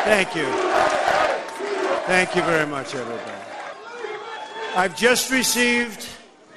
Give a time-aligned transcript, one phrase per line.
[0.02, 0.48] Thank you.
[2.08, 3.47] Thank you very much, everybody.
[4.78, 6.06] I've just received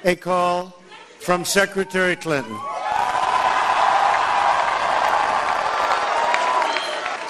[0.04, 0.78] a call
[1.18, 2.56] from Secretary Clinton.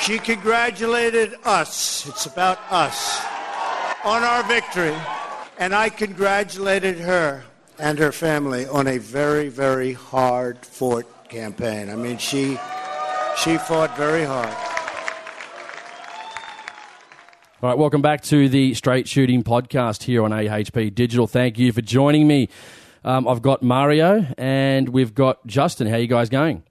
[0.02, 3.24] She congratulated us, it's about us,
[4.04, 4.94] on our victory,
[5.56, 7.42] and I congratulated her
[7.78, 11.88] and her family on a very, very hard fought campaign.
[11.88, 12.58] I mean, she,
[13.38, 14.71] she fought very hard.
[17.62, 21.28] All right, welcome back to the Straight Shooting Podcast here on AHP Digital.
[21.28, 22.48] Thank you for joining me.
[23.04, 25.86] Um, I've got Mario and we've got Justin.
[25.86, 26.64] How you guys going?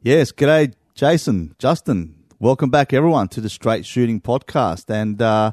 [0.00, 2.14] Yes, g'day, Jason, Justin.
[2.38, 4.88] Welcome back, everyone, to the Straight Shooting Podcast.
[4.88, 5.52] And uh,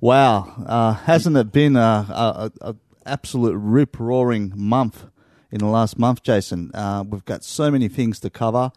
[0.00, 2.76] wow, uh, hasn't it been a, a, a
[3.06, 5.04] absolute rip roaring month
[5.52, 6.72] in the last month, Jason?
[6.74, 8.72] Uh, we've got so many things to cover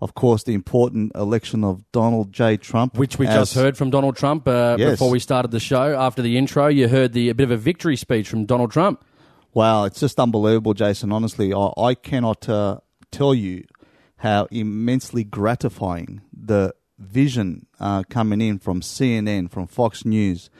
[0.00, 2.56] of course, the important election of Donald J.
[2.56, 2.96] Trump.
[2.96, 4.92] Which we just heard from Donald Trump uh, yes.
[4.92, 5.98] before we started the show.
[5.98, 9.04] After the intro, you heard the, a bit of a victory speech from Donald Trump.
[9.52, 11.12] Wow, it's just unbelievable, Jason.
[11.12, 12.78] Honestly, I, I cannot uh,
[13.10, 13.64] tell you
[14.18, 20.50] how immensely gratifying the vision uh, coming in from CNN, from Fox News,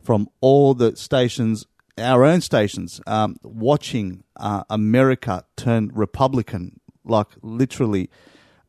[0.00, 1.66] from all the stations,
[1.98, 8.10] our own stations, um, watching uh, America turn Republican, like literally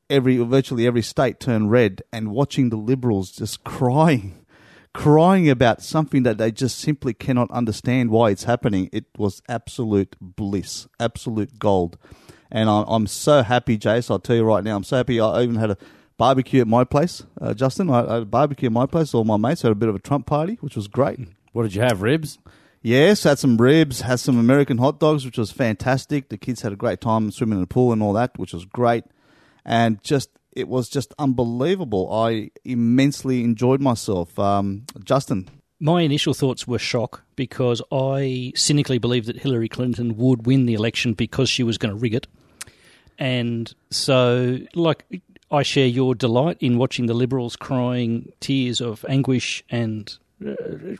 [0.09, 4.45] every virtually every state turn red and watching the liberals just crying
[4.93, 8.89] crying about something that they just simply cannot understand why it's happening.
[8.91, 11.97] It was absolute bliss absolute gold.
[12.49, 15.55] And i'm so happy jace i'll tell you right now i'm so happy i even
[15.55, 15.77] had a
[16.15, 17.89] barbecue at my place uh, justin.
[17.89, 19.99] I, had a barbecue at my place all my mates had a bit of a
[19.99, 21.19] trump party which was great.
[21.51, 22.39] What did you have ribs?
[22.81, 26.29] Yes, had some ribs, had some American hot dogs, which was fantastic.
[26.29, 28.63] The kids had a great time swimming in the pool and all that, which was
[28.63, 29.03] great
[29.67, 32.11] and just it was just unbelievable.
[32.11, 34.39] I immensely enjoyed myself.
[34.39, 35.47] Um, Justin.
[35.79, 40.73] My initial thoughts were shock because I cynically believed that Hillary Clinton would win the
[40.73, 42.25] election because she was going to rig it.
[43.19, 45.05] And so, like,
[45.51, 50.55] I share your delight in watching the Liberals crying tears of anguish and uh,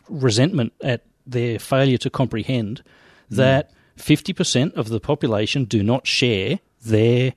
[0.08, 2.82] resentment at their failure to comprehend
[3.30, 3.36] mm.
[3.36, 7.34] that 50% of the population do not share their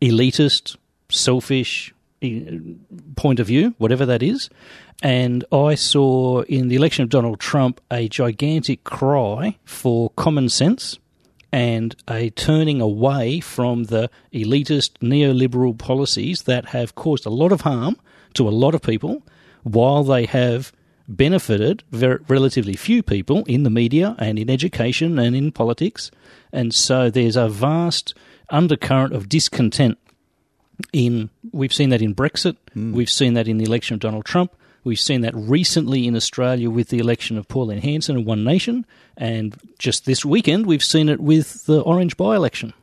[0.00, 0.76] elitist,
[1.08, 2.58] selfish eh,
[3.16, 4.48] point of view, whatever that is.
[5.02, 10.98] And I saw in the election of Donald Trump a gigantic cry for common sense
[11.52, 17.62] and a turning away from the elitist neoliberal policies that have caused a lot of
[17.62, 17.96] harm
[18.34, 19.22] to a lot of people
[19.62, 20.72] while they have
[21.08, 26.10] benefited very, relatively few people in the media and in education and in politics.
[26.52, 28.14] And so there's a vast
[28.52, 29.98] undercurrent of discontent
[30.92, 32.92] in we've seen that in Brexit, mm.
[32.92, 34.54] we've seen that in the election of Donald Trump,
[34.84, 38.86] we've seen that recently in Australia with the election of Pauline Hanson and One Nation,
[39.16, 42.74] and just this weekend we've seen it with the Orange by-election.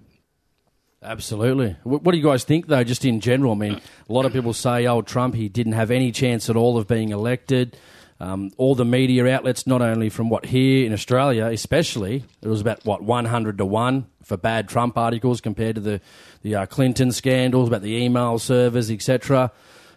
[1.01, 1.77] Absolutely.
[1.83, 3.53] What do you guys think, though, just in general?
[3.53, 6.57] I mean, a lot of people say, oh, Trump, he didn't have any chance at
[6.57, 7.77] all of being elected.
[8.21, 12.59] Um, all the media outlets, not only from what here in Australia, especially, it was
[12.59, 16.01] about what 100 to one for bad Trump articles compared to the
[16.41, 19.51] the uh, Clinton scandals about the email servers, etc.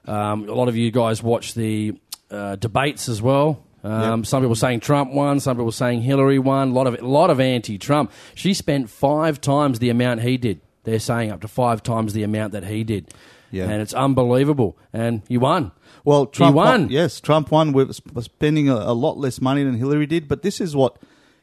[0.07, 1.99] Um, a lot of you guys watch the
[2.31, 3.65] uh, debates as well.
[3.85, 4.27] Um, yep.
[4.27, 6.71] Some people saying Trump won, some people saying Hillary won.
[6.71, 8.13] A lot of a lot of anti-Trump.
[8.35, 10.61] She spent five times the amount he did.
[10.85, 13.13] They're saying up to five times the amount that he did.
[13.51, 13.69] Yeah.
[13.69, 14.79] And it's unbelievable.
[14.93, 15.73] And he won.
[16.05, 16.89] Well, Trump he won.
[16.91, 17.73] Yes, Trump won.
[17.73, 20.29] We're spending a, a, lot less money than Hillary did.
[20.29, 20.99] But this is what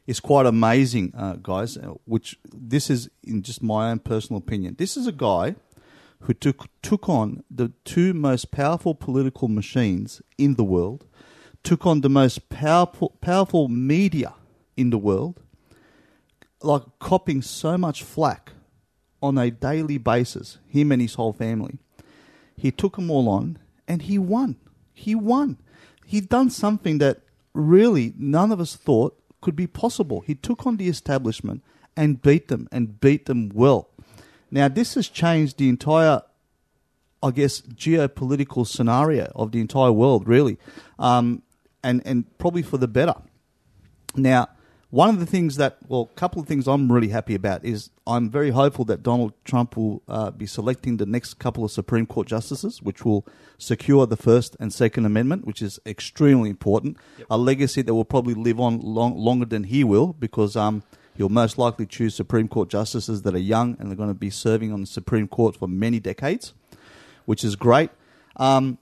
[0.06, 1.76] is quite amazing, uh, guys.
[1.76, 5.54] Uh, which this is, in just my own personal opinion, this is a guy
[6.20, 11.06] who took took on the two most powerful political machines in the world,
[11.62, 14.34] took on the most powerful powerful media
[14.76, 15.40] in the world,
[16.62, 18.52] like copping so much flack
[19.22, 20.58] on a daily basis.
[20.68, 21.78] Him and his whole family.
[22.56, 23.58] He took them all on
[23.90, 24.54] and he won.
[24.94, 25.58] He won.
[26.06, 27.22] He'd done something that
[27.52, 30.20] really none of us thought could be possible.
[30.20, 31.64] He took on the establishment
[31.96, 33.88] and beat them and beat them well.
[34.48, 36.22] Now, this has changed the entire,
[37.20, 40.56] I guess, geopolitical scenario of the entire world, really,
[41.00, 41.42] um,
[41.82, 43.16] and, and probably for the better.
[44.14, 44.50] Now,
[44.90, 47.90] one of the things that, well, a couple of things I'm really happy about is
[48.08, 52.06] I'm very hopeful that Donald Trump will uh, be selecting the next couple of Supreme
[52.06, 53.24] Court justices, which will
[53.56, 56.96] secure the First and Second Amendment, which is extremely important.
[57.30, 60.82] A legacy that will probably live on long, longer than he will, because um,
[61.16, 64.30] he'll most likely choose Supreme Court justices that are young and they're going to be
[64.30, 66.52] serving on the Supreme Court for many decades,
[67.26, 67.90] which is great.
[68.36, 68.78] Um,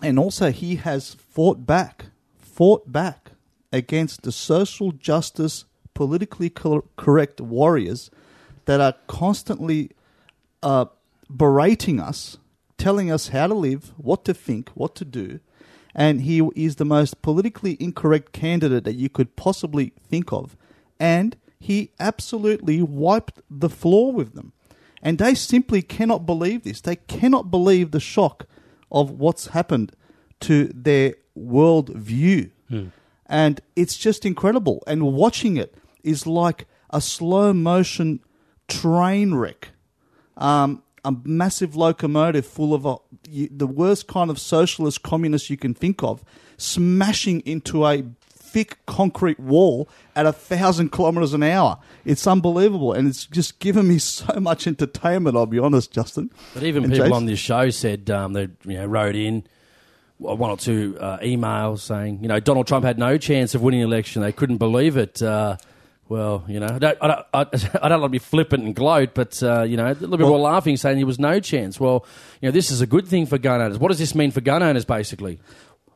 [0.00, 2.06] and also, he has fought back,
[2.38, 3.29] fought back
[3.72, 5.64] against the social justice,
[5.94, 8.10] politically cor- correct warriors
[8.64, 9.90] that are constantly
[10.62, 10.86] uh,
[11.34, 12.38] berating us,
[12.78, 15.40] telling us how to live, what to think, what to do.
[15.94, 20.56] And he is the most politically incorrect candidate that you could possibly think of.
[20.98, 24.52] And he absolutely wiped the floor with them.
[25.02, 26.80] And they simply cannot believe this.
[26.80, 28.46] They cannot believe the shock
[28.92, 29.92] of what's happened
[30.40, 32.50] to their world view.
[33.30, 34.82] And it's just incredible.
[34.88, 38.20] And watching it is like a slow motion
[38.66, 39.68] train wreck.
[40.36, 42.96] Um, a massive locomotive full of uh,
[43.28, 46.24] you, the worst kind of socialist communist you can think of,
[46.58, 51.78] smashing into a thick concrete wall at a thousand kilometers an hour.
[52.04, 55.36] It's unbelievable, and it's just given me so much entertainment.
[55.36, 56.30] I'll be honest, Justin.
[56.52, 59.44] But even And people Jason- on this show said um, they you know wrote in
[60.20, 63.80] one or two uh, emails saying you know Donald Trump had no chance of winning
[63.80, 64.22] the election.
[64.22, 65.22] They couldn't believe it.
[65.22, 65.56] Uh,
[66.10, 67.40] well, you know, I don't, I don't, I,
[67.82, 70.26] I don't like to be flippant and gloat, but uh, you know, a little bit
[70.26, 71.78] more laughing, saying there was no chance.
[71.78, 72.04] Well,
[72.40, 73.78] you know, this is a good thing for gun owners.
[73.78, 75.38] What does this mean for gun owners, basically?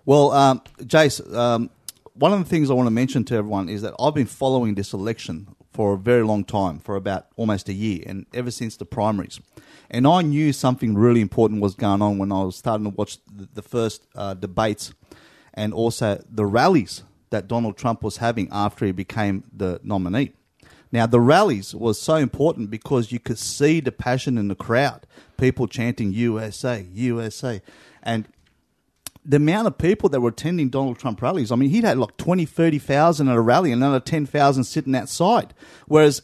[0.04, 1.68] Well, um, Jace, um,
[2.12, 4.76] one of the things I want to mention to everyone is that I've been following
[4.76, 8.76] this election for a very long time, for about almost a year, and ever since
[8.76, 9.40] the primaries.
[9.94, 13.18] And I knew something really important was going on when I was starting to watch
[13.32, 14.92] the, first uh, debates
[15.54, 20.32] and also the rallies that Donald Trump was having after he became the nominee.
[20.90, 25.06] Now, the rallies was so important because you could see the passion in the crowd,
[25.36, 27.62] people chanting USA, USA.
[28.02, 28.26] And
[29.24, 32.16] the amount of people that were attending Donald Trump rallies, I mean, he'd had like
[32.16, 35.54] 20, 30,000 at a rally and another 10,000 sitting outside.
[35.86, 36.20] Whereas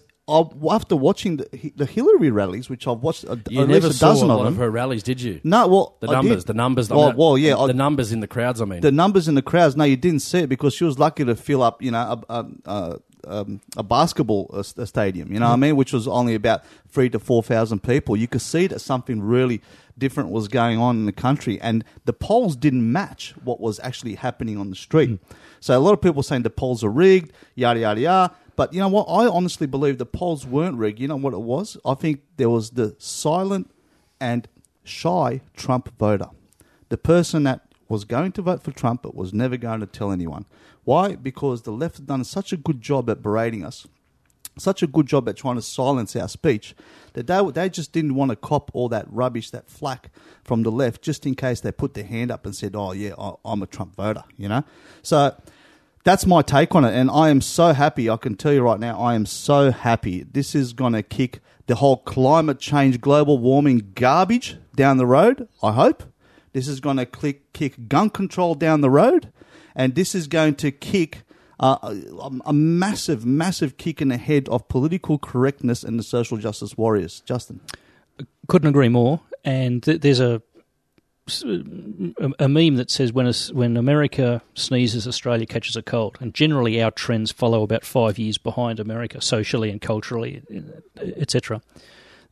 [0.71, 3.99] after watching the, the Hillary rallies, which I've watched a, You at never least a
[3.99, 5.41] saw a dozen lot of of her rallies, did you?
[5.45, 6.47] no, well, The I numbers, did.
[6.49, 6.91] the numbers.
[6.91, 8.61] I Well, mean, well, yeah, I- the numbers in the crowds.
[8.61, 9.77] I mean, the numbers in the crowds.
[9.77, 12.35] No, you didn't see it because she was lucky to fill up, you know, a,
[12.35, 12.99] a, a,
[13.29, 15.33] um, a basketball uh, stadium.
[15.33, 15.77] You know what I mean?
[15.77, 18.17] Which was only about three to four thousand people.
[18.17, 19.61] You could see that something really
[19.99, 24.15] different was going on in the country, and the polls didn't match what was actually
[24.15, 25.19] happening on the street.
[25.61, 28.35] So a lot of people saying the polls are rigged, yada yada yada.
[28.61, 29.05] But you know what?
[29.05, 31.01] I honestly believe the polls weren't rigged.
[31.01, 31.79] You know what it was?
[31.83, 33.71] I think there was the silent
[34.21, 34.47] and
[34.85, 36.27] shy Trump voter
[36.91, 40.13] the person that was going to vote for Trump but was never going to tell
[40.13, 40.45] anyone.
[40.85, 41.17] Why?
[41.17, 43.87] Because the left have done such a good job at berating us,
[44.59, 46.75] such a good job at trying to silence our speech,
[47.15, 50.11] that they, they just didn't want to cop all that rubbish, that flack
[50.45, 53.15] from the left, just in case they put their hand up and said, oh, yeah,
[53.19, 54.65] I- I'm a Trump voter, you know?
[55.01, 55.35] So
[56.05, 56.95] that's my take on it.
[56.95, 58.09] And I am so happy.
[58.09, 60.23] I can tell you right now, I am so happy.
[60.23, 65.49] This is going to kick the whole climate change, global warming garbage down the road,
[65.63, 66.03] I hope.
[66.53, 69.33] This is going to kick gun control down the road.
[69.75, 71.23] And this is going to kick
[71.61, 76.39] uh, a, a massive, massive kick in the head of political correctness and the social
[76.39, 77.21] justice warriors.
[77.21, 77.61] Justin.
[78.49, 79.21] Couldn't agree more.
[79.45, 80.43] And th- there's a,
[82.39, 86.19] a meme that says when a, when America sneezes, Australia catches a cold.
[86.21, 90.43] And generally, our trends follow about five years behind America, socially and culturally,
[90.97, 91.63] etc.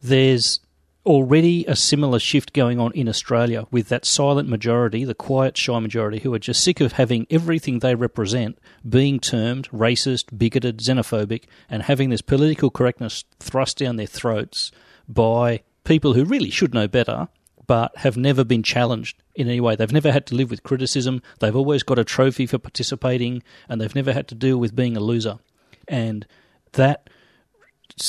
[0.01, 0.61] There's
[1.07, 5.79] already a similar shift going on in Australia with that silent majority, the quiet, shy
[5.79, 11.45] majority, who are just sick of having everything they represent being termed racist, bigoted, xenophobic,
[11.71, 14.71] and having this political correctness thrust down their throats
[15.09, 17.29] by people who really should know better
[17.69, 19.77] but have never been challenged in any way.
[19.77, 21.23] They've never had to live with criticism.
[21.39, 24.97] They've always got a trophy for participating, and they've never had to deal with being
[24.97, 25.39] a loser.
[25.87, 26.27] And
[26.73, 27.09] that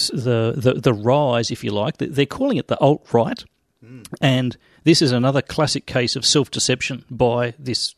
[0.09, 3.43] the the, the rise, if you like, they're calling it the alt right,
[4.21, 7.95] and this is another classic case of self deception by this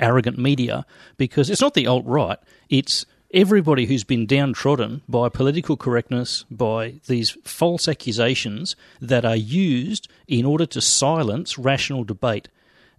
[0.00, 0.84] arrogant media
[1.16, 2.38] because it's not the alt right;
[2.68, 10.08] it's everybody who's been downtrodden by political correctness, by these false accusations that are used
[10.26, 12.48] in order to silence rational debate.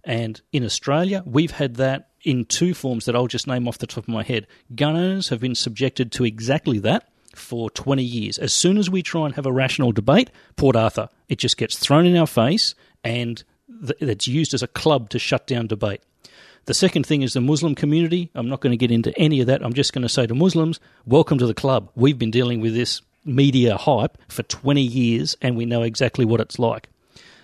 [0.04, 3.86] And in Australia, we've had that in two forms that I'll just name off the
[3.86, 4.46] top of my head.
[4.74, 8.38] Gun owners have been subjected to exactly that for 20 years.
[8.38, 11.78] As soon as we try and have a rational debate, Port Arthur, it just gets
[11.78, 13.42] thrown in our face and
[14.00, 16.02] it's used as a club to shut down debate.
[16.70, 18.30] The second thing is the Muslim community.
[18.32, 19.60] I'm not going to get into any of that.
[19.60, 21.90] I'm just going to say to Muslims, welcome to the club.
[21.96, 26.40] We've been dealing with this media hype for 20 years and we know exactly what
[26.40, 26.88] it's like.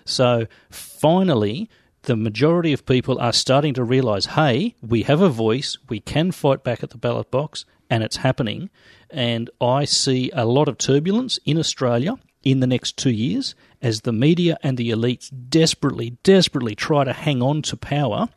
[0.05, 1.69] So finally,
[2.03, 6.31] the majority of people are starting to realize hey, we have a voice, we can
[6.31, 8.69] fight back at the ballot box, and it's happening.
[9.09, 14.01] And I see a lot of turbulence in Australia in the next two years as
[14.01, 18.29] the media and the elites desperately, desperately try to hang on to power.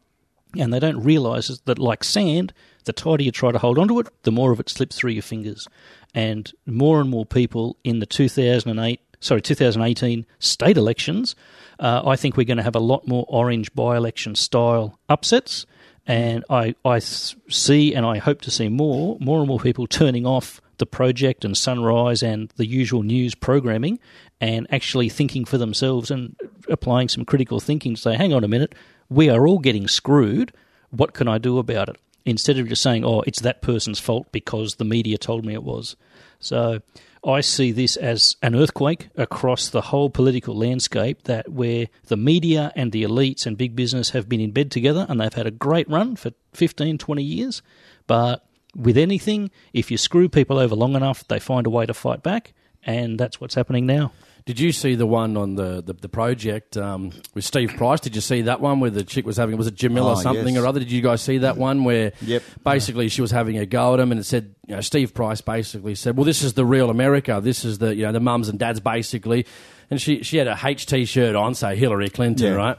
[0.59, 2.52] And they don't realise that, like sand,
[2.85, 5.23] the tighter you try to hold onto it, the more of it slips through your
[5.23, 5.69] fingers.
[6.14, 11.37] And more and more people in the 2008, sorry, 2018 state elections,
[11.78, 15.66] uh, I think we're going to have a lot more orange by-election style upsets.
[16.07, 20.26] And I, I see and I hope to see more, more and more people turning
[20.26, 24.00] off the project and Sunrise and the usual news programming
[24.40, 26.35] and actually thinking for themselves and
[26.69, 28.75] applying some critical thinking to say, hang on a minute,
[29.11, 30.52] we are all getting screwed.
[30.90, 31.97] What can I do about it?
[32.25, 35.62] Instead of just saying, oh, it's that person's fault because the media told me it
[35.62, 35.97] was.
[36.38, 36.81] So
[37.25, 42.73] I see this as an earthquake across the whole political landscape that where the media
[42.76, 45.50] and the elites and big business have been in bed together and they've had a
[45.50, 47.62] great run for 15, 20 years.
[48.07, 51.95] But with anything, if you screw people over long enough, they find a way to
[51.95, 52.52] fight back,
[52.85, 54.12] and that's what's happening now.
[54.47, 58.00] Did you see the one on the the, the project um, with Steve Price?
[58.00, 60.23] Did you see that one where the chick was having was it Jamila Oh, or
[60.23, 60.62] something yes.
[60.62, 60.80] or other?
[60.80, 62.42] Did you guys see that one where Yep.
[62.64, 65.40] basically she was having a go at him and it said you know Steve Price
[65.40, 67.40] basically said, well this is the real America.
[67.42, 69.47] This is the you know the mums and dads basically,
[69.90, 72.54] and she she had a H T shirt on, say Hillary Clinton, Yeah.
[72.54, 72.78] right?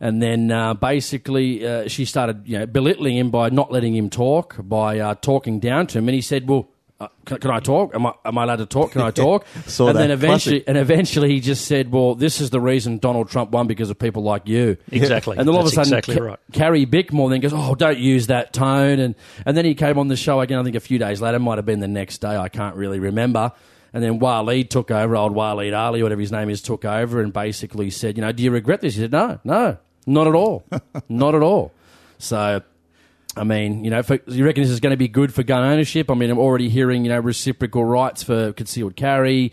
[0.00, 4.10] And then uh, basically uh, she started you know belittling him by not letting him
[4.10, 6.68] talk, by uh, talking down to him, and he said, well.
[7.02, 7.94] Uh, can, can I talk?
[7.96, 8.92] Am I, am I allowed to talk?
[8.92, 9.44] Can I talk?
[9.66, 10.00] Saw and that.
[10.02, 10.68] then eventually, Classic.
[10.68, 13.98] and eventually, he just said, "Well, this is the reason Donald Trump won because of
[13.98, 15.36] people like you." Exactly.
[15.36, 16.38] And then all That's of a sudden, exactly Ca- right.
[16.52, 20.06] Carrie Bickmore then goes, "Oh, don't use that tone." And and then he came on
[20.08, 20.58] the show again.
[20.60, 22.36] I think a few days later, might have been the next day.
[22.36, 23.50] I can't really remember.
[23.92, 27.32] And then Waleed took over, old Waleed Aly, whatever his name is, took over and
[27.32, 30.64] basically said, "You know, do you regret this?" He said, "No, no, not at all,
[31.08, 31.72] not at all."
[32.18, 32.62] So.
[33.36, 35.64] I mean, you know, for, you reckon this is going to be good for gun
[35.64, 36.10] ownership?
[36.10, 39.52] I mean, I'm already hearing, you know, reciprocal rights for concealed carry,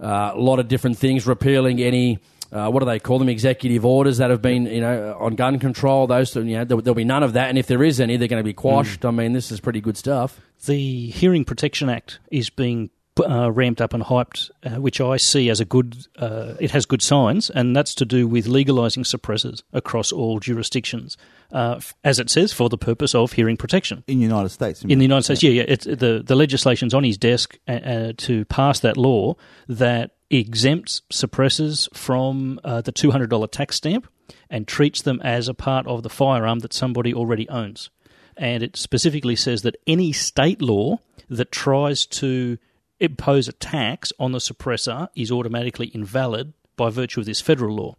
[0.00, 2.18] uh, a lot of different things, repealing any,
[2.52, 5.58] uh, what do they call them, executive orders that have been, you know, on gun
[5.58, 6.06] control.
[6.06, 7.48] Those, you know, there, there'll be none of that.
[7.48, 9.04] And if there is any, they're going to be quashed.
[9.06, 10.40] I mean, this is pretty good stuff.
[10.66, 12.90] The Hearing Protection Act is being
[13.20, 16.06] uh, ramped up and hyped, uh, which I see as a good.
[16.16, 21.16] Uh, it has good signs, and that's to do with legalising suppressors across all jurisdictions,
[21.52, 24.02] uh, f- as it says, for the purpose of hearing protection.
[24.06, 24.82] in the United States.
[24.82, 28.12] In the United States, yeah, yeah, it's, the the legislation's on his desk uh, uh,
[28.16, 29.34] to pass that law
[29.68, 34.08] that exempts suppressors from uh, the two hundred dollar tax stamp
[34.50, 37.90] and treats them as a part of the firearm that somebody already owns.
[38.36, 42.58] And it specifically says that any state law that tries to
[43.04, 47.96] impose a tax on the suppressor is automatically invalid by virtue of this federal law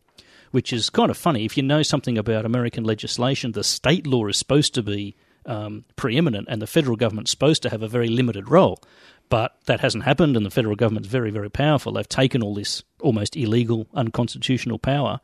[0.55, 1.43] which is kind of funny.
[1.43, 5.83] If you know something about American legislation, the state law is supposed to be um,
[5.97, 8.81] preeminent and the federal government's supposed to have a very limited role.
[9.27, 11.91] But that hasn't happened, and the federal government's very, very powerful.
[11.91, 15.19] They've taken all this almost illegal, unconstitutional power.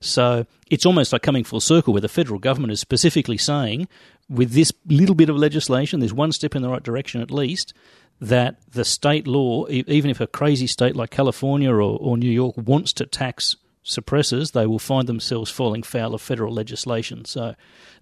[0.00, 3.88] So it's almost like coming full circle where the federal government is specifically saying,
[4.28, 7.74] with this little bit of legislation, there's one step in the right direction at least,
[8.20, 12.54] that the state law, even if a crazy state like California or, or New York
[12.56, 17.24] wants to tax suppressors, they will find themselves falling foul of federal legislation.
[17.24, 17.54] So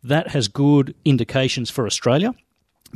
[0.03, 2.35] that has good indications for Australia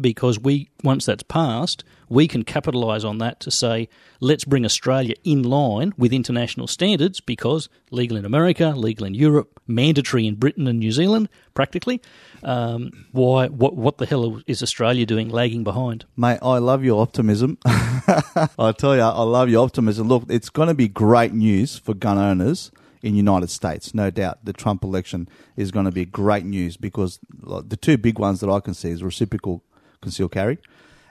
[0.00, 3.88] because we once that's passed, we can capitalise on that to say,
[4.20, 9.60] let's bring Australia in line with international standards because legal in America, legal in Europe,
[9.66, 12.02] mandatory in Britain and New Zealand, practically.
[12.42, 13.48] Um, why?
[13.48, 13.76] What?
[13.76, 16.04] What the hell is Australia doing, lagging behind?
[16.16, 17.58] Mate, I love your optimism.
[17.64, 20.08] I tell you, I love your optimism.
[20.08, 22.70] Look, it's going to be great news for gun owners
[23.02, 24.44] in United States, no doubt.
[24.44, 28.50] The Trump election is going to be great news because the two big ones that
[28.50, 29.64] I can see is reciprocal
[30.02, 30.58] concealed carry,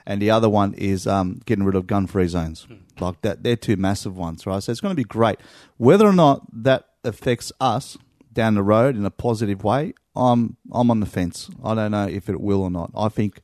[0.06, 2.66] and the other one is um, getting rid of gun-free zones.
[3.00, 4.62] Like that, they're two massive ones, right?
[4.62, 5.40] So it's going to be great.
[5.78, 7.98] Whether or not that affects us
[8.32, 11.50] down the road in a positive way, I'm I'm on the fence.
[11.64, 12.90] I don't know if it will or not.
[12.94, 13.40] I think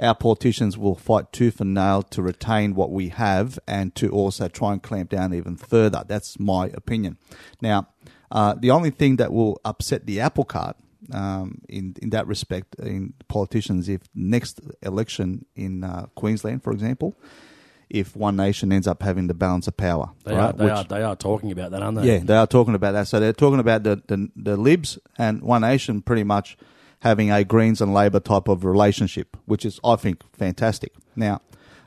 [0.00, 4.48] our politicians will fight tooth and nail to retain what we have and to also
[4.48, 6.04] try and clamp down even further.
[6.06, 7.18] That's my opinion.
[7.60, 7.88] Now,
[8.30, 10.76] uh, the only thing that will upset the apple cart
[11.12, 17.14] um, in in that respect in politicians, if next election in uh, Queensland, for example,
[17.90, 20.40] if One Nation ends up having the balance of power, They, right?
[20.46, 22.06] are, they, which- are, they are talking about that, aren't they?
[22.12, 23.08] yeah, they are talking about that.
[23.08, 26.56] So they're talking about the, the, the Libs and One Nation pretty much
[27.00, 30.92] having a Greens and Labor type of relationship, which is, I think, fantastic.
[31.16, 31.40] Now,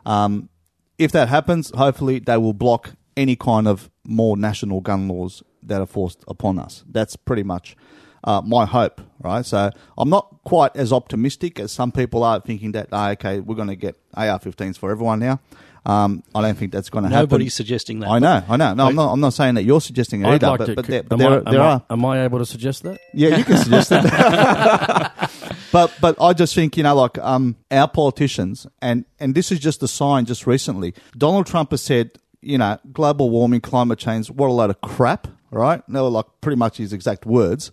[0.06, 0.50] um,
[0.98, 5.82] if that happens, hopefully they will block any kind of more national gun laws that
[5.82, 6.84] are forced upon us.
[6.90, 7.76] That's pretty much
[8.24, 9.46] uh, my hope, right?
[9.46, 13.56] So I'm not quite as optimistic as some people are, thinking that ah, okay, we're
[13.56, 15.40] going to get AR-15s for everyone now.
[15.84, 17.24] Um, I don't think that's going to happen.
[17.24, 18.10] Nobody's suggesting that.
[18.10, 18.74] I know, I know.
[18.76, 19.14] No, I'm not.
[19.14, 20.48] I'm not saying that you're suggesting it I'd either.
[20.48, 20.76] like but, to.
[20.76, 23.00] but there, am, there, I, are- am, there I, am I able to suggest that?
[23.14, 25.32] Yeah, you can suggest that.
[25.72, 29.60] but but I just think you know like um our politicians and and this is
[29.60, 30.26] just a sign.
[30.26, 32.12] Just recently, Donald Trump has said
[32.42, 35.28] you know global warming, climate change, what a load of crap.
[35.50, 35.82] Right?
[35.90, 37.72] They were like pretty much his exact words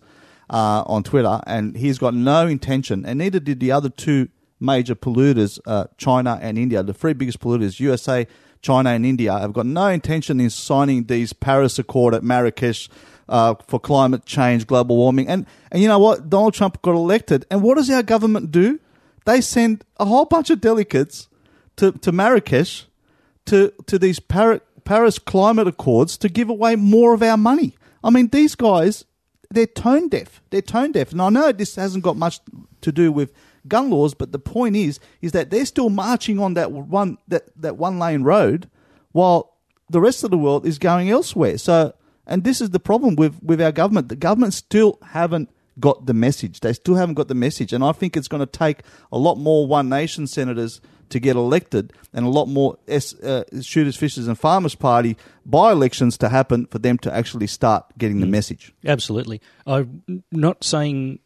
[0.49, 4.29] uh, on Twitter, and he's got no intention, and neither did the other two
[4.59, 8.27] major polluters, uh, China and India, the three biggest polluters, USA.
[8.61, 12.89] China and India have got no intention in signing these Paris Accord at Marrakesh
[13.29, 15.29] uh, for climate change, global warming.
[15.29, 16.29] And, and you know what?
[16.29, 17.45] Donald Trump got elected.
[17.49, 18.79] And what does our government do?
[19.25, 21.29] They send a whole bunch of delegates
[21.77, 22.85] to, to Marrakesh
[23.45, 27.75] to, to these Par- Paris climate accords to give away more of our money.
[28.03, 29.05] I mean, these guys,
[29.51, 30.41] they're tone deaf.
[30.49, 31.11] They're tone deaf.
[31.11, 32.39] And I know this hasn't got much
[32.81, 33.33] to do with
[33.67, 37.43] gun laws, but the point is, is that they're still marching on that one that,
[37.61, 38.69] that one lane road,
[39.11, 39.57] while
[39.89, 41.57] the rest of the world is going elsewhere.
[41.57, 41.93] So,
[42.27, 44.09] and this is the problem with with our government.
[44.09, 46.59] The government still haven't got the message.
[46.59, 49.35] They still haven't got the message, and I think it's going to take a lot
[49.35, 50.79] more One Nation senators
[51.09, 55.71] to get elected, and a lot more S, uh, shooters, fishers, and farmers party by
[55.71, 58.73] elections to happen for them to actually start getting the message.
[58.85, 59.41] Absolutely.
[59.65, 61.19] I'm not saying.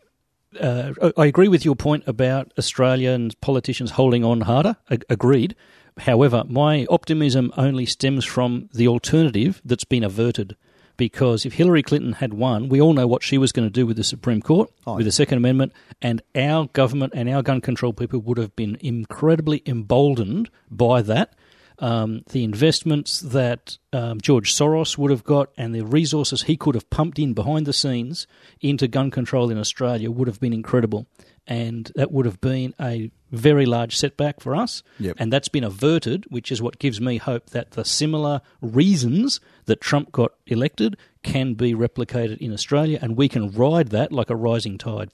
[0.60, 4.76] Uh, I I agree with your point about Australian politicians holding on harder.
[4.90, 5.56] A- agreed.
[5.98, 10.56] However, my optimism only stems from the alternative that's been averted.
[10.96, 13.88] Because if Hillary Clinton had won, we all know what she was going to do
[13.88, 17.94] with the Supreme Court, with the Second Amendment, and our government and our gun control
[17.94, 21.34] people would have been incredibly emboldened by that
[21.80, 26.76] um, the investments that um, George Soros would have got and the resources he could
[26.76, 28.28] have pumped in behind the scenes
[28.62, 31.08] into gun control in Australia would have been incredible.
[31.48, 34.84] And that would have been a very large setback for us.
[35.00, 35.18] Yep.
[35.20, 39.82] And that's been averted, which is what gives me hope that the similar reasons that
[39.82, 44.36] Trump got elected can be replicated in Australia and we can ride that like a
[44.36, 45.10] rising tide.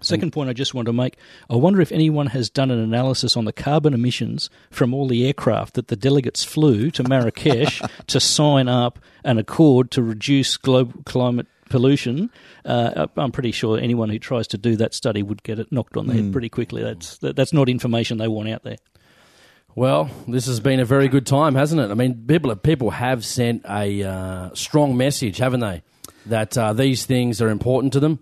[0.00, 1.16] Second point I just want to make
[1.48, 5.26] I wonder if anyone has done an analysis on the carbon emissions from all the
[5.26, 11.02] aircraft that the delegates flew to Marrakesh to sign up an accord to reduce global
[11.04, 12.30] climate pollution.
[12.64, 15.96] Uh, I'm pretty sure anyone who tries to do that study would get it knocked
[15.96, 16.82] on the head pretty quickly.
[16.82, 18.76] That's that, that's not information they want out there.
[19.76, 21.90] Well, this has been a very good time, hasn't it?
[21.90, 25.82] I mean, people people have sent a uh, strong message, haven't they?
[26.26, 28.20] That uh, these things are important to them,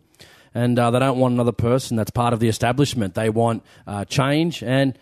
[0.55, 3.15] and uh, they don't want another person that's part of the establishment.
[3.15, 4.99] They want uh, change, and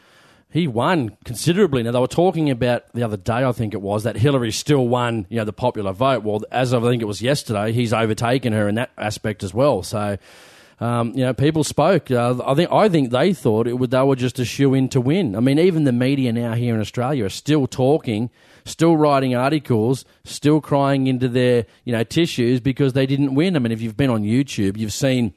[0.52, 1.82] he won considerably.
[1.82, 4.88] Now they were talking about the other day, I think it was, that Hillary still
[4.88, 6.24] won, you know, the popular vote.
[6.24, 9.82] Well, as I think it was yesterday, he's overtaken her in that aspect as well.
[9.82, 10.18] So.
[10.82, 12.10] Um, you know, people spoke.
[12.10, 13.90] Uh, I think I think they thought it would.
[13.90, 15.36] They were just a shoe in to win.
[15.36, 18.30] I mean, even the media now here in Australia are still talking,
[18.64, 23.56] still writing articles, still crying into their you know tissues because they didn't win.
[23.56, 25.34] I mean, if you've been on YouTube, you've seen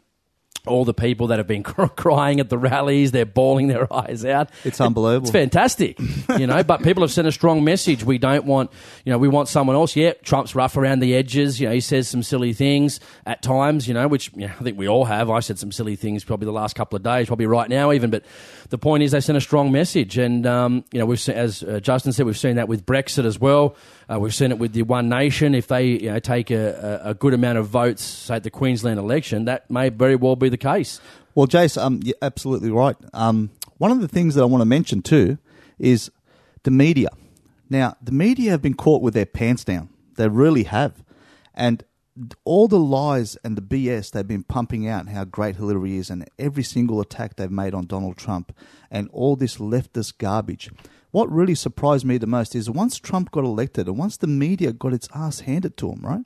[0.65, 3.11] all the people that have been crying at the rallies.
[3.11, 4.49] They're bawling their eyes out.
[4.63, 5.27] It's unbelievable.
[5.27, 5.99] It's fantastic,
[6.37, 6.63] you know.
[6.63, 8.03] But people have sent a strong message.
[8.03, 8.71] We don't want,
[9.03, 9.95] you know, we want someone else.
[9.95, 11.59] Yeah, Trump's rough around the edges.
[11.59, 13.87] You know, he says some silly things at times.
[13.87, 15.29] You know, which you know, I think we all have.
[15.29, 18.09] I said some silly things probably the last couple of days, probably right now even.
[18.09, 18.23] But
[18.69, 21.63] the point is, they sent a strong message, and um, you know, we've seen, as
[21.63, 23.75] uh, Justin said, we've seen that with Brexit as well.
[24.11, 25.55] Uh, we've seen it with the One Nation.
[25.55, 28.99] If they you know, take a, a, good amount of votes, say at the Queensland
[28.99, 30.99] election, that may very well be the case.
[31.35, 32.95] Well, Jace, um, you're absolutely right.
[33.13, 35.37] Um, one of the things that I want to mention too
[35.79, 36.11] is
[36.63, 37.09] the media.
[37.69, 39.89] Now, the media have been caught with their pants down.
[40.15, 41.03] They really have.
[41.53, 41.83] And
[42.43, 46.29] all the lies and the BS they've been pumping out, how great Hillary is, and
[46.37, 48.55] every single attack they've made on Donald Trump,
[48.91, 50.69] and all this leftist garbage.
[51.13, 54.73] What really surprised me the most is once Trump got elected and once the media
[54.73, 56.25] got its ass handed to him, right?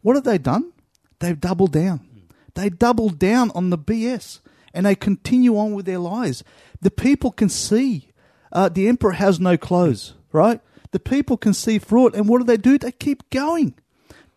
[0.00, 0.72] What have they done?
[1.18, 2.08] They've doubled down.
[2.54, 4.38] They doubled down on the BS
[4.72, 6.44] and they continue on with their lies.
[6.80, 8.12] The people can see
[8.52, 10.60] uh, the emperor has no clothes, right?
[10.92, 12.14] The people can see through it.
[12.14, 12.78] And what do they do?
[12.78, 13.74] They keep going.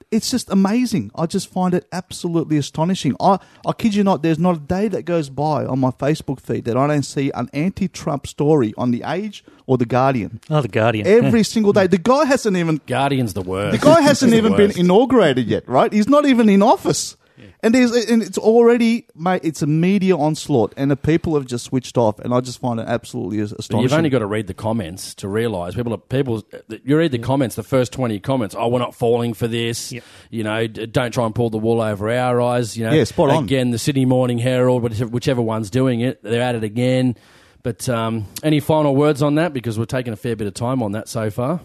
[0.09, 1.11] It's just amazing.
[1.13, 3.15] I just find it absolutely astonishing.
[3.19, 3.37] I,
[3.67, 6.65] I kid you not, there's not a day that goes by on my Facebook feed
[6.65, 10.41] that I don't see an anti Trump story on The Age or The Guardian.
[10.49, 11.07] Oh, the Guardian.
[11.07, 11.87] Every single day.
[11.87, 13.79] The guy hasn't even Guardian's the worst.
[13.79, 15.93] the guy hasn't even been inaugurated yet, right?
[15.93, 17.15] He's not even in office.
[17.63, 19.41] And there's and it's already mate.
[19.43, 22.79] It's a media onslaught, and the people have just switched off, and I just find
[22.79, 23.81] it absolutely astonishing.
[23.81, 25.93] You've only got to read the comments to realise people.
[25.93, 26.43] Are, people,
[26.83, 28.55] you read the comments, the first twenty comments.
[28.57, 29.91] Oh, we're not falling for this.
[29.91, 30.03] Yep.
[30.31, 32.75] You know, don't try and pull the wool over our eyes.
[32.75, 33.43] You know, Yeah, spot on.
[33.43, 37.15] Again, the Sydney Morning Herald, whichever, whichever one's doing it, they're at it again.
[37.63, 39.53] But um, any final words on that?
[39.53, 41.61] Because we're taking a fair bit of time on that so far.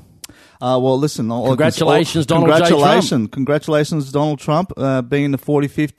[0.61, 1.31] Uh, well, listen.
[1.31, 2.69] all Congratulations, all- Donald J.
[2.69, 2.71] Trump.
[2.71, 5.99] Congratulations, congratulations, Donald Trump, uh, being the 45th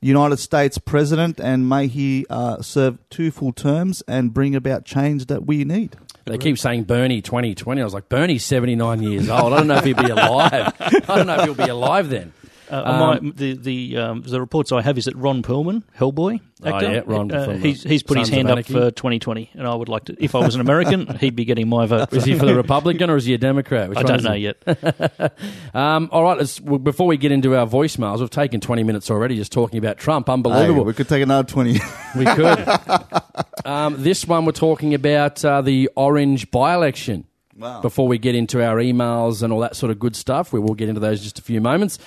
[0.00, 5.26] United States president, and may he uh, serve two full terms and bring about change
[5.26, 5.96] that we need.
[6.24, 7.80] They keep saying Bernie 2020.
[7.80, 9.52] I was like, Bernie's 79 years old.
[9.52, 10.74] I don't know if he'll be alive.
[10.80, 12.32] I don't know if he'll be alive then.
[12.70, 16.40] Uh, Um, my, the the um, the reports I have is that Ron Perlman, Hellboy
[16.60, 19.50] Oh, actor, yeah, Ron uh, he's he's put his Sons of hand up for 2020,
[19.54, 20.16] and I would like to.
[20.18, 22.12] If I was an American, he'd be getting my vote.
[22.12, 23.88] Is he for the Republican or is he a Democrat?
[23.88, 24.56] Which I don't know yet.
[25.74, 29.10] Um, all right, let's, well, before we get into our voicemails, we've taken 20 minutes
[29.10, 30.26] already just talking about Trump.
[30.26, 30.84] Hey, Unbelievable.
[30.84, 31.78] we could take another 20.
[32.16, 32.68] we could.
[33.64, 37.26] um, this one, we're talking about uh, the Orange by election.
[37.56, 37.80] Wow.
[37.80, 40.74] Before we get into our emails and all that sort of good stuff, we will
[40.74, 41.98] get into those in just a few moments.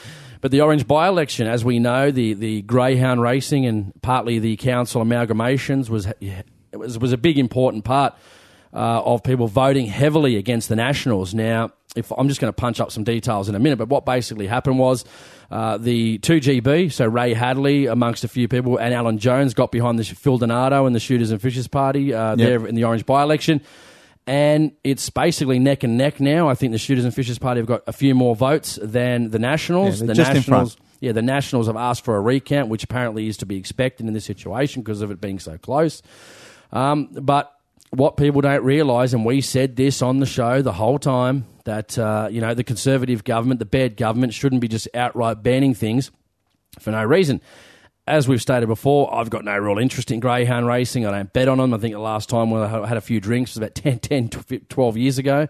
[0.42, 4.58] But the Orange by election, as we know, the, the greyhound racing and partly the
[4.58, 8.16] council amalgamations was, it was, was a big important part
[8.74, 11.36] uh, of people voting heavily against the Nationals.
[11.36, 14.06] Now, if I'm just going to punch up some details in a minute, but what
[14.06, 15.06] basically happened was
[15.52, 20.00] uh, the 2GB, so Ray Hadley, amongst a few people, and Alan Jones got behind
[20.00, 23.22] the Phil Donato and the Shooters and Fishers Party uh, there in the Orange by
[23.22, 23.62] election.
[24.28, 26.48] And it's basically neck and neck now.
[26.48, 29.40] I think the Shooters and Fishers Party have got a few more votes than the
[29.40, 30.00] Nationals.
[30.00, 30.64] Yeah, the just in front.
[30.66, 34.06] Nationals, yeah, the Nationals have asked for a recount, which apparently is to be expected
[34.06, 36.04] in this situation because of it being so close.
[36.72, 37.52] Um, but
[37.90, 41.98] what people don't realise, and we said this on the show the whole time, that
[41.98, 46.12] uh, you know the Conservative government, the bad government, shouldn't be just outright banning things
[46.80, 47.42] for no reason.
[48.12, 51.06] As we've stated before, I've got no real interest in greyhound racing.
[51.06, 51.74] I don't bet on them.
[51.74, 54.28] I think the last time when I had a few drinks was about 10, 10
[54.28, 55.48] 12 years ago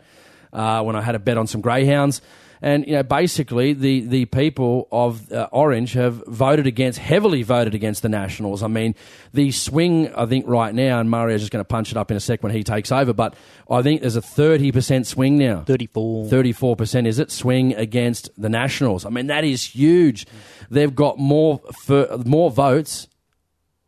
[0.54, 2.21] uh, when I had a bet on some greyhounds.
[2.62, 7.74] And you know, basically, the, the people of uh, Orange have voted against, heavily voted
[7.74, 8.62] against the Nationals.
[8.62, 8.93] I mean,
[9.34, 12.17] the swing, I think, right now, and Mario's just going to punch it up in
[12.17, 13.36] a sec when he takes over, but
[13.69, 15.63] I think there's a 30% swing now.
[15.63, 16.26] 34.
[16.26, 19.06] 34% is it swing against the Nationals.
[19.06, 20.28] I mean that is huge.
[20.69, 23.08] They've got more for, more votes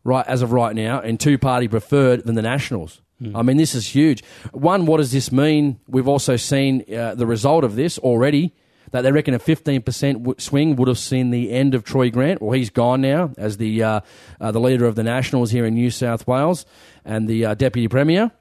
[0.03, 3.01] right as of right now in two party preferred than the Nationals.
[3.33, 4.21] I mean this is huge.
[4.51, 5.79] One what does this mean?
[5.87, 8.53] We've also seen uh, the result of this already
[8.93, 12.43] that they reckon a 15% w- swing would have seen the end of Troy Grant.
[12.43, 14.01] Well, he's gone now as the uh,
[14.39, 16.63] uh, the leader of the Nationals here in New South Wales
[17.03, 18.31] and the uh, deputy premier.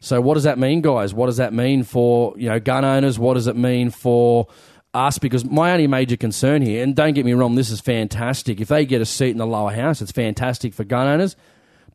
[0.00, 1.14] So what does that mean, guys?
[1.14, 3.18] What does that mean for you know gun owners?
[3.18, 4.48] What does it mean for
[4.92, 5.16] us?
[5.16, 8.60] Because my only major concern here, and don't get me wrong, this is fantastic.
[8.60, 11.36] If they get a seat in the lower house, it's fantastic for gun owners.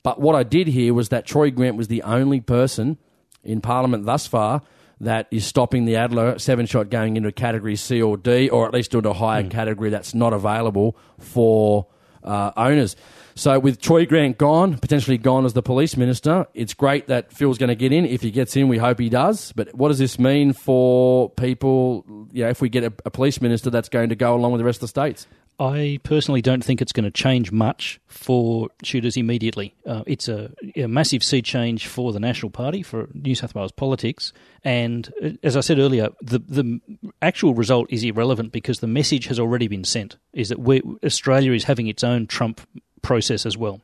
[0.01, 2.97] But what I did hear was that Troy Grant was the only person
[3.43, 4.63] in Parliament thus far
[5.01, 8.67] that is stopping the Adler seven shot going into a category C or D, or
[8.67, 11.87] at least into a higher category that's not available for
[12.23, 12.95] uh, owners.
[13.35, 17.59] So with Troy Grant gone, potentially gone as the police minister, it's great that Phil's
[17.59, 18.03] going to get in.
[18.03, 19.51] If he gets in, we hope he does.
[19.51, 22.03] But what does this mean for people?
[22.31, 24.59] You know, if we get a, a police minister that's going to go along with
[24.59, 25.27] the rest of the states?
[25.59, 29.73] I personally don't think it's going to change much for shooters immediately.
[29.87, 33.71] Uh, it's a, a massive sea change for the National Party, for New South Wales
[33.71, 34.33] politics.
[34.63, 36.79] And uh, as I said earlier, the, the
[37.23, 41.53] actual result is irrelevant because the message has already been sent is that we Australia
[41.53, 42.61] is having its own Trump
[43.01, 43.81] process as well.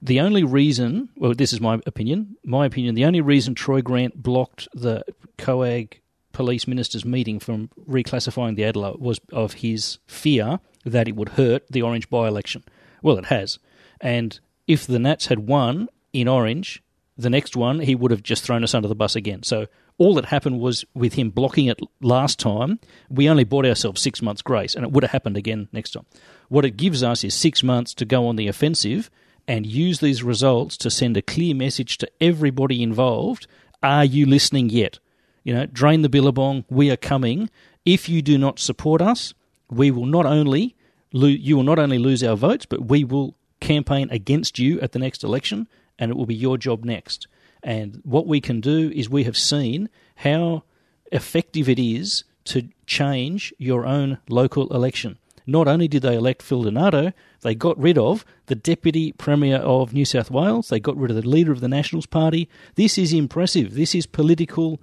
[0.00, 4.22] The only reason, well, this is my opinion, my opinion, the only reason Troy Grant
[4.22, 5.04] blocked the
[5.36, 6.00] COAG
[6.36, 11.64] police minister's meeting from reclassifying the Adler was of his fear that it would hurt
[11.70, 12.62] the Orange by election.
[13.00, 13.58] Well, it has.
[14.02, 16.82] And if the Nats had won in Orange,
[17.16, 19.44] the next one, he would have just thrown us under the bus again.
[19.44, 24.02] So all that happened was with him blocking it last time, we only bought ourselves
[24.02, 26.04] six months' grace, and it would have happened again next time.
[26.50, 29.10] What it gives us is six months to go on the offensive
[29.48, 33.46] and use these results to send a clear message to everybody involved
[33.82, 34.98] Are you listening yet?
[35.46, 36.64] You know, drain the billabong.
[36.68, 37.50] We are coming.
[37.84, 39.32] If you do not support us,
[39.70, 40.74] we will not only
[41.12, 44.90] lo- you will not only lose our votes, but we will campaign against you at
[44.90, 45.68] the next election,
[46.00, 47.28] and it will be your job next.
[47.62, 50.64] And what we can do is we have seen how
[51.12, 55.16] effective it is to change your own local election.
[55.46, 59.92] Not only did they elect Phil Donato, they got rid of the Deputy Premier of
[59.92, 62.48] New South Wales, they got rid of the leader of the Nationals Party.
[62.74, 63.74] This is impressive.
[63.74, 64.80] This is political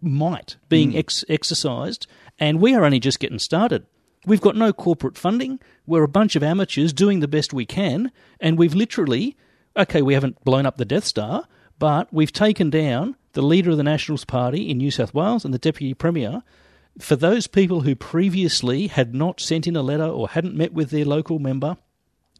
[0.00, 0.98] might being hmm.
[0.98, 2.06] ex- exercised,
[2.38, 3.86] and we are only just getting started.
[4.26, 5.60] We've got no corporate funding.
[5.86, 9.36] We're a bunch of amateurs doing the best we can, and we've literally,
[9.76, 11.46] okay, we haven't blown up the Death Star,
[11.78, 15.54] but we've taken down the leader of the Nationals Party in New South Wales and
[15.54, 16.42] the Deputy Premier.
[16.98, 20.90] For those people who previously had not sent in a letter or hadn't met with
[20.90, 21.76] their local member,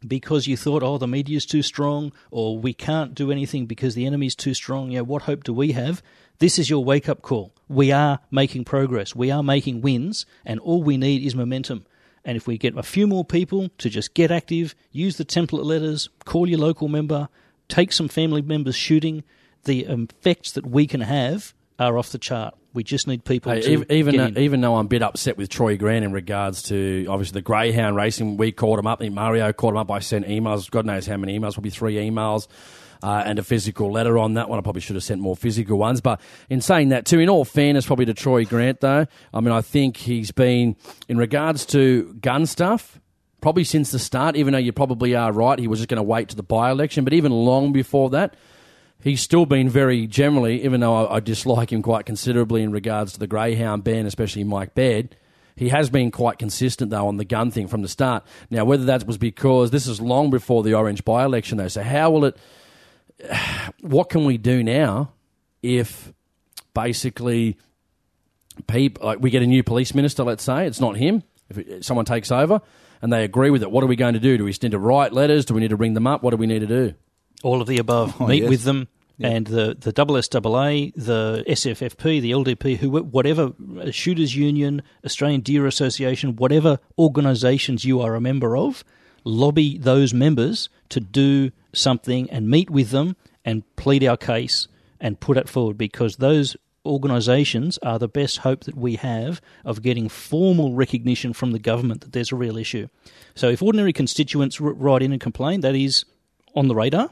[0.07, 4.05] because you thought, oh, the media's too strong, or we can't do anything because the
[4.05, 4.91] enemy's too strong.
[4.91, 6.01] Yeah, what hope do we have?
[6.39, 7.53] This is your wake up call.
[7.67, 9.15] We are making progress.
[9.15, 11.85] We are making wins, and all we need is momentum.
[12.23, 15.65] And if we get a few more people to just get active, use the template
[15.65, 17.29] letters, call your local member,
[17.67, 19.23] take some family members shooting,
[19.65, 22.55] the effects that we can have are off the chart.
[22.73, 24.37] We just need people Hey, to even in.
[24.37, 27.95] even though I'm a bit upset with Troy Grant in regards to obviously the greyhound
[27.95, 29.01] racing, we called him up.
[29.01, 29.89] I Mario called him up.
[29.89, 30.69] I sent emails.
[30.69, 31.53] God knows how many emails.
[31.53, 32.47] Probably three emails.
[33.01, 34.59] Uh, and a physical letter on that one.
[34.59, 36.01] I probably should have sent more physical ones.
[36.01, 39.53] But in saying that, too, in all fairness, probably to Troy Grant, though, I mean,
[39.53, 40.75] I think he's been,
[41.07, 42.99] in regards to gun stuff,
[43.39, 46.03] probably since the start, even though you probably are right, he was just going to
[46.03, 47.05] wait to the by election.
[47.05, 48.35] But even long before that,
[49.01, 53.13] he's still been very generally, even though I, I dislike him quite considerably in regards
[53.13, 55.15] to the greyhound ban, especially Mike Baird.
[55.55, 58.23] He has been quite consistent though on the gun thing from the start.
[58.49, 61.83] Now, whether that was because this is long before the Orange by election though, so
[61.83, 62.37] how will it?
[63.81, 65.11] What can we do now
[65.61, 66.11] if
[66.73, 67.57] basically
[68.67, 70.23] people like we get a new police minister?
[70.23, 71.23] Let's say it's not him.
[71.49, 72.61] If it, someone takes over
[73.01, 74.37] and they agree with it, what are we going to do?
[74.37, 75.45] Do we need to write letters?
[75.45, 76.23] Do we need to ring them up?
[76.23, 76.93] What do we need to do?
[77.43, 78.15] All of the above.
[78.19, 78.49] Oh, Meet yes.
[78.49, 78.87] with them.
[79.21, 85.67] And the, the SSAA, the SFFP, the LDP, who, whatever, uh, Shooters Union, Australian Deer
[85.67, 88.85] Association, whatever organisations you are a member of,
[89.25, 94.69] lobby those members to do something and meet with them and plead our case
[95.01, 99.81] and put it forward because those organisations are the best hope that we have of
[99.81, 102.87] getting formal recognition from the government that there's a real issue.
[103.35, 106.05] So if ordinary constituents write in and complain, that is
[106.55, 107.09] on the radar.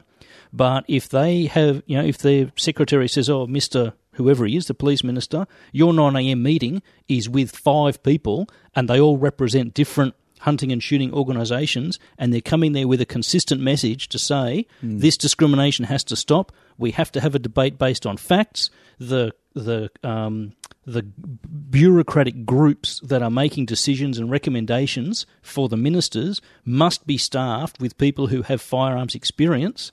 [0.52, 4.66] But if they have, you know, if their secretary says, "Oh, Mister whoever he is,
[4.66, 6.42] the police minister, your nine a.m.
[6.42, 12.32] meeting is with five people, and they all represent different hunting and shooting organisations, and
[12.32, 16.52] they're coming there with a consistent message to say this discrimination has to stop.
[16.76, 18.70] We have to have a debate based on facts.
[18.98, 20.54] The the um,
[20.86, 27.80] the bureaucratic groups that are making decisions and recommendations for the ministers must be staffed
[27.80, 29.92] with people who have firearms experience.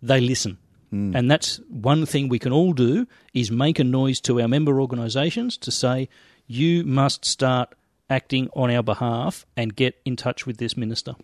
[0.00, 0.58] They listen.
[0.90, 4.80] And that's one thing we can all do is make a noise to our member
[4.80, 6.08] organisations to say,
[6.46, 7.74] you must start
[8.08, 11.14] acting on our behalf and get in touch with this minister.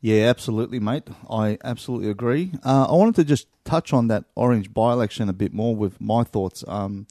[0.00, 1.08] Yeah, absolutely, mate.
[1.28, 2.52] I absolutely agree.
[2.64, 6.24] Uh, I wanted to just touch on that orange by-election a bit more with my
[6.24, 6.64] thoughts.
[6.66, 7.06] Um,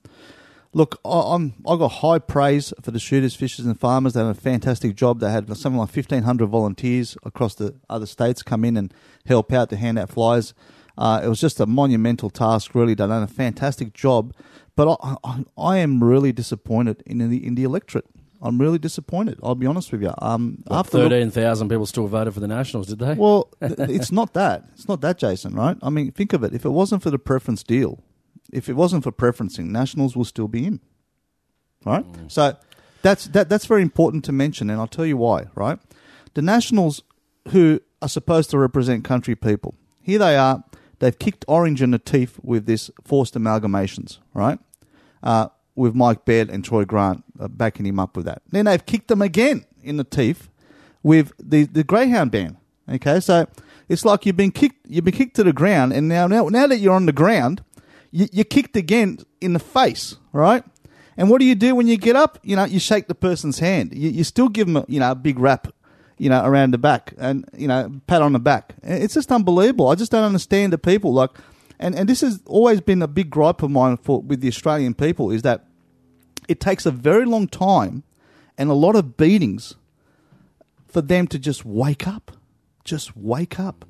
[0.74, 4.14] look, I, I'm I got high praise for the shooters, fishers, and farmers.
[4.14, 5.20] They done a fantastic job.
[5.20, 8.94] They had something like fifteen hundred volunteers across the other states come in and
[9.26, 10.54] help out to hand out flyers.
[10.98, 12.76] Uh, it was just a monumental task.
[12.76, 14.34] Really, they done a fantastic job.
[14.76, 18.06] But I, I, I am really disappointed in the in the electorate.
[18.44, 19.40] I'm really disappointed.
[19.44, 20.14] I'll be honest with you.
[20.18, 23.14] Um, after Thirteen thousand people still voted for the Nationals, did they?
[23.14, 24.66] well, it's not that.
[24.74, 25.78] It's not that, Jason, right?
[25.82, 26.54] I mean, think of it.
[26.54, 28.04] If it wasn't for the preference deal,
[28.52, 30.80] if it wasn't for preferencing, Nationals will still be in.
[31.86, 32.06] Right?
[32.28, 32.56] So
[33.02, 35.80] that's that that's very important to mention, and I'll tell you why, right?
[36.34, 37.04] The Nationals
[37.50, 40.64] who are supposed to represent country people, here they are,
[41.00, 44.60] they've kicked Orange in the teeth with this forced amalgamations, right?
[45.24, 48.42] Uh, with Mike Baird and Troy Grant uh, backing him up with that.
[48.50, 50.50] Then they've kicked them again in the teeth
[51.02, 52.58] with the, the greyhound ban.
[52.90, 53.48] Okay, so
[53.88, 56.68] it's like you've been kicked you've been kicked to the ground, and now now, now
[56.68, 57.64] that you're on the ground,
[58.12, 60.64] you, you're kicked again in the face, right?
[61.18, 62.40] And what do you do when you get up?
[62.44, 63.94] You know, you shake the person's hand.
[63.94, 65.68] You, you still give them a, you know a big rap,
[66.18, 68.76] you know, around the back, and you know pat on the back.
[68.84, 69.90] It's just unbelievable.
[69.90, 71.32] I just don't understand the people like.
[71.80, 74.94] And, and this has always been a big gripe of mine for with the Australian
[74.94, 75.66] people is that
[76.48, 78.04] it takes a very long time
[78.56, 79.74] and a lot of beatings
[80.88, 82.38] for them to just wake up,
[82.84, 83.84] just wake up,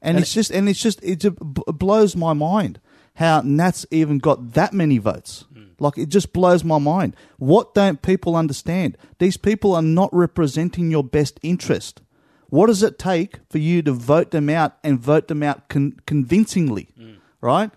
[0.00, 2.78] and, it's just and it's just it just blows my mind
[3.14, 5.44] how Nats even got that many votes.
[5.52, 5.64] Hmm.
[5.78, 7.16] Like it just blows my mind.
[7.38, 8.98] What don't people understand?
[9.18, 12.00] These people are not representing your best interest.
[12.48, 15.96] What does it take for you to vote them out and vote them out con-
[16.06, 17.14] convincingly, hmm.
[17.40, 17.70] right?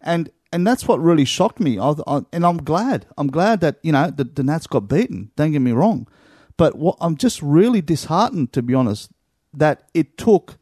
[0.00, 1.78] And and that's what really shocked me.
[1.78, 3.06] I, I, and I'm glad.
[3.16, 5.30] I'm glad that you know the, the Nats got beaten.
[5.36, 6.06] Don't get me wrong,
[6.56, 9.10] but what, I'm just really disheartened, to be honest,
[9.54, 10.58] that it took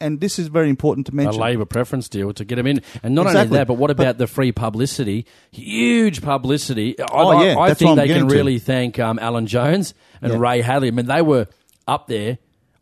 [0.00, 1.40] and this is very important to mention.
[1.40, 1.44] a.
[1.44, 2.82] Labor preference deal to get them in.
[3.02, 3.40] And not Exactly.
[3.48, 5.26] only that, but what But- about the free publicity?
[5.52, 6.98] Huge publicity.
[7.00, 8.34] I, Oh, I- yeah, I that's think they can to.
[8.34, 10.38] really thank um, Alan Jones and Yeah.
[10.38, 10.88] Ray Hadley.
[10.88, 11.46] I mean, they were
[11.88, 12.38] up there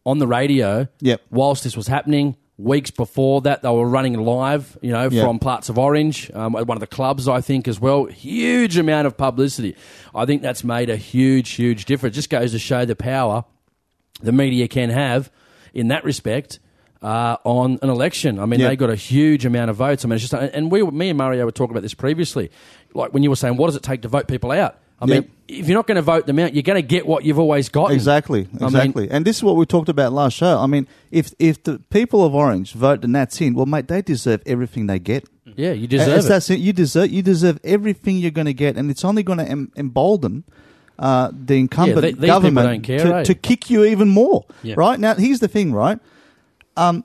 [0.06, 1.20] on the radio Yep.
[1.30, 2.36] whilst this was happening.
[2.56, 5.24] Weeks before that, they were running live, you know, Yep.
[5.24, 8.04] from parts of Orange, um, at one of the clubs, I think, as well.
[8.04, 9.74] Huge amount of publicity.
[10.14, 12.14] I think that's made a huge, huge difference.
[12.14, 13.44] Just goes to show the power
[14.22, 15.32] the media can have
[15.72, 16.60] in that respect
[17.04, 18.38] uh, on an election.
[18.40, 18.68] I mean, Yeah.
[18.68, 20.04] they got a huge amount of votes.
[20.04, 22.50] I mean, it's just, and we, me and Mario were talking about this previously.
[22.94, 24.78] Like when you were saying, what does it take to vote people out?
[25.00, 27.24] I mean, if you're not going to vote them out, you're going to get what
[27.24, 27.94] you've always gotten.
[27.94, 29.10] Exactly, I mean- exactly.
[29.10, 30.58] and this is what we talked about last show.
[30.58, 34.00] I mean, if if the people of Orange vote the Nats in, well, mate, they
[34.00, 35.28] deserve everything they get.
[35.56, 36.58] Yeah, you deserve it's it.
[36.60, 39.72] You deserve you deserve everything you're going to get, and it's only going to em-
[39.76, 40.44] embolden
[40.98, 43.24] uh, the incumbent Yeah, they- government to, eh?
[43.24, 44.46] to kick you even more.
[44.62, 44.74] Yeah.
[44.78, 45.72] Right now, here's the thing.
[45.74, 45.98] Right,
[46.76, 47.04] um,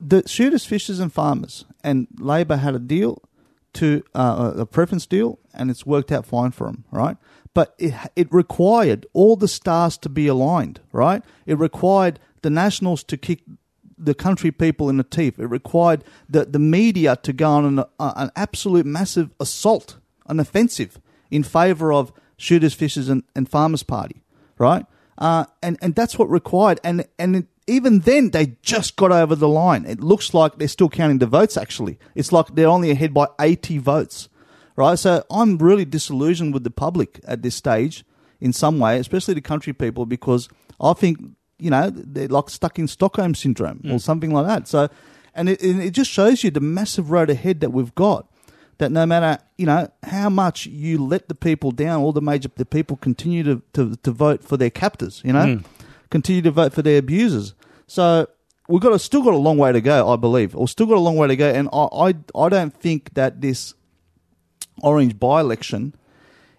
[0.00, 3.22] the shooters, fishers, and farmers, and Labor had a deal
[3.74, 6.84] to uh, a preference deal, and it's worked out fine for them.
[6.90, 7.16] Right.
[7.54, 11.22] But it, it required all the stars to be aligned, right?
[11.46, 13.42] It required the Nationals to kick
[13.98, 15.38] the country people in the teeth.
[15.38, 20.40] It required the, the media to go on an, uh, an absolute massive assault, an
[20.40, 20.98] offensive
[21.30, 24.22] in favour of shooters, fishers, and, and farmers' party,
[24.58, 24.86] right?
[25.18, 26.80] Uh, and and that's what required.
[26.82, 29.84] And and it, even then, they just got over the line.
[29.86, 31.56] It looks like they're still counting the votes.
[31.56, 34.28] Actually, it's like they're only ahead by eighty votes,
[34.76, 34.98] right?
[34.98, 38.04] So I'm really disillusioned with the public at this stage
[38.40, 40.48] in some way, especially the country people, because
[40.80, 41.18] I think
[41.58, 44.00] you know they're like stuck in Stockholm syndrome or mm.
[44.00, 44.66] something like that.
[44.66, 44.88] So,
[45.34, 48.26] and it, it just shows you the massive road ahead that we've got.
[48.78, 52.50] That no matter you know how much you let the people down, all the major
[52.56, 55.20] the people continue to, to, to vote for their captors.
[55.24, 55.64] You know, mm.
[56.10, 57.54] continue to vote for their abusers.
[57.90, 58.28] So
[58.68, 60.96] we've got a, still got a long way to go, I believe, or still got
[60.96, 61.50] a long way to go.
[61.50, 63.74] And I I, I don't think that this
[64.80, 65.96] orange by election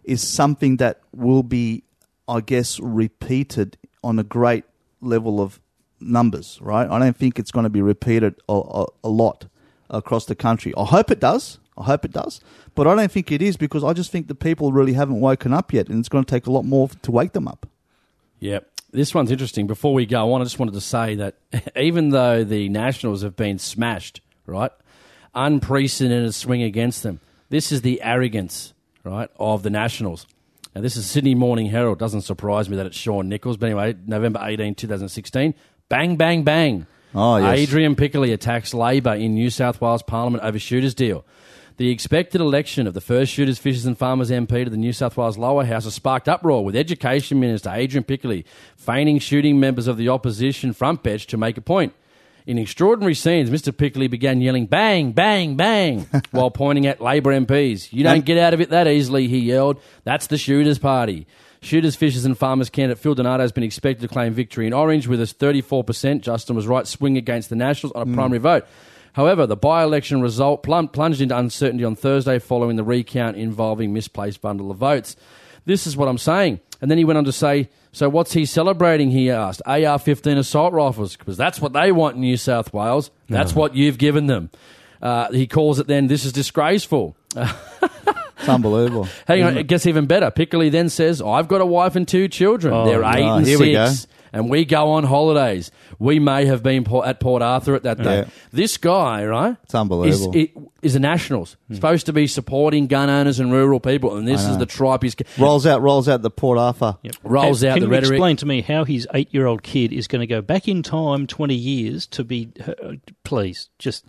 [0.04, 1.84] is something that will be,
[2.28, 4.66] I guess, repeated on a great
[5.00, 5.62] level of
[6.02, 6.90] numbers, right?
[6.90, 9.46] I don't think it's going to be repeated a, a, a lot
[9.90, 10.74] across the country.
[10.76, 11.60] I hope it does.
[11.78, 12.42] I hope it does.
[12.76, 15.54] But I don't think it is because I just think the people really haven't woken
[15.54, 17.70] up yet and it's going to take a lot more to wake them up.
[18.42, 18.68] Yep.
[18.92, 19.68] This one's interesting.
[19.68, 21.36] Before we go on, I just wanted to say that
[21.76, 24.72] even though the Nationals have been smashed, right,
[25.34, 28.74] unprecedented swing against them, this is the arrogance,
[29.04, 30.26] right, of the Nationals.
[30.76, 32.00] Now, this is Sydney Morning Herald.
[32.00, 33.58] Doesn't surprise me that it's Sean Nicholls.
[33.58, 35.54] But anyway, November 18, 2016.
[35.90, 36.88] Bang, bang, bang.
[37.14, 37.60] Oh, yes.
[37.60, 41.26] Adrian Piccoli attacks Labor in New South Wales Parliament over shooters deal.
[41.82, 45.18] The expected election of the first Shooters, Fishers and Farmers MP to the New South
[45.18, 48.44] Wales Lower House has sparked uproar with Education Minister Adrian Piccoli
[48.78, 51.96] feigning shooting members of the opposition front bench to make a point.
[52.46, 53.74] In extraordinary scenes, Mr.
[53.74, 57.92] Piccoli began yelling bang, bang, bang while pointing at Labor MPs.
[57.92, 59.82] You don't get out of it that easily, he yelled.
[60.04, 61.26] That's the Shooters Party.
[61.64, 65.08] Shooters, Fishers and Farmers candidate Phil Donato has been expected to claim victory in Orange
[65.08, 68.14] with a 34%, Justin was right, swing against the Nationals on a hmm.
[68.14, 68.68] primary vote.
[69.14, 74.72] However, the by-election result plunged into uncertainty on Thursday following the recount involving misplaced bundle
[74.72, 75.16] of votes.
[75.66, 76.60] This is what I'm saying.
[76.82, 79.62] And then he went on to say, so what's he celebrating, he asked.
[79.66, 83.12] AR-15 assault rifles, because that's what they want in New South Wales.
[83.30, 84.50] That's what you've given them.
[85.02, 87.16] Uh, he calls it then, this is disgraceful.
[88.42, 89.08] It's unbelievable.
[89.28, 90.32] Hang on, it gets even better.
[90.32, 92.74] Piccoli then says, I've got a wife and two children.
[92.74, 93.36] Oh, They're eight no.
[93.36, 94.08] and Here six.
[94.34, 94.42] We go.
[94.42, 95.72] And we go on holidays.
[96.00, 98.20] We may have been at Port Arthur at that day.
[98.20, 98.26] Yeah.
[98.52, 99.58] This guy, right?
[99.64, 100.36] It's unbelievable.
[100.36, 100.48] Is,
[100.82, 101.58] is a Nationals.
[101.72, 104.18] Supposed to be supporting gun owners and rural people.
[104.18, 105.16] And this is the tripe he's.
[105.38, 106.98] rolls out, rolls out the Port Arthur.
[107.24, 108.12] Rolls Can- out can the you rhetoric.
[108.14, 111.56] explain to me how his eight-year-old kid is going to go back in time twenty
[111.56, 112.52] years to be?
[112.66, 114.06] Uh, please, just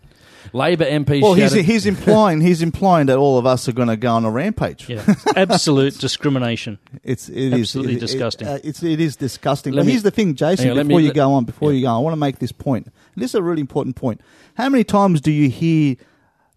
[0.52, 3.88] Labor MP Well, he's, shouted, he's implying he's implying that all of us are going
[3.88, 4.88] to go on a rampage.
[4.88, 5.02] yeah,
[5.36, 6.78] absolute discrimination.
[7.04, 8.48] It's it is- Absolutely it- it- disgusting.
[8.48, 9.72] uh, it's it is disgusting.
[9.72, 10.70] Let but me- here's the thing, Jason.
[10.70, 12.52] on, before me- you go on, before you go, on, I want to make this
[12.52, 12.86] point.
[12.86, 14.20] And this is a really important point.
[14.54, 15.96] How many times do you hear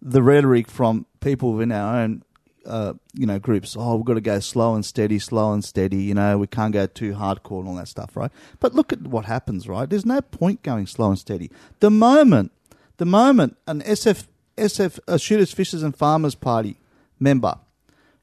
[0.02, 2.22] the rhetoric from people within our own,
[2.66, 3.76] uh, you know, groups?
[3.78, 6.02] Oh, we've got to go slow and steady, slow and steady.
[6.02, 8.30] You know, we can't go too hardcore and all that stuff, right?
[8.60, 9.88] But look at what happens, right?
[9.88, 11.50] There's no point going slow and steady.
[11.80, 12.52] The moment,
[12.98, 14.26] the moment an SF
[14.56, 16.78] SF uh, Shooters, Fishers and Farmers Party
[17.20, 17.58] member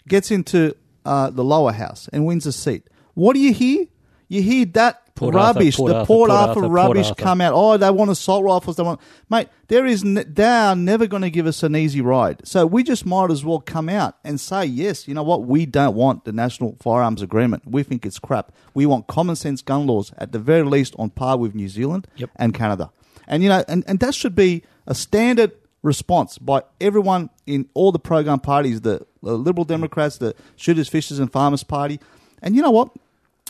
[0.08, 2.90] gets into uh, the lower house and wins a seat.
[3.14, 3.86] What do you hear?
[4.28, 7.08] You hear that Port Arthur, rubbish, Port the Arthur, Port, Port Arthur, Arthur, Port rubbish
[7.10, 7.24] Arthur.
[7.24, 7.54] come out.
[7.54, 8.78] Oh, they want assault rifles.
[8.78, 9.00] They want,
[9.30, 9.48] mate.
[9.68, 12.42] There is, n- they are never going to give us an easy ride.
[12.48, 15.44] So we just might as well come out and say, yes, you know what?
[15.44, 17.64] We don't want the National Firearms Agreement.
[17.68, 18.52] We think it's crap.
[18.74, 22.08] We want common sense gun laws at the very least on par with New Zealand
[22.16, 22.32] Yep.
[22.38, 22.92] and Canada.
[23.28, 25.52] And you know, and, and that should be a standard
[25.82, 31.32] response by everyone in all the program parties, the, Liberal Democrats, the Shooters, Fishers, and
[31.32, 32.00] Farmers Party.
[32.42, 32.90] And you know what?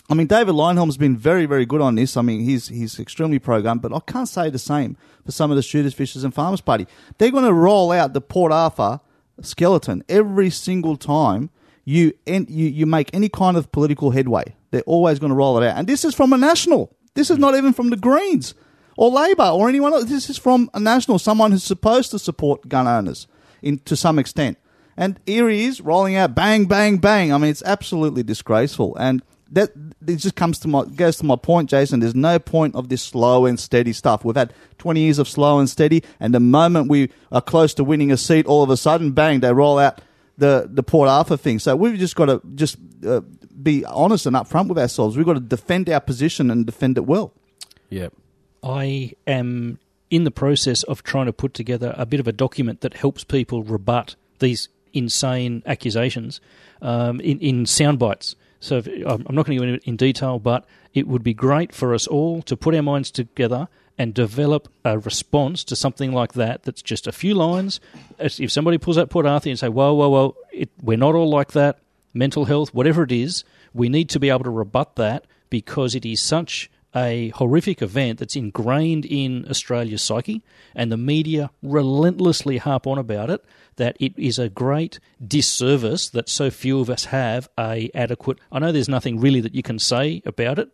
[0.08, 2.16] I mean, David Leyonhjelm's been very, very good on this.
[2.16, 5.56] I mean, he's he's extremely pro-gun, but I can't say the same for some of
[5.56, 6.86] the Shooters, Fishers, and Farmers Party.
[7.18, 9.00] They're going to roll out the Port Arthur
[9.40, 11.50] skeleton every single time
[11.84, 14.54] you en- you you make any kind of political headway.
[14.70, 16.94] They're always going to roll it out, and this is from a national.
[17.14, 18.54] This is not even from the Greens
[18.96, 20.04] or Labor or anyone else.
[20.04, 23.26] This is from a national, someone who's supposed to support gun owners
[23.62, 24.58] in to some extent.
[24.96, 27.32] And here he is rolling out bang, bang, bang.
[27.32, 28.96] I mean, it's absolutely disgraceful.
[28.96, 29.70] And that
[30.06, 32.00] it just comes to my goes to my point, Jason.
[32.00, 34.24] There's no point of this slow and steady stuff.
[34.24, 37.84] We've had 20 years of slow and steady, and the moment we are close to
[37.84, 40.00] winning a seat, all of a sudden, bang, they roll out
[40.38, 41.58] the the Port Arthur thing.
[41.58, 42.76] So we've just got to just
[43.06, 43.20] uh,
[43.62, 45.16] be honest and upfront with ourselves.
[45.16, 47.32] We've got to defend our position and defend it well.
[47.90, 48.08] Yeah.
[48.64, 49.78] I am
[50.10, 53.22] in the process of trying to put together a bit of a document that helps
[53.22, 56.40] people rebut these insane accusations
[56.80, 58.36] um, in, in sound bites.
[58.60, 61.34] So if, I'm not going to go into it in detail, but it would be
[61.34, 66.12] great for us all to put our minds together and develop a response to something
[66.12, 67.80] like that that's just a few lines.
[68.18, 71.28] If somebody pulls out Port Arthur and say, whoa, whoa, whoa, it, we're not all
[71.28, 71.78] like that,
[72.12, 76.06] mental health, whatever it is, we need to be able to rebut that because it
[76.06, 80.42] is such a horrific event that's ingrained in Australia's psyche,
[80.74, 83.44] and the media relentlessly harp on about it.
[83.76, 88.38] That it is a great disservice that so few of us have a adequate.
[88.52, 90.70] I know there's nothing really that you can say about it,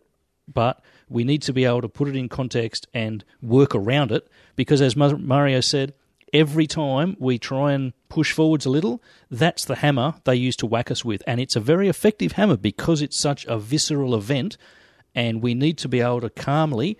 [0.47, 4.27] but we need to be able to put it in context and work around it
[4.55, 5.93] because, as Mario said,
[6.33, 10.65] every time we try and push forwards a little, that's the hammer they use to
[10.65, 11.21] whack us with.
[11.27, 14.57] And it's a very effective hammer because it's such a visceral event
[15.13, 16.97] and we need to be able to calmly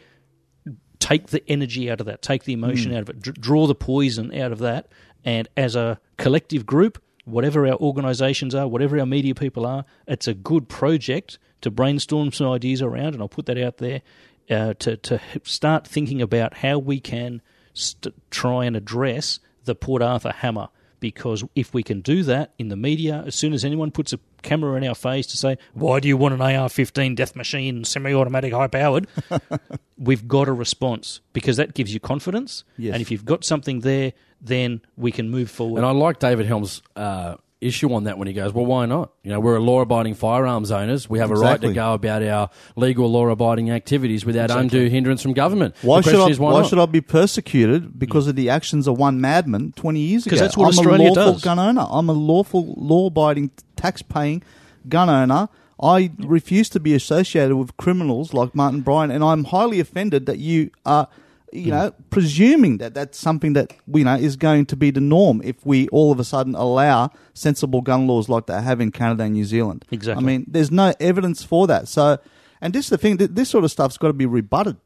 [0.99, 2.95] take the energy out of that, take the emotion mm.
[2.97, 4.87] out of it, d- draw the poison out of that,
[5.23, 10.27] and as a collective group, whatever our organisations are, whatever our media people are, it's
[10.27, 14.01] a good project to brainstorm some ideas around, and I'll put that out there
[14.49, 17.41] uh, to to start thinking about how we can
[17.73, 20.69] st- try and address the Port Arthur hammer
[21.01, 24.19] because if we can do that in the media, as soon as anyone puts a
[24.43, 27.83] camera in our face to say, why do you want an AR 15 death machine,
[27.83, 29.07] semi automatic, high powered?
[29.97, 32.63] we've got a response because that gives you confidence.
[32.77, 32.93] Yes.
[32.93, 35.79] And if you've got something there, then we can move forward.
[35.79, 39.11] And I like David Helm's uh, issue on that when he goes, well, why not?
[39.23, 41.07] You know, we're a law-abiding firearms owners.
[41.07, 44.63] We have a right to go about our legal law-abiding activities without exactly.
[44.63, 45.75] undue hindrance from government.
[45.83, 46.33] Why should I?
[46.33, 50.25] Why, why should I be persecuted because of the actions of one madman twenty years
[50.25, 50.31] ago?
[50.31, 51.43] Because that's what I'm Australia a lawful does.
[51.43, 51.85] gun owner.
[51.89, 54.43] I'm a lawful, law-abiding, tax-paying
[54.89, 55.47] gun owner.
[55.81, 60.39] I refuse to be associated with criminals like Martin Bryant, and I'm highly offended that
[60.39, 61.07] you are
[61.51, 61.69] you hmm.
[61.69, 65.65] know, presuming that that's something that you know is going to be the norm if
[65.65, 69.33] we all of a sudden allow sensible gun laws like they have in Canada and
[69.33, 69.85] New Zealand.
[69.91, 70.23] Exactly.
[70.23, 71.87] I mean, there's no evidence for that.
[71.87, 72.19] So,
[72.61, 74.77] and this is the thing: this sort of stuff's got to be rebutted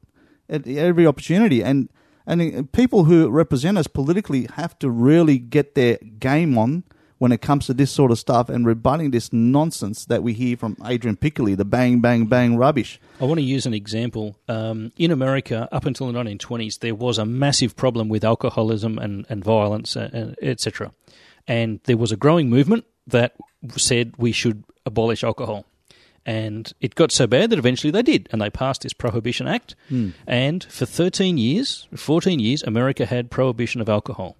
[0.50, 1.90] at every opportunity, and
[2.28, 6.84] and uh, people who represent us politically have to really get their game on
[7.18, 10.58] when it comes to this sort of stuff and rebutting this nonsense that we hear
[10.58, 13.00] from Adrian Piccoli, the bang, bang, bang rubbish.
[13.22, 14.38] I want to use an example.
[14.50, 19.26] Um, in America, up until the 1920s, there was a massive problem with alcoholism and,
[19.30, 20.92] and violence, uh, etc.
[21.48, 23.36] And there was a growing movement that
[23.78, 25.66] said we should abolish alcohol.
[26.26, 29.76] And it got so bad that eventually they did, and they passed this Prohibition Act.
[29.92, 30.14] Mm.
[30.26, 34.36] And for 13 years, 14 years, America had prohibition of alcohol.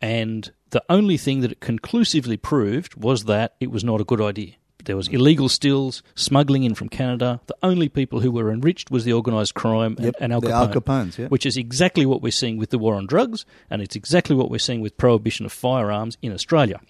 [0.00, 4.20] And the only thing that it conclusively proved was that it was not a good
[4.20, 4.54] idea.
[4.84, 7.40] There was illegal stills, smuggling in from Canada.
[7.46, 10.52] The only people who were enriched was the organised crime yep, and, and Al Capone,
[10.52, 11.26] Al Capones, yeah.
[11.26, 14.48] which is exactly what we're seeing with the war on drugs, and it's exactly what
[14.48, 16.80] we're seeing with prohibition of firearms in Australia.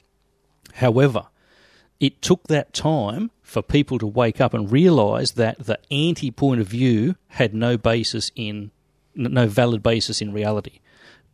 [0.75, 1.29] However,
[1.99, 6.61] it took that time for people to wake up and realise that the anti point
[6.61, 8.71] of view had no basis in
[9.15, 10.81] no valid basis in reality.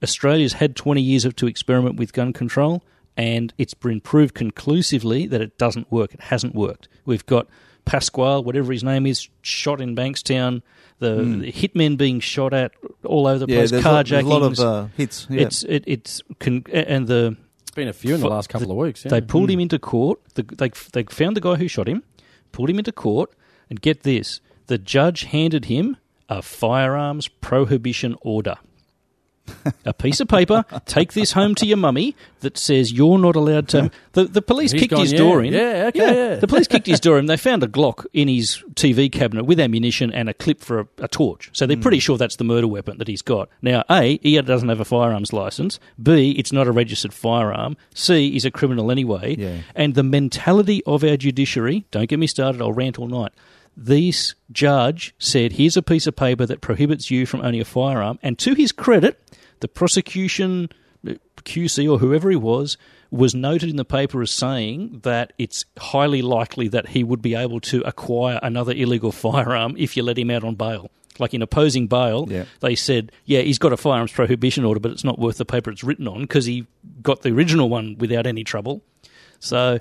[0.03, 2.83] Australia's had 20 years to experiment with gun control,
[3.17, 6.15] and it's been proved conclusively that it doesn't work.
[6.15, 6.89] It hasn't worked.
[7.05, 7.47] We've got
[7.85, 10.63] Pasquale, whatever his name is, shot in Bankstown.
[10.99, 11.41] The, mm.
[11.41, 12.73] the hitmen being shot at
[13.05, 13.71] all over the yeah, place.
[13.73, 14.23] There's carjackings.
[14.23, 15.27] A, lot of uh, hits.
[15.29, 15.43] Yeah.
[15.43, 18.75] It's it, it's con- and the it's been a few in the last couple the,
[18.75, 19.05] of weeks.
[19.05, 19.11] Yeah.
[19.11, 19.55] They pulled mm.
[19.55, 20.21] him into court.
[20.35, 22.05] The, they they found the guy who shot him,
[22.53, 23.33] pulled him into court,
[23.69, 25.97] and get this: the judge handed him
[26.29, 28.59] a firearms prohibition order.
[29.84, 30.64] a piece of paper.
[30.86, 33.90] Take this home to your mummy that says you're not allowed to.
[34.12, 35.55] The, the police He's kicked gone, his yeah, door in.
[35.55, 36.34] yeah, okay, yeah.
[36.34, 37.24] The police kicked his door in.
[37.24, 40.86] They found a Glock in his TV cabinet with ammunition and a clip for a,
[40.99, 41.49] a torch.
[41.55, 41.82] So they're Hmm.
[41.82, 43.49] pretty sure that's the murder weapon that he's got.
[43.62, 45.80] Now, A, he doesn't have a firearms license.
[46.03, 47.78] B, it's not a registered firearm.
[47.95, 49.34] C, he's a criminal anyway.
[49.38, 49.61] Yeah.
[49.74, 53.32] And the mentality of our judiciary, don't get me started, I'll rant all night.
[53.74, 58.18] This judge said, here's a piece of paper that prohibits you from owning a firearm.
[58.22, 59.18] And to his credit,
[59.63, 60.69] the prosecution,
[61.09, 62.77] uh, QC or whoever he was,
[63.11, 67.35] was noted in the paper as saying that it's highly likely that he would be
[67.35, 70.91] able to acquire another illegal firearm if you let him out on bail.
[71.19, 72.45] Like in opposing bail, Yeah.
[72.61, 75.71] they said, yeah, he's got a firearms prohibition order, but it's not worth the paper
[75.71, 76.67] it's written on because he
[77.03, 78.81] got the original one without any trouble.
[79.41, 79.79] So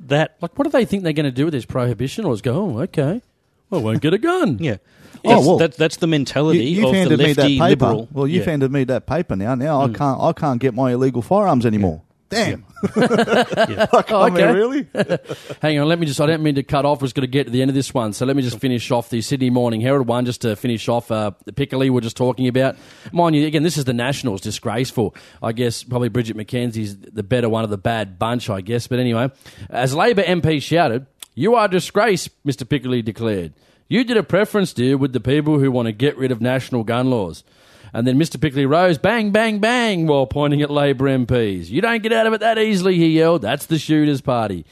[0.00, 2.24] that Like, what do they think they're going to do with this prohibition?
[2.24, 3.22] Or is go, oh, okay,
[3.70, 4.58] I won't get a gun.
[4.60, 4.78] Yeah.
[5.24, 7.64] Oh, well, that, that's the mentality You, of have the handed me that paper.
[7.68, 8.08] liberal.
[8.12, 8.50] Well, you've Yeah.
[8.50, 9.54] Handed me that paper now.
[9.54, 10.20] Now I can't.
[10.20, 12.02] I can't get my illegal firearms anymore.
[12.28, 12.64] Damn.
[12.96, 14.52] Like, I mean, Okay.
[14.52, 14.86] really?
[15.62, 16.20] Hang on, let me just.
[16.20, 17.00] I don't mean to cut off.
[17.00, 18.58] I was going to get to the end of this one, so let me just
[18.58, 22.00] finish off the Sydney Morning Herald one, just to finish off uh, the Piccoli we're
[22.00, 22.76] just talking about.
[23.12, 25.14] Mind you, again, this is the Nationals, disgraceful.
[25.42, 28.86] I guess probably Bridget McKenzie's the better one of the bad bunch, I guess.
[28.88, 29.30] But anyway,
[29.70, 32.64] as Labor MP shouted, "You are disgrace," Mr.
[32.66, 33.52] Piccoli declared.
[33.92, 36.82] You did a preference deal with the people who want to get rid of national
[36.82, 37.44] gun laws.
[37.92, 38.38] And then Mr.
[38.38, 41.68] Piccoli rose, bang, bang, bang, while pointing at Labor MPs.
[41.68, 43.42] You don't get out of it that easily, he yelled.
[43.42, 44.64] That's the shooters' party.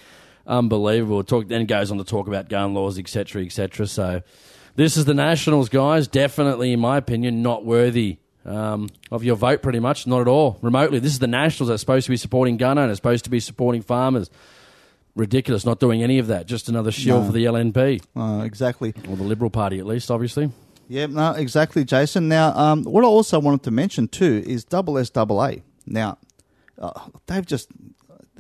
[0.47, 1.23] Unbelievable.
[1.23, 3.87] Talk, then goes on to talk about gun laws, etc., etc.
[3.89, 4.23] So
[4.77, 6.09] this is the Nationals, guys.
[6.09, 10.07] Definitely, in my opinion, not worthy um, of your vote, pretty much.
[10.07, 10.59] Not at all.
[10.63, 10.99] Remotely.
[10.99, 13.41] This is the Nationals that are supposed to be supporting gun owners, supposed to be
[13.41, 14.31] supporting farmers.
[15.21, 16.47] Ridiculous, not doing any of that.
[16.47, 17.27] Just another shield No.
[17.27, 18.95] for the LNP, Uh, exactly.
[19.07, 20.51] or the Liberal Party at least, obviously.
[20.89, 22.27] Yeah, no, exactly, Jason.
[22.27, 25.57] Now, um, what I also wanted to mention too is double SAA.
[25.87, 26.17] Now,
[26.79, 26.93] uh,
[27.27, 27.69] they've just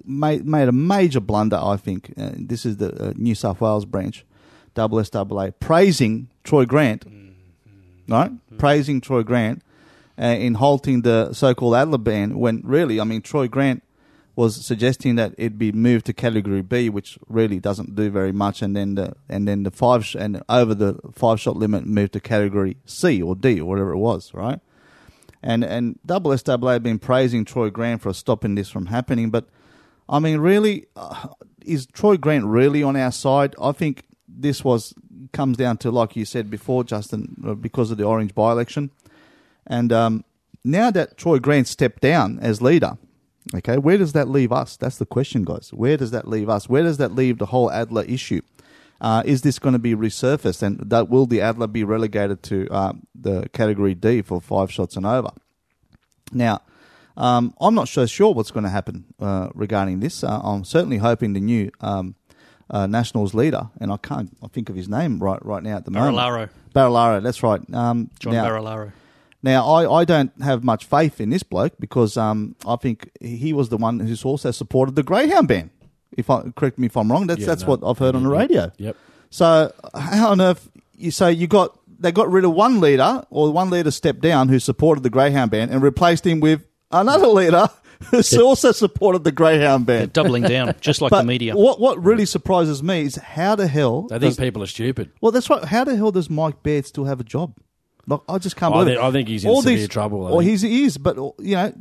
[0.06, 1.58] made made a major blunder.
[1.62, 4.24] I think uh, this is the uh, New South Wales branch,
[4.74, 7.04] double SAA, praising Troy Grant,
[8.08, 8.32] right?
[8.56, 9.60] Praising Troy Grant
[10.18, 12.38] uh, in halting the so-called Adler ban.
[12.38, 13.82] When really, I mean, Troy Grant
[14.40, 18.62] was suggesting that it be moved to category B, which really doesn't do very much,
[18.62, 22.14] and then the and then the five sh- and over the five shot limit moved
[22.14, 24.58] to category C or D or whatever it was, right?
[25.42, 29.44] And and double SAA have been praising Troy Grant for stopping this from happening, but
[30.08, 31.28] I mean, really, uh,
[31.64, 33.54] is Troy Grant really on our side?
[33.60, 34.94] I think this was
[35.34, 38.90] comes down to like you said before, Justin, uh, because of the Orange by election,
[39.66, 40.24] and um,
[40.64, 42.96] now that Troy Grant stepped down as leader,
[43.54, 44.76] okay, where does that leave us?
[44.76, 45.70] That's the question, guys.
[45.72, 46.68] Where does that leave us?
[46.68, 48.42] Where does that leave the whole Adler issue?
[49.00, 52.68] Uh, is this going to be resurfaced, and that will the Adler be relegated to
[52.70, 55.30] uh, the category D for five shots and over?
[56.32, 56.60] Now,
[57.16, 60.22] um, I'm not so sure what's going to happen uh, regarding this.
[60.22, 62.14] Uh, I'm certainly hoping the new um,
[62.68, 65.84] uh, Nationals leader, and I can't I think of his name right right now at
[65.84, 66.16] the moment.
[66.16, 66.48] Barilaro.
[66.74, 67.60] Barilaro, that's right.
[67.74, 68.92] Um, John now, Barilaro.
[69.42, 73.52] Now, I, I don't have much faith in this bloke because um, I think he
[73.52, 75.70] was the one who's also supported the Greyhound ban.
[76.16, 77.68] If I correct me if I'm wrong, that's Yeah, that's no.
[77.68, 78.70] what I've heard on the radio.
[78.78, 78.96] Yep.
[79.30, 80.68] So how on earth?
[80.96, 84.48] You, so you got they got rid of one leader or one leader stepped down
[84.48, 87.68] who supported the Greyhound ban and replaced him with another leader
[88.10, 90.08] who also supported the Greyhound ban.
[90.12, 91.54] Doubling down, just like But the media.
[91.56, 95.10] what what really surprises me is how the hell They think does- people are stupid.
[95.20, 95.64] well, that's right.
[95.64, 97.54] How the hell does Mike Baird still have a job?
[98.06, 99.08] Like, I just can't I believe think- it.
[99.08, 101.72] I think he's in severe trouble, I Or he's, he is, but you know,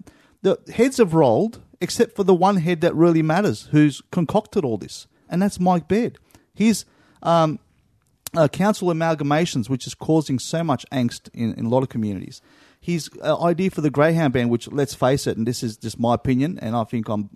[0.41, 4.77] the heads have rolled, except for the one head that really matters, who's concocted all
[4.77, 6.17] this, and that's Mike Baird.
[6.53, 6.85] He's
[7.23, 7.59] um,
[8.35, 12.41] uh, council amalgamations, which is causing so much angst in, in a lot of communities.
[12.81, 15.99] His uh, idea for the Greyhound ban, which let's face it, and this is just
[15.99, 17.29] my opinion, and I think I'm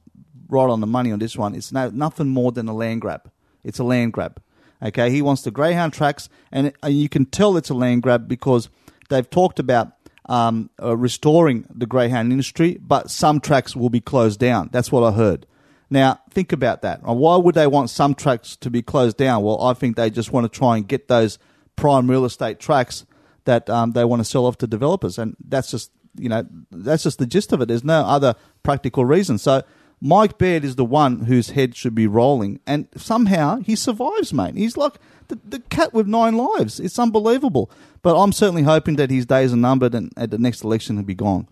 [0.48, 1.56] right on the money on this one.
[1.56, 3.30] It's no, nothing more than a land grab.
[3.64, 4.42] It's a land grab.
[4.84, 8.28] Okay, he wants the Greyhound tracks, and, and you can tell it's a land grab
[8.28, 8.70] because
[9.10, 9.94] they've talked about
[10.26, 14.70] um, uh, restoring the Greyhound industry, but some tracks will be closed down.
[14.72, 15.46] That's what I heard.
[15.90, 17.04] Now, think about that.
[17.04, 19.44] Why would they want some tracks to be closed down?
[19.44, 21.38] Well, I think they just want to try and get those
[21.76, 23.06] prime real estate tracks
[23.46, 27.04] that um, they want to sell off to developers, and that's just you know that's
[27.04, 27.68] just the gist of it.
[27.68, 29.38] There's no other practical reason.
[29.38, 29.64] So
[30.06, 34.54] Mike Baird is the one whose head should be rolling, and somehow he survives, mate.
[34.56, 34.96] He's like
[35.30, 36.78] the, the cat with nine lives.
[36.78, 37.72] It's unbelievable.
[38.02, 41.06] But I'm certainly hoping that his days are numbered, and at the next election he'll
[41.06, 41.48] be gone.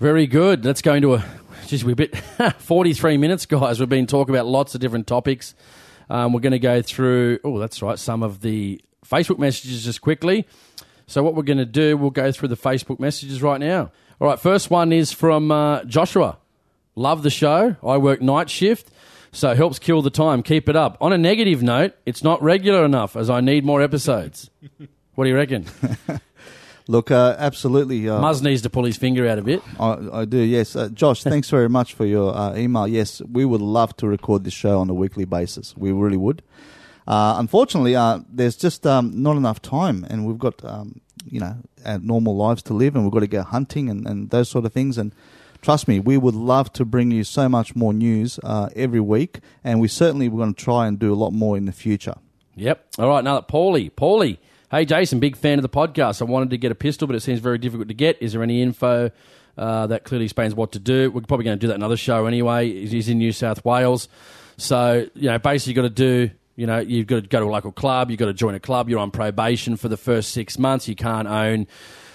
[0.00, 0.64] Very good.
[0.64, 1.24] Let's go into a.
[1.68, 2.16] Just a bit.
[2.58, 3.78] 43 minutes, guys.
[3.78, 5.54] We've been talking about lots of different topics.
[6.10, 7.38] Um, we're going to go through.
[7.44, 8.00] Oh, that's right.
[8.00, 10.44] Some of the Facebook messages just quickly.
[11.06, 13.92] So, what we're going to do, we'll go through the Facebook messages right now.
[14.20, 16.38] All right, first one is from uh, Joshua.
[16.98, 17.76] Love the show.
[17.86, 18.90] I work night shift,
[19.30, 20.42] so it helps kill the time.
[20.42, 20.98] Keep it up.
[21.00, 24.50] On a negative note, it's not regular enough as I need more episodes.
[25.14, 25.66] what do you reckon?
[26.88, 28.08] Look, uh, absolutely.
[28.08, 29.62] Uh, Muzz needs to pull his finger out a bit.
[29.78, 30.74] I, I do, yes.
[30.74, 32.88] Uh, Josh, thanks very much for your uh, email.
[32.88, 35.76] Yes, we would love to record this show on a weekly basis.
[35.76, 36.42] We really would.
[37.06, 41.58] Uh, unfortunately, uh, there's just um, not enough time, and we've got um, you know
[41.86, 44.64] our normal lives to live, and we've got to go hunting and, and those sort
[44.64, 44.98] of things.
[44.98, 45.14] And
[45.62, 49.40] trust me, we would love to bring you so much more news uh, every week,
[49.64, 52.14] and we certainly we're going to try and do a lot more in the future.
[52.56, 52.86] Yep.
[52.98, 54.38] All right, now that Paulie, Paulie.
[54.70, 56.20] Hey, Jason, big fan of the podcast.
[56.20, 58.20] I wanted to get a pistol, but it seems very difficult to get.
[58.20, 59.10] Is there any info
[59.56, 61.10] uh, that clearly explains what to do?
[61.10, 62.86] We're probably going to do that another show anyway.
[62.86, 64.08] He's in New South Wales.
[64.58, 67.46] So, you know, basically, you've got to do, you know, you've got to go to
[67.46, 70.32] a local club, you've got to join a club, you're on probation for the first
[70.32, 70.86] six months.
[70.86, 71.66] You can't own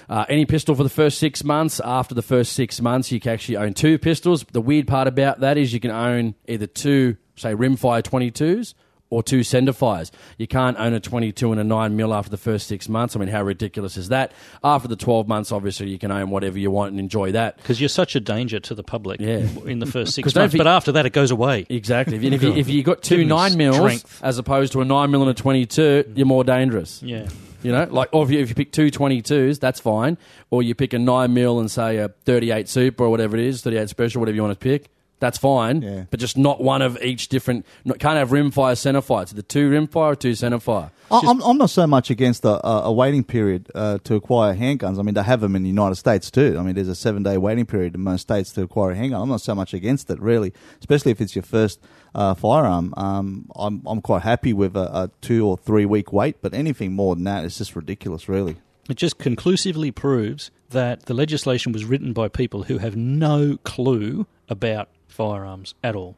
[0.10, 1.80] uh, any pistol for the first six months.
[1.84, 4.46] After the first six months, you can actually own two pistols.
[4.52, 8.74] The weird part about that is you can own either two, say, rimfire 22s
[9.10, 10.10] or two centerfires.
[10.40, 13.16] You can't own a 22 and a 9 mil after the first six months.
[13.16, 14.32] I mean, how ridiculous is that?
[14.64, 17.58] After the 12 months, obviously, you can own whatever you want and enjoy that.
[17.58, 19.46] Because you're such a danger to the public Yeah.
[19.68, 20.54] in the first six months.
[20.54, 21.68] forget- But after that, it goes away.
[21.70, 22.16] Exactly.
[22.18, 24.20] If you, if you, if you got two Give 9 mils strength.
[24.24, 27.04] as opposed to a 9 mil and a 22, you're more dangerous.
[27.04, 27.28] Yeah.
[27.64, 30.18] You know, like, or if you, if you pick two 22s, that's fine.
[30.50, 33.62] Or you pick a 9 mil and say a 38 super or whatever it is,
[33.62, 34.90] 38 special, whatever you want to pick,
[35.20, 35.82] that's fine.
[35.82, 36.04] Yeah.
[36.12, 37.66] But just not one of each different.
[37.86, 39.22] Not, can't have rimfire, centerfire.
[39.22, 40.92] It's the two rimfire or two centerfire.
[41.10, 44.54] I- I'm, I'm not so much against a, a a waiting period uh, to acquire
[44.54, 45.00] handguns.
[45.00, 46.58] I mean, they have them in the United States too.
[46.60, 49.22] I mean, there's a seven day waiting period in most states to acquire a handgun.
[49.22, 51.80] I'm not so much against it, really, especially if it's your first
[52.16, 52.94] uh, firearm.
[52.98, 56.94] Um, I'm, I'm quite happy with a, a two or three week wait, but anything
[56.94, 58.58] more than that is just ridiculous, really.
[58.90, 64.28] It just conclusively proves that the legislation was written by people who have no clue
[64.50, 66.16] about firearms at all.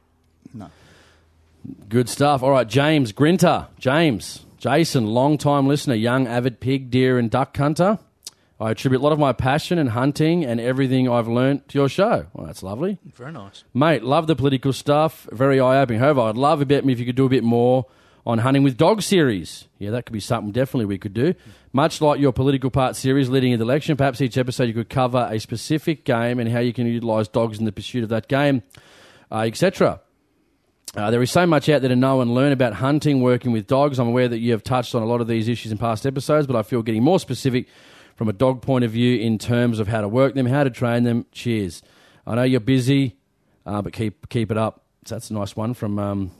[0.53, 0.71] No.
[1.89, 2.41] Good stuff.
[2.41, 3.67] All right, James Grinter.
[3.77, 4.45] James.
[4.57, 7.99] Jason, long time listener, young avid pig, deer, and duck hunter.
[8.59, 11.89] I attribute a lot of my passion and hunting and everything I've learnt to your
[11.89, 12.27] show.
[12.33, 12.99] Well, that's lovely.
[13.13, 13.65] Very nice.
[13.73, 15.27] Mate, love the political stuff.
[15.31, 15.99] Very eye opening.
[15.99, 17.85] However, I'd love a bit if you could do a bit more
[18.25, 19.67] on hunting with dog series.
[19.77, 21.35] Yeah, that could be something definitely we could do.
[21.73, 24.89] Much like your political part series leading into the election, perhaps each episode you could
[24.89, 28.29] cover a specific game and how you can utilise dogs in the pursuit of that
[28.29, 28.63] game,
[29.31, 29.99] uh, etc.
[30.95, 33.67] Uh, there is so much out there to know and learn about hunting, working with
[33.67, 33.99] dogs.
[33.99, 36.47] I'm aware that you have touched on a lot of these issues in past episodes,
[36.47, 37.67] but I feel getting more specific
[38.15, 40.69] from a dog point of view in terms of how to work them, how to
[40.69, 41.25] train them.
[41.31, 41.81] Cheers.
[42.25, 43.17] I know you're busy,
[43.65, 44.83] uh, but keep keep it up.
[45.05, 46.31] So that's a nice one from um,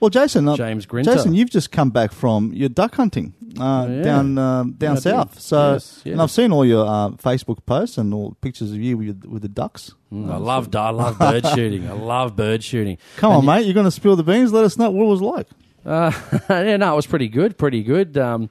[0.00, 1.14] Well, Jason, uh, James Grinter.
[1.14, 4.02] Jason, you've just come back from your duck hunting uh, Oh, yeah.
[4.02, 5.38] down um, down Yeah, south.
[5.40, 6.20] So, Yes, and.
[6.22, 9.48] I've seen all your uh, Facebook posts and all pictures of you with, with the
[9.48, 9.94] ducks.
[10.12, 11.86] Mm, I love I love bird shooting.
[11.88, 12.98] I love bird shooting.
[13.18, 14.52] Come on, mate, you're going to spill the beans.
[14.52, 15.46] Let us know what it was like.
[15.86, 16.10] Uh,
[16.50, 18.18] yeah, no, it was pretty good, pretty good.
[18.18, 18.50] Um,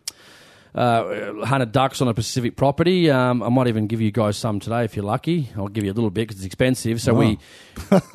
[0.76, 3.10] uh, hunted ducks on a Pacific property.
[3.10, 5.50] Um, I might even give you guys some today if you're lucky.
[5.58, 7.02] I'll give you a little bit because it's expensive.
[7.02, 7.40] So we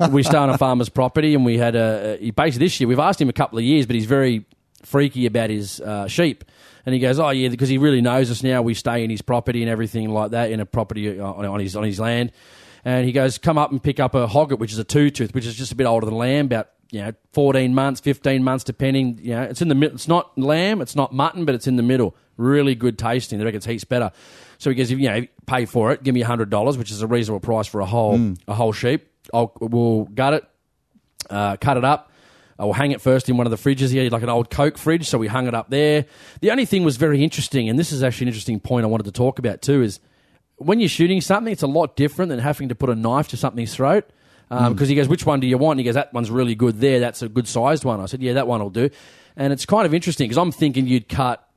[0.09, 2.87] we stay on a farmer's property, and we had a, a basically this year.
[2.87, 4.45] We've asked him a couple of years, but he's very
[4.83, 6.45] freaky about his uh, sheep.
[6.85, 8.61] And he goes, "Oh yeah," because he really knows us now.
[8.61, 11.59] We stay in his property and everything like that in a property uh, on, on
[11.59, 12.31] his on his land.
[12.85, 15.33] And he goes, "Come up and pick up a hogget, which is a two tooth,
[15.33, 18.63] which is just a bit older than lamb, about you know, 14 months, 15 months,
[18.63, 19.19] depending.
[19.21, 19.95] You know, it's in the middle.
[19.95, 22.15] It's not lamb, it's not mutton, but it's in the middle.
[22.37, 23.39] Really good tasting.
[23.39, 24.11] They reckon it's heaps better.
[24.57, 27.01] So he goes, if you know, pay for it, give me hundred dollars, which is
[27.01, 28.15] a reasonable price for a whole
[28.47, 29.07] a whole sheep.
[29.33, 30.45] I'll we'll gut it,
[31.29, 32.11] uh, cut it up.
[32.57, 34.77] I will hang it first in one of the fridges here, like an old Coke
[34.77, 35.07] fridge.
[35.07, 36.05] So we hung it up there.
[36.39, 39.03] The only thing was very interesting, and this is actually an interesting point I wanted
[39.05, 39.99] to talk about too, is
[40.57, 43.37] when you're shooting something, it's a lot different than having to put a knife to
[43.37, 44.09] something's throat.
[44.49, 44.73] Um, hmm.
[44.73, 45.77] Because he goes, which one do you want?
[45.77, 46.99] And he goes, that one's really good there.
[46.99, 47.99] That's a good sized one.
[47.99, 48.89] I said, yeah, that one will do.
[49.35, 51.47] And it's kind of interesting because I'm thinking you'd cut,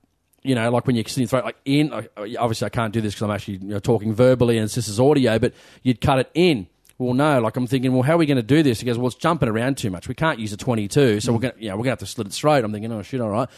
[0.43, 1.93] you know, like when you're sitting throat, like in.
[1.93, 4.99] Obviously, I can't do this because I'm actually you know, talking verbally and this is
[4.99, 6.67] audio, but you'd cut it in.
[6.99, 8.81] Well, no, like I'm thinking, well, how are we going to do this?
[8.81, 10.09] He goes, well, it's jumping around too much.
[10.09, 11.43] We can't use a 22, so we're hmm.
[11.43, 12.65] going, to, you know, we're going to have to slit its throat.
[12.65, 13.49] I'm thinking, oh shit, all right.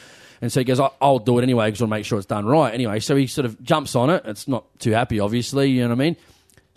[0.43, 2.45] And so he goes, I'll, I'll do it anyway because I'll make sure it's done
[2.45, 2.73] right.
[2.73, 4.23] Anyway, so he sort of jumps on it.
[4.27, 5.71] It's not too happy, obviously.
[5.71, 6.17] You know what I mean?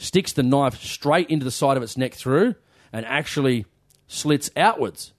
[0.04, 2.56] Sticks the knife straight into the side of its neck through,
[2.92, 3.66] and actually
[4.08, 5.14] slits outwards.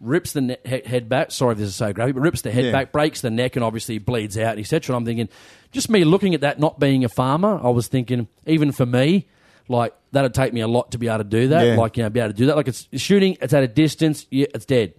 [0.00, 1.30] Rips the ne- he- head back.
[1.30, 2.72] Sorry if this is so graphic, but rips the head Yeah.
[2.72, 4.96] back, breaks the neck, and obviously bleeds out, etc.
[4.96, 5.28] And I'm thinking,
[5.70, 9.26] just me looking at that, not being a farmer, I was thinking, even for me,
[9.68, 11.64] like that'd take me a lot to be able to do that.
[11.66, 11.76] Yeah.
[11.76, 12.56] Like you know, be able to do that.
[12.56, 14.94] Like it's shooting, it's at a distance, yeah, it's dead.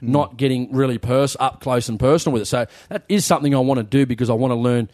[0.00, 0.12] Hmm.
[0.12, 2.46] Not getting really pers- up close and personal with it.
[2.46, 4.88] So that is something I want to do because I want to learn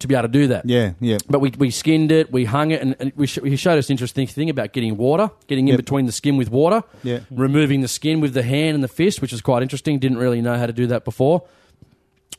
[0.00, 0.66] to be able to do that.
[0.68, 1.16] Yeah, yeah.
[1.28, 3.88] But we, we skinned it, we hung it, and, and we sh- he showed us
[3.88, 5.78] an interesting thing about getting water, getting in Yep.
[5.78, 7.20] between the skin with water, Yeah.
[7.30, 9.98] removing the skin with the hand and the fist, which is quite interesting.
[9.98, 11.44] Didn't really know how to do that before.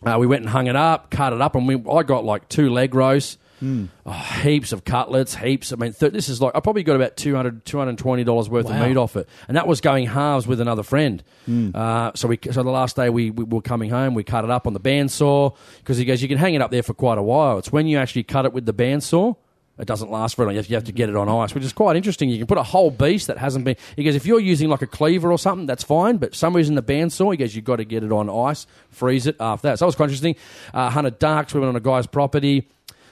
[0.06, 2.48] Uh, we went and hung it up, cut it up, and we I got like
[2.50, 3.86] two leg roasts, Hmm.
[4.06, 5.74] oh, heaps of cutlets, heaps.
[5.74, 8.72] I mean, th- this is like I probably got about 200 $220 worth Wow.
[8.82, 11.24] of meat off it, and that was going halves with another friend.
[11.46, 11.72] Hmm.
[11.74, 14.50] Uh, so we so the last day we, we were coming home, we cut it
[14.52, 17.18] up on the bandsaw because he goes, you can hang it up there for quite
[17.18, 17.58] a while.
[17.58, 19.36] It's when you actually cut it with the bandsaw.
[19.80, 20.56] It doesn't last very long.
[20.56, 22.30] You have, you have to get it on ice, which is quite interesting.
[22.32, 23.76] You can put a whole beast that hasn't been.
[23.96, 26.18] He goes, if you're using like a cleaver or something, that's fine.
[26.18, 29.28] But some reason, the bandsaw, he goes, you've got to get it on ice, freeze
[29.28, 29.78] it after that.
[29.78, 30.36] So that was quite interesting.
[30.74, 31.54] Uh, hunted ducks.
[31.54, 32.68] We went on a guy's property.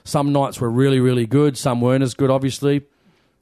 [0.06, 1.58] Some nights were really, really good.
[1.58, 2.84] Some weren't as good, obviously.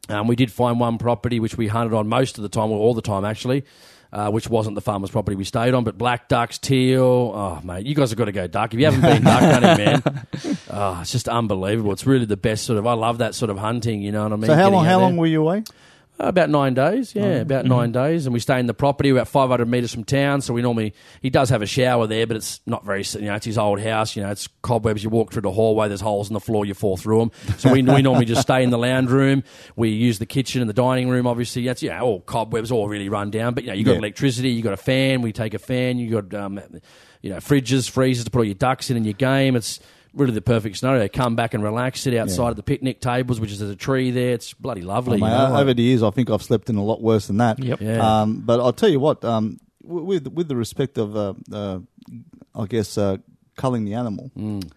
[0.10, 2.80] Um, we did find one property which we hunted on most of the time, or
[2.80, 3.64] all the time actually,
[4.12, 7.32] uh, which wasn't the farmer's property we stayed on, but black ducks, teal.
[7.34, 8.74] Oh, mate, you guys have got to go duck.
[8.74, 9.86] If you haven't been duck hunting,
[10.44, 11.92] man, oh, it's just unbelievable.
[11.94, 12.86] It's really the best sort of.
[12.88, 14.02] I love that sort of hunting.
[14.02, 14.46] You know what I mean?
[14.48, 14.86] So how Getting long?
[14.86, 15.08] How there.
[15.08, 15.64] long were you away?
[16.20, 19.28] Uh, about nine days, yeah, about nine days, and we stay in the property about
[19.28, 20.42] 500 metres from town.
[20.42, 20.94] So we normally
[21.24, 23.80] he does have a shower there, but it's not very you know it's his old
[23.80, 24.16] house.
[24.16, 25.04] You know, it's cobwebs.
[25.04, 27.32] You walk through the hallway, there's holes in the floor, you fall through them.
[27.58, 29.44] So we, we normally just stay in the lounge room.
[29.76, 31.26] We use the kitchen and the dining room.
[31.26, 33.56] Obviously, that's know all cobwebs, all really run down.
[33.56, 33.98] But you know you got Yeah.
[33.98, 35.24] electricity, you got a fan.
[35.24, 35.98] We take a fan.
[35.98, 36.60] You got um,
[37.24, 39.56] you know fridges, freezers to put all your ducks in and your game.
[39.56, 39.80] It's
[40.14, 41.08] really the perfect scenario.
[41.08, 44.12] Come back and relax, sit outside of the picnic tables, which is there's a tree
[44.12, 44.34] there.
[44.34, 45.14] It's bloody lovely.
[45.22, 47.38] Oh, you know, over the years, I think I've slept in a lot worse than
[47.38, 47.58] that.
[47.64, 47.82] Yep.
[47.82, 48.22] Yeah.
[48.22, 51.80] Um, but I'll tell you what, um, with with the respect of, uh, uh,
[52.56, 53.18] I guess, uh,
[53.56, 54.72] culling the animal, Mm.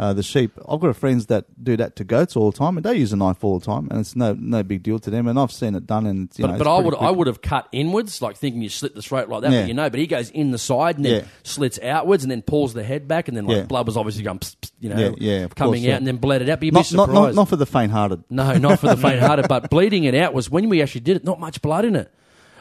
[0.00, 0.52] Uh, the sheep.
[0.66, 3.16] I've got friends that do that to goats all the time, and they use a
[3.16, 5.28] knife all the time, and it's no no big deal to them.
[5.28, 7.42] And I've seen it done, and it's, you know, But, I would I would have
[7.42, 9.52] cut inwards, like thinking you slit the throat like that.
[9.52, 9.60] Yeah.
[9.60, 11.28] But you know, but he goes in the side and then Yeah.
[11.42, 13.62] slits outwards and then pulls the head back and then like Yeah.
[13.64, 16.40] blood was obviously going, pss, pss, you know, Yeah, coming course, out and then bled
[16.40, 16.60] it out.
[16.60, 18.24] But you'd be not, not, not not for the faint-hearted.
[18.30, 19.48] no, not for the faint-hearted.
[19.48, 21.24] But bleeding it out was when we actually did it.
[21.24, 22.10] Not much blood in it.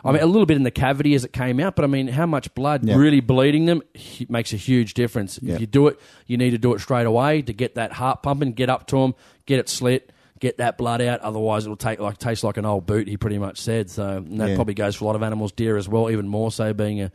[0.04, 2.08] I mean, a little bit in the cavity as it came out, but I mean,
[2.08, 2.96] how much blood Yeah.
[2.96, 3.82] really bleeding them
[4.30, 5.40] makes a huge difference.
[5.42, 5.56] Yeah.
[5.56, 8.24] If you do it, you need to do it straight away to get that heart
[8.24, 11.20] pumping, get up to them, get it slit, get that blood out.
[11.20, 13.08] Otherwise, it'll take like taste like an old boot.
[13.08, 14.18] He pretty much said so.
[14.18, 14.56] And that Yeah.
[14.56, 17.12] probably goes for a lot of animals, deer as well, even more so being a,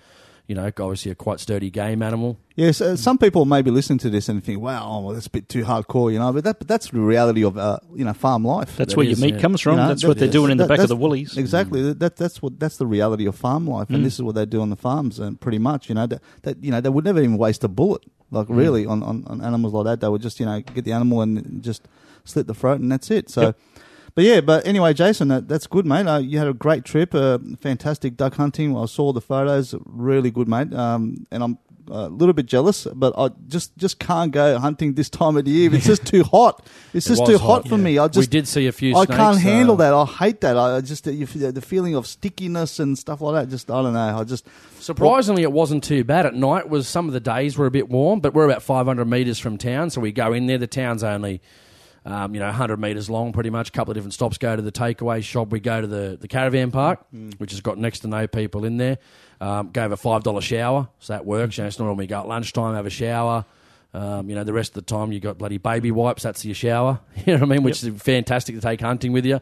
[0.47, 2.39] you know, obviously a quite sturdy game animal.
[2.57, 5.27] Yes, uh, some people may be listening to this and think, "Wow, oh, well, that's
[5.27, 6.33] a bit too hardcore," you know.
[6.33, 8.77] But that, but that's the reality of, uh, you know, farm life.
[8.77, 9.41] That's That where is, your meat yeah.
[9.41, 9.73] comes from.
[9.73, 11.37] You know, that's that- what they're doing in the back of the woolies.
[11.37, 11.83] Exactly.
[11.83, 13.95] That, that that's what that's the reality of farm life, Mm.
[13.97, 16.23] and this is what they do on the farms, and pretty much, you know, that,
[16.43, 18.57] that you know they would never even waste a bullet, like Mm.
[18.57, 20.01] really on, on, on animals like that.
[20.01, 21.89] They would just you know get the animal and just
[22.25, 23.31] slit the throat, and that's it.
[23.31, 23.41] So.
[23.43, 23.59] Yep.
[24.15, 26.07] But yeah, but anyway, Jason, that, that's good, mate.
[26.07, 28.77] Uh, you had a great trip, uh, fantastic duck hunting.
[28.77, 30.73] I saw the photos, really good, mate.
[30.73, 31.59] Um, and I'm
[31.89, 35.51] a little bit jealous, but I just just can't go hunting this time of the
[35.51, 35.75] year.
[35.75, 36.67] It's just too hot.
[36.93, 37.83] It's just was too hot, hot, for yeah.
[37.83, 37.99] me.
[37.99, 38.97] I just we did see a few.
[38.97, 39.95] I snakes, can't handle uh, that.
[39.95, 40.57] I hate that.
[40.57, 43.51] I just the feeling of stickiness and stuff like that.
[43.51, 44.19] Just I don't know.
[44.19, 44.47] I just
[44.85, 46.69] Surprisingly, it wasn't too bad at night.
[46.69, 49.57] Was some of the days were a bit warm, but we're about 500 metres from
[49.57, 50.59] town, so we go in there.
[50.59, 51.41] The town's only,
[52.05, 53.69] um, you know, 100 metres long, pretty much.
[53.69, 54.37] A couple of different stops.
[54.39, 55.49] Go to the takeaway shop.
[55.49, 57.01] We go to the the caravan park,
[57.39, 58.99] which has got next to no people in there.
[59.41, 61.57] Um, gave a five dollar shower, so that works.
[61.57, 63.45] You know, it's not we go at lunchtime have a shower.
[63.95, 66.25] Um, you know, the rest of the time you got bloody baby wipes.
[66.25, 66.99] That's your shower.
[67.27, 67.63] You know what I mean?
[67.63, 69.41] Which is fantastic to take hunting with you.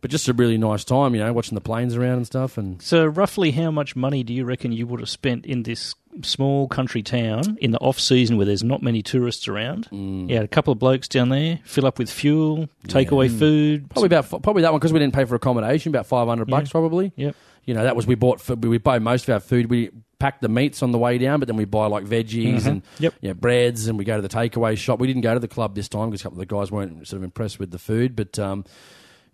[0.00, 1.14] But just a really nice time.
[1.14, 2.58] You know, watching the planes around and stuff.
[2.58, 5.94] And So, roughly how much money do you reckon you would have spent in this
[6.22, 9.88] small country town in the off season where there's not many tourists around?
[9.90, 10.30] Mm.
[10.30, 13.88] Had a couple of blokes down there, fill up with fuel, take away food.
[13.90, 15.90] Probably about probably that one because we didn't pay for accommodation.
[15.90, 16.72] About five hundred bucks, Yeah.
[16.72, 17.12] probably.
[17.16, 17.36] Yep.
[17.64, 18.40] You know, that was we bought.
[18.40, 19.68] For, we buy most of our food.
[19.70, 22.82] We pack the meats on the way down, but then we buy like veggies and
[23.00, 23.14] Yep.
[23.22, 24.98] know, breads, and we go to the takeaway shop.
[25.00, 27.06] We didn't go to the club this time because a couple of the guys weren't
[27.06, 28.14] sort of impressed with the food.
[28.16, 28.64] But um,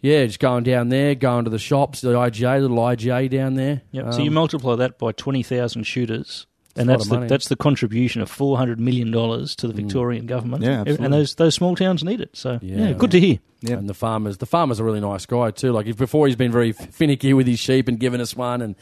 [0.01, 3.83] yeah, just going down there, going to the shops, the IGA, little IGA down there.
[3.93, 4.15] Yep.
[4.15, 6.47] so you Um, multiply that by twenty thousand shooters,
[6.77, 7.27] and that's the, money.
[7.27, 9.81] that's the contribution of four hundred million dollars to the hmm.
[9.81, 10.63] Victorian government.
[10.63, 11.05] Yeah, absolutely.
[11.05, 12.37] and those those small towns need it.
[12.37, 12.89] So Yeah.
[12.89, 13.39] yeah, good to hear.
[13.61, 13.77] Yeah.
[13.77, 15.73] And the farmers, the farmer's a really nice guy too.
[15.73, 18.75] Like if before he's been very finicky with his sheep and giving us one and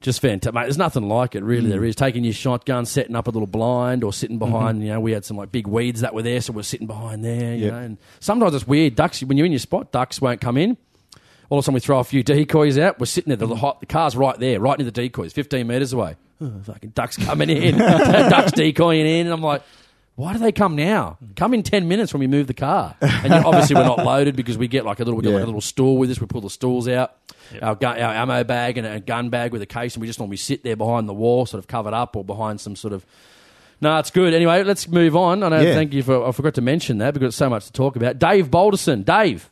[0.00, 0.54] just fantastic.
[0.54, 1.64] Mate, there's nothing like it really.
[1.64, 1.70] Hmm.
[1.70, 4.52] There is taking your shotgun, setting up a little blind, or sitting mm-hmm.
[4.52, 4.82] behind.
[4.82, 7.24] You know, we had some like big weeds that were there, so we're sitting behind
[7.24, 7.54] there.
[7.54, 7.72] You Yep.
[7.72, 8.94] know, and sometimes it's weird.
[8.94, 10.76] Ducks when you're in your spot, ducks won't come in.
[11.50, 12.98] All of a sudden, we throw a few decoys out.
[12.98, 13.36] We're sitting there.
[13.36, 13.58] The, mm.
[13.58, 16.16] hot, the car's right there, right near the decoys, 15 metres away.
[16.40, 17.78] Oh, fucking ducks coming in.
[17.78, 19.26] ducks decoying in.
[19.26, 19.62] And I'm like,
[20.16, 21.18] why do they come now?
[21.36, 22.96] Come in 10 minutes when we move the car.
[23.00, 25.46] And obviously, we're not loaded because we get like a little, we got like a
[25.46, 26.20] little stool with us.
[26.20, 27.16] We pull the stools out,
[27.60, 29.94] our, gun, our ammo bag and a gun bag with a case.
[29.94, 32.60] And we just normally sit there behind the wall, sort of covered up or behind
[32.60, 33.04] some sort of
[33.80, 34.34] No, it's good.
[34.34, 35.42] Anyway, let's move on.
[35.42, 35.60] I know.
[35.60, 35.74] Yeah.
[35.74, 36.26] Thank you for.
[36.28, 38.18] I forgot to mention that because so much to talk about.
[38.20, 39.02] Dave Balderson.
[39.02, 39.50] Dave,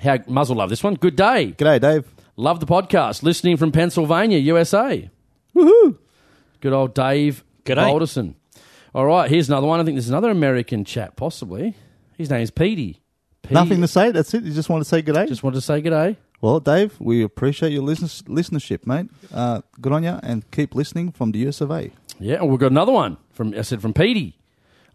[0.00, 0.94] how Muzzle love this one.
[0.94, 1.54] Good day.
[1.56, 2.04] G'day, Dave.
[2.36, 3.22] Love the podcast.
[3.22, 5.08] Listening from Pennsylvania, USA.
[5.54, 5.98] Woohoo!
[6.60, 7.86] Good old Dave G'day.
[7.86, 8.34] Balderson.
[8.94, 9.80] All right, here's another one.
[9.80, 11.74] I think there's another American chap, possibly.
[12.16, 13.00] His name's Petey.
[13.42, 13.54] Petey.
[13.54, 14.10] Nothing to say.
[14.10, 14.42] That's it.
[14.44, 15.28] You just want to say g'day.
[15.28, 16.16] Just wanted to say good day.
[16.40, 19.08] Well, Dave, we appreciate your listen- listenership, mate.
[19.32, 21.90] Uh, good on you, and keep listening from the US of A.
[22.20, 24.36] Yeah, and we've got another one from I said from Petey.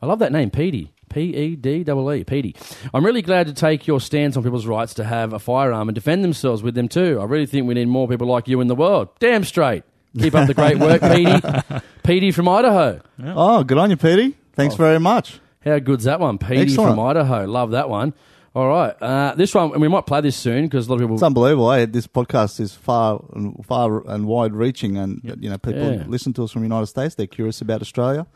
[0.01, 0.91] I love that name, Petey.
[1.09, 2.55] P E D E E, Petey.
[2.93, 5.93] I'm really glad to take your stance on people's rights to have a firearm and
[5.95, 7.19] defend themselves with them too.
[7.21, 9.09] I really think we need more people like you in the world.
[9.19, 9.83] Damn straight.
[10.17, 11.01] Keep up the great work,
[11.81, 11.81] Petey.
[12.03, 13.01] Petey from Idaho.
[13.23, 14.35] Oh, good on you, Petey.
[14.53, 15.39] Thanks very much.
[15.65, 16.37] How good's that one?
[16.37, 16.91] Petey Excellent.
[16.95, 17.45] from Idaho.
[17.45, 18.13] Love that one.
[18.55, 18.93] All right.
[19.01, 21.15] Uh, this one, and we might play this soon because a lot of people.
[21.15, 21.71] It's unbelievable.
[21.71, 21.87] Eh?
[21.87, 26.03] This podcast is far and far and wide reaching, and you know people Yeah.
[26.07, 27.15] listen to us from the United States.
[27.15, 28.27] They're curious about Australia,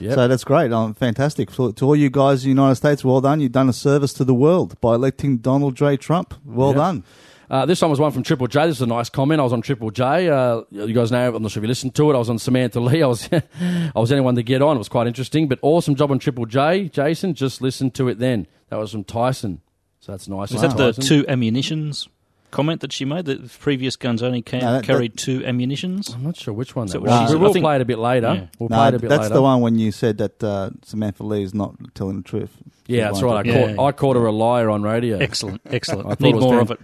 [0.00, 0.14] Yep.
[0.16, 0.70] so that's great.
[0.70, 3.02] Um, fantastic so, to all you guys in the United States.
[3.04, 3.40] Well done.
[3.40, 5.96] You've done a service to the world by electing Donald J.
[5.96, 6.34] Trump.
[6.44, 6.76] Well Yep.
[6.76, 7.04] done.
[7.54, 8.66] Uh, this one was one from Triple J.
[8.66, 9.40] This is a nice comment.
[9.40, 10.28] I was on Triple J.
[10.28, 12.14] Uh, you guys know, I'm not sure if you listened to it.
[12.14, 13.00] I was on Samantha Lee.
[13.00, 13.28] I was,
[13.60, 14.74] I was anyone to get on.
[14.74, 16.88] It was quite interesting, but awesome job on Triple J.
[16.88, 18.48] Jason, just listen to it then.
[18.70, 19.60] That was from Tyson.
[20.00, 20.50] So that's nice.
[20.50, 20.68] Was Wow.
[20.68, 21.04] that the Tyson.
[21.04, 22.08] two ammunitions
[22.50, 23.26] comment that she made?
[23.26, 26.12] That previous guns only ca- No, that- carried two ammunitions?
[26.12, 27.10] I'm not sure which one that it was.
[27.10, 28.34] was- we I will think- play it a bit later.
[28.34, 28.46] Yeah.
[28.58, 29.34] We'll No, play it a bit that's later.
[29.34, 32.50] the one when you said that uh, Samantha Lee is not telling the truth.
[32.88, 33.46] Yeah, that's right.
[33.46, 33.74] I, Yeah.
[33.76, 35.18] caught, I called her a liar on radio.
[35.18, 36.08] Excellent, excellent.
[36.10, 36.80] I Need more fan- of it.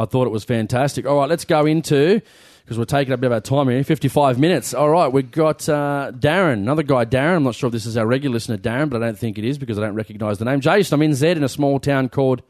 [0.00, 1.06] I thought it was fantastic.
[1.06, 2.20] All right, let's go into
[2.64, 3.82] because we're taking up a bit of our time here.
[3.84, 4.74] Fifty-five minutes.
[4.74, 7.36] All right, we've got uh, Darren, another guy, Darren.
[7.36, 9.44] I'm not sure if this is our regular listener, Darren, but I don't think it
[9.44, 10.60] is because I don't recognise the name.
[10.60, 12.42] Jason, I'm in Z in a small town called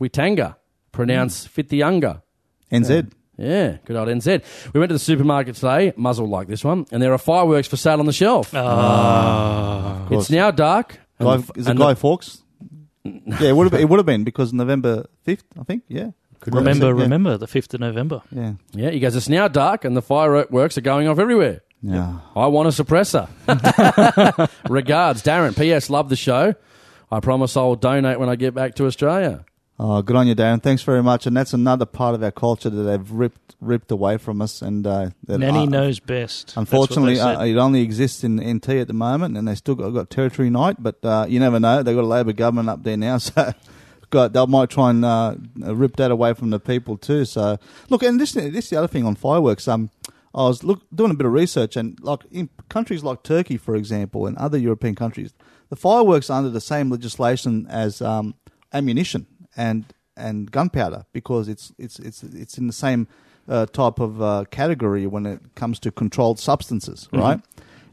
[0.00, 0.56] Whitianga,
[0.92, 2.22] pronounced Fithiunga.
[2.70, 3.10] NZ.
[3.38, 4.72] Yeah, good old NZ.
[4.72, 7.76] We went to the supermarket today, muzzle like this one, and there are fireworks for
[7.76, 8.54] sale on the shelf.
[8.54, 10.22] Ah, course.
[10.24, 10.98] it's now dark.
[11.20, 12.42] Guy, is it Guy the- Fawkes?
[13.04, 13.80] yeah, it would have.
[13.80, 15.84] It would have been because November fifth, I think.
[15.88, 16.10] Yeah.
[16.46, 17.02] Remember, Yeah.
[17.02, 18.22] remember the fifth of November.
[18.30, 18.54] Yeah.
[18.72, 21.62] Yeah, he goes, it's now dark and the fireworks are going off everywhere.
[21.82, 22.18] Yeah.
[22.34, 23.28] I want a suppressor.
[24.68, 25.56] Regards, Darren.
[25.56, 25.90] P.S.
[25.90, 26.54] Love the show.
[27.10, 29.44] I promise I'll donate when I get back to Australia.
[29.78, 30.62] Oh, good on you, Darren.
[30.62, 31.26] Thanks very much.
[31.26, 34.62] And that's another part of our culture that they've ripped ripped away from us.
[34.62, 36.54] And uh, that Nanny uh, knows best.
[36.56, 40.08] Unfortunately, uh, it only exists in NT at the moment, and they still got, got
[40.08, 40.76] territory night.
[40.78, 43.52] But uh, you never know; they've got a Labor government up there now, so
[44.10, 47.24] got they might try and uh, rip that away from the people too.
[47.24, 49.68] So look, and this this is the other thing on fireworks.
[49.68, 49.90] Um,
[50.34, 53.74] I was look doing a bit of research, and like in countries like Turkey, for
[53.74, 55.32] example, and other European countries,
[55.70, 58.34] the fireworks are under the same legislation as um,
[58.72, 59.26] ammunition
[59.56, 59.84] and
[60.16, 63.08] and gunpowder because it's it's it's it's in the same
[63.48, 67.40] uh, type of uh, category when it comes to controlled substances, right?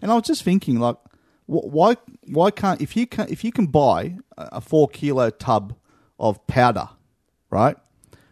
[0.01, 0.97] And I was just thinking, like,
[1.45, 1.95] wh- why
[2.27, 5.75] why can't if you can if you can buy a four kilo tub
[6.19, 6.89] of powder,
[7.49, 7.75] right?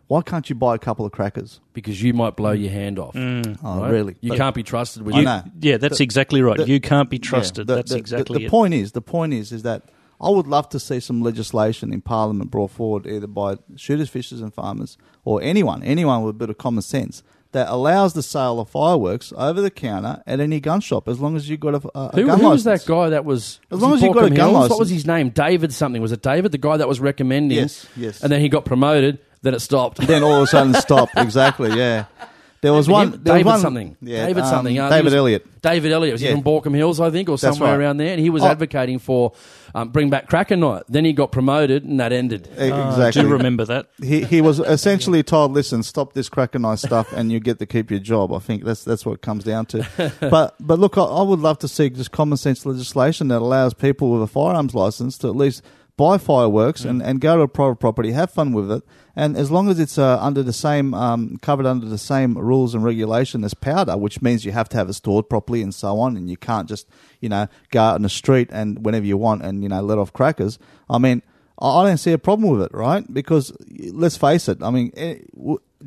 [0.08, 1.62] Why can't you buy a couple of crackers?
[1.74, 3.14] Because you might blow your hand off.
[3.16, 3.58] Mm.
[3.64, 3.92] Oh, right?
[3.92, 4.16] really?
[4.20, 5.26] You But- can't be trusted with I you.
[5.26, 5.44] know.
[5.62, 6.58] yeah, that's the- exactly right.
[6.58, 7.60] the- you can't be trusted.
[7.60, 8.50] Yeah, the- that's the- exactly the, it.
[8.50, 9.84] point is the point is is that
[10.20, 14.42] I would love to see some legislation in Parliament brought forward either by shooters, fishers,
[14.42, 18.60] and farmers or anyone, anyone with a bit of common sense that allows the sale
[18.60, 21.88] of fireworks over the counter at any gun shop as long as you've got a,
[21.97, 22.86] a, a Who, gun who was license.
[22.86, 23.60] that guy that was?
[23.70, 24.70] As was long as you've got a gun Hills?
[24.70, 25.30] What was his name?
[25.30, 26.02] David something.
[26.02, 26.52] Was it David?
[26.52, 27.58] The guy that was recommending?
[27.58, 28.22] Yes, yes.
[28.24, 29.20] And then he got promoted.
[29.43, 29.97] Then it stopped.
[30.06, 31.14] Then all of a sudden stopped.
[31.18, 31.76] Exactly.
[31.76, 32.06] Yeah.
[32.62, 33.09] There was Him- one.
[33.09, 33.97] there was David one- something.
[34.03, 34.78] Yeah, David um, something.
[34.80, 35.62] Uh, David was- Elliott.
[35.64, 36.14] David Elliott.
[36.14, 36.34] Was he Yeah.
[36.34, 37.84] from Baulkham Hills, I think, or That's somewhere right.
[37.86, 38.09] around there?
[38.12, 38.47] And he was Oh.
[38.47, 39.32] advocating for
[39.74, 40.84] um, bring back Cracker Night.
[40.89, 42.49] Then he got promoted, and that ended.
[42.59, 43.22] Ah, Exactly.
[43.24, 43.88] do remember that.
[44.03, 47.66] he he was essentially told, "Listen, stop this cracker nice stuff, and you get to
[47.66, 49.88] keep your job." I think that's that's what it comes down to.
[50.20, 53.74] but but look, I, I would love to see just common sense legislation that allows
[53.74, 55.62] people with a firearms license to at least
[56.02, 58.82] buy fireworks and, and go to a private property, have fun with it,
[59.16, 62.74] and as long as it's uh, under the same um, covered under the same rules
[62.74, 65.99] and regulation as powder, which means you have to have it stored properly and so
[65.99, 66.88] on, and you can't just
[67.20, 69.99] you know go out in the street and whenever you want and you know let
[69.99, 70.58] off crackers.
[70.89, 71.22] I mean.
[71.64, 73.06] I don't see a problem with it, right?
[73.14, 73.56] Because
[73.93, 74.64] let's face it.
[74.64, 75.20] I mean, eh,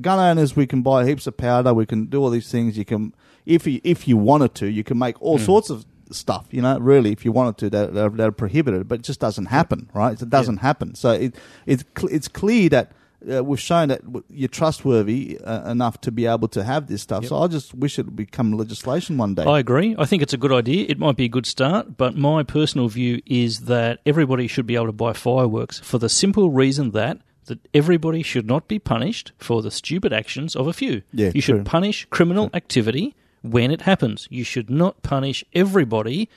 [0.00, 1.74] gun owners, we can buy heaps of powder.
[1.74, 2.78] We can do all these things.
[2.78, 3.12] You can,
[3.44, 6.46] if you if you wanted to, you can make all sorts of stuff.
[6.50, 8.88] You know, really, if you wanted to, that that that are prohibited.
[8.88, 10.20] But it just doesn't happen, right?
[10.20, 10.94] It doesn't happen.
[10.94, 11.34] So it
[11.66, 12.92] it's cl- it's clear that.
[13.26, 17.24] Uh, we've shown that you're trustworthy uh, enough to be able to have this stuff.
[17.24, 19.44] So I just wish it would become legislation one day.
[19.44, 19.96] I agree.
[19.98, 20.84] I think it's a good idea.
[20.90, 24.74] It might be a good start, but my personal view is that everybody should be
[24.74, 29.32] able to buy fireworks for the simple reason that that everybody should not be punished
[29.38, 31.02] for the stupid actions of a few.
[31.12, 31.64] Yeah, you should true.
[31.64, 33.14] punish criminal activity
[33.44, 34.26] when it happens.
[34.30, 36.28] You should not punish everybody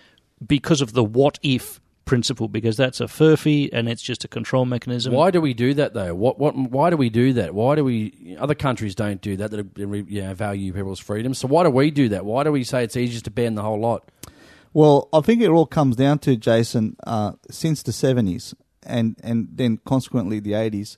[0.46, 4.66] because of the what if principle, because that's a furphy and it's just a control
[4.66, 5.14] mechanism.
[5.14, 6.14] Why do we do that though?
[6.14, 6.56] What what?
[6.56, 7.54] Why do we do that?
[7.54, 8.36] Why do we?
[8.40, 9.52] Other countries don't do that.
[9.52, 11.34] That you know, value people's freedom.
[11.34, 12.26] So why do we do that?
[12.26, 14.10] Why do we say it's easier to ban the whole lot?
[14.74, 16.98] Well, I think it all comes down to Jason.
[17.06, 18.54] Uh, since the seventies,
[18.84, 20.98] and and then consequently the eighties,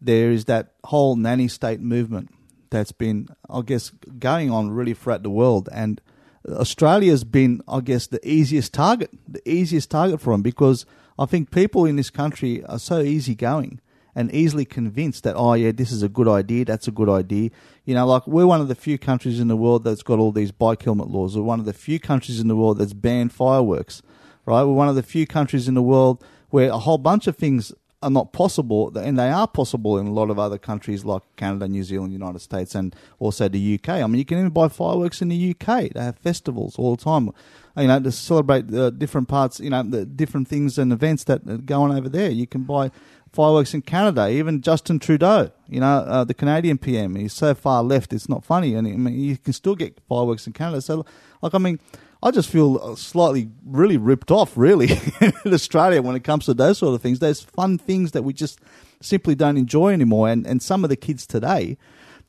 [0.00, 2.30] there is that whole nanny state movement
[2.70, 6.00] that's been, I guess, going on really throughout the world, and
[6.48, 10.86] Australia's been, I guess, the easiest target, the easiest target for them because
[11.18, 13.80] I think people in this country are so easygoing
[14.14, 17.50] and easily convinced that, oh, yeah, this is a good idea, that's a good idea.
[17.84, 20.32] You know, like we're one of the few countries in the world that's got all
[20.32, 21.36] these bike helmet laws.
[21.36, 24.02] We're one of the few countries in the world that's banned fireworks,
[24.46, 24.62] right?
[24.62, 27.72] We're one of the few countries in the world where a whole bunch of things
[28.02, 31.68] are not possible, and they are possible in a lot of other countries like Canada,
[31.68, 33.88] New Zealand, United States, and also the UK.
[33.90, 35.90] I mean, you can even buy fireworks in the UK.
[35.92, 37.30] They have festivals all the time,
[37.76, 41.46] you know, to celebrate the different parts, you know, the different things and events that
[41.46, 42.30] are going over there.
[42.30, 42.90] You can buy
[43.32, 44.30] fireworks in Canada.
[44.30, 48.44] Even Justin Trudeau, you know, uh, the Canadian PM, he's so far left, it's not
[48.44, 50.80] funny, and I mean, you can still get fireworks in Canada.
[50.80, 51.04] So,
[51.42, 51.78] like, I mean
[52.22, 54.90] I just feel slightly, really ripped off, really,
[55.20, 57.18] in Australia when it comes to those sort of things.
[57.18, 58.60] Those fun things that we just
[59.00, 60.28] simply don't enjoy anymore.
[60.28, 61.78] And, and some of the kids today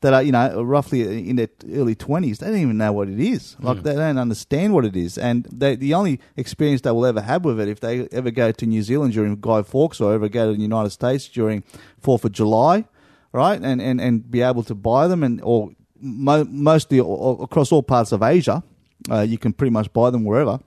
[0.00, 3.20] that are, you know, roughly in their early 20s, they don't even know what it
[3.20, 3.56] is.
[3.60, 3.82] Like, mm.
[3.82, 5.18] they don't understand what it is.
[5.18, 8.50] And they, the only experience they will ever have with it, if they ever go
[8.50, 11.62] to New Zealand during Guy Fawkes or ever go to the United States during
[12.02, 12.86] 4th of July,
[13.32, 15.70] right, and, and, and be able to buy them, and or
[16.00, 18.62] mo- mostly across all parts of Asia,
[19.10, 20.60] uh, you can pretty much buy them wherever.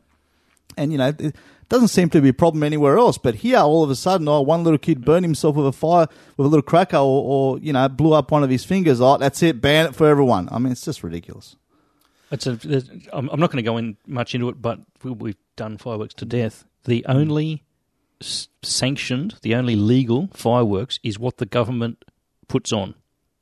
[0.77, 1.35] And, you know, it
[1.69, 3.17] doesn't seem to be a problem anywhere else.
[3.17, 6.07] But here, all of a sudden, oh, one little kid burned himself with a fire,
[6.37, 7.23] with a little cracker, or,
[7.55, 8.99] or you know, blew up one of his fingers.
[8.99, 10.49] Oh, that's it, ban it for everyone.
[10.51, 11.55] I mean, it's just ridiculous.
[12.31, 12.59] It's a,
[13.13, 16.65] I'm not going to go in much into it, but we've done fireworks to death.
[16.83, 17.63] The only
[18.21, 22.03] sanctioned, the only legal fireworks is what the government
[22.47, 22.95] puts on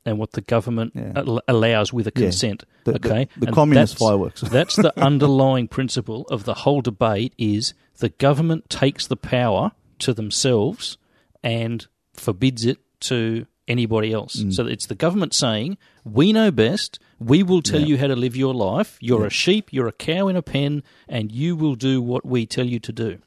[0.04, 1.38] and what the government yeah.
[1.48, 2.64] allows with a consent.
[2.66, 2.92] Yeah.
[2.92, 4.40] The, okay, the, the communist fireworks.
[4.42, 10.12] that's the underlying principle of the whole debate: is the government takes the power to
[10.12, 10.98] themselves
[11.42, 14.36] and forbids it to anybody else.
[14.36, 14.52] Mm.
[14.52, 16.98] So it's the government saying, "We know best.
[17.18, 17.86] We will tell yeah.
[17.86, 18.98] you how to live your life.
[19.00, 19.72] You're a sheep.
[19.72, 22.92] You're a cow in a pen, and you will do what we tell you to
[22.92, 23.18] do."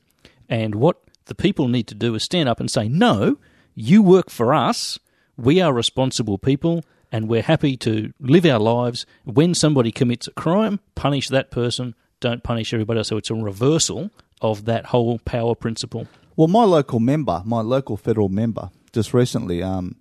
[0.49, 3.37] And what the people need to do is stand up and say, "No,
[3.73, 4.99] you work for us."
[5.37, 9.05] We are responsible people and we're happy to live our lives.
[9.23, 13.07] When somebody commits a crime, punish that person, don't punish everybody else.
[13.07, 14.09] So it's a reversal
[14.41, 16.07] of that whole power principle.
[16.35, 19.95] Well, my local member, my local federal member, just recently, um,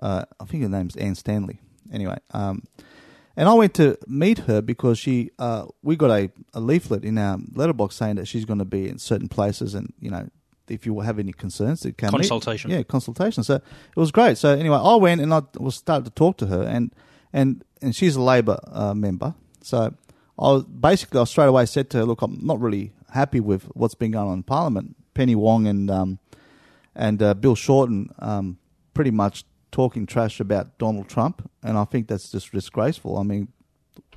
[0.00, 1.60] uh, I think her name's Anne Stanley.
[1.92, 2.62] Anyway, um,
[3.36, 7.18] and I went to meet her because she, uh, we got a, a leaflet in
[7.18, 10.28] our letterbox saying that she's going to be in certain places and you know
[10.68, 12.70] if you have any concerns, it can consultation.
[12.70, 12.76] Meet.
[12.76, 13.42] Yeah, consultation.
[13.44, 14.38] So it was great.
[14.38, 16.94] So anyway, I went and I was started to talk to her, and
[17.32, 19.34] and and she's a Labor uh, member.
[19.62, 19.94] So
[20.38, 23.64] I was basically I straight away said to her, look, I'm not really happy with
[23.74, 24.96] what's been going on in Parliament.
[25.14, 26.18] Penny Wong and um,
[26.94, 28.58] and uh, Bill Shorten um,
[28.94, 33.18] pretty much talking trash about Donald Trump, and I think that's just disgraceful.
[33.18, 33.48] I mean,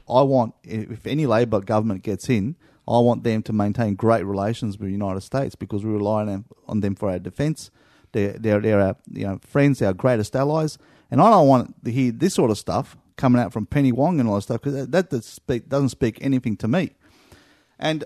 [0.10, 2.56] I want if any Labor government gets in,
[2.88, 6.28] I want them to maintain great relations with the United States because we rely on
[6.28, 7.72] them, on them for our defence.
[8.12, 10.78] They're, they're, they're our you know, friends, our greatest allies.
[11.10, 14.20] And I don't want to hear this sort of stuff coming out from Penny Wong
[14.20, 16.92] and all that stuff because that, that speak, doesn't speak anything to me.
[17.80, 18.04] And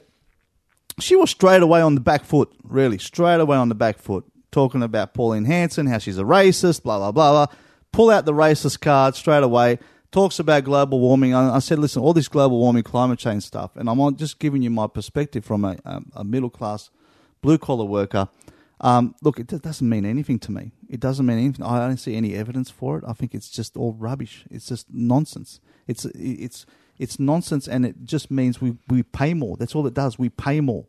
[0.99, 4.25] she was straight away on the back foot, really, straight away on the back foot,
[4.51, 7.55] talking about Pauline Hanson, how she's a racist, blah, blah, blah, blah.
[7.91, 9.79] Pull out the racist card straight away
[10.11, 11.33] talks about global warming.
[11.33, 14.61] I, I, said, listen, all this global warming, climate change stuff, and I'm just giving
[14.61, 16.89] you my perspective from a, a, a middle class,
[17.41, 18.27] blue collar worker.
[18.81, 20.71] Um, look, it doesn't mean anything to me.
[20.87, 21.65] It doesn't mean anything.
[21.65, 23.03] I don't see any evidence for it.
[23.05, 24.45] I think it's just all rubbish.
[24.49, 25.59] It's just nonsense.
[25.85, 26.65] It's it's
[26.97, 29.57] it's nonsense, and it just means we, we pay more.
[29.57, 30.17] That's all it does.
[30.17, 30.85] We pay more,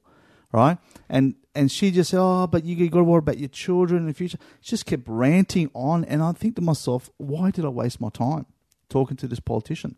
[0.52, 0.78] right?
[1.08, 4.06] And and she just said, "Oh, but you got to worry about your children in
[4.06, 7.68] the future." She just kept ranting on, and I think to myself, "Why did I
[7.68, 8.46] waste my time?"
[8.90, 9.96] Talking to this politician.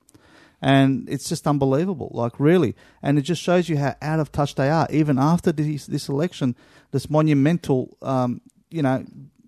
[0.60, 2.76] And it's just unbelievable, like really.
[3.02, 4.86] And it just shows you how out of touch they are.
[4.90, 6.54] Even after this, this election,
[6.92, 9.04] this monumental, um, you know,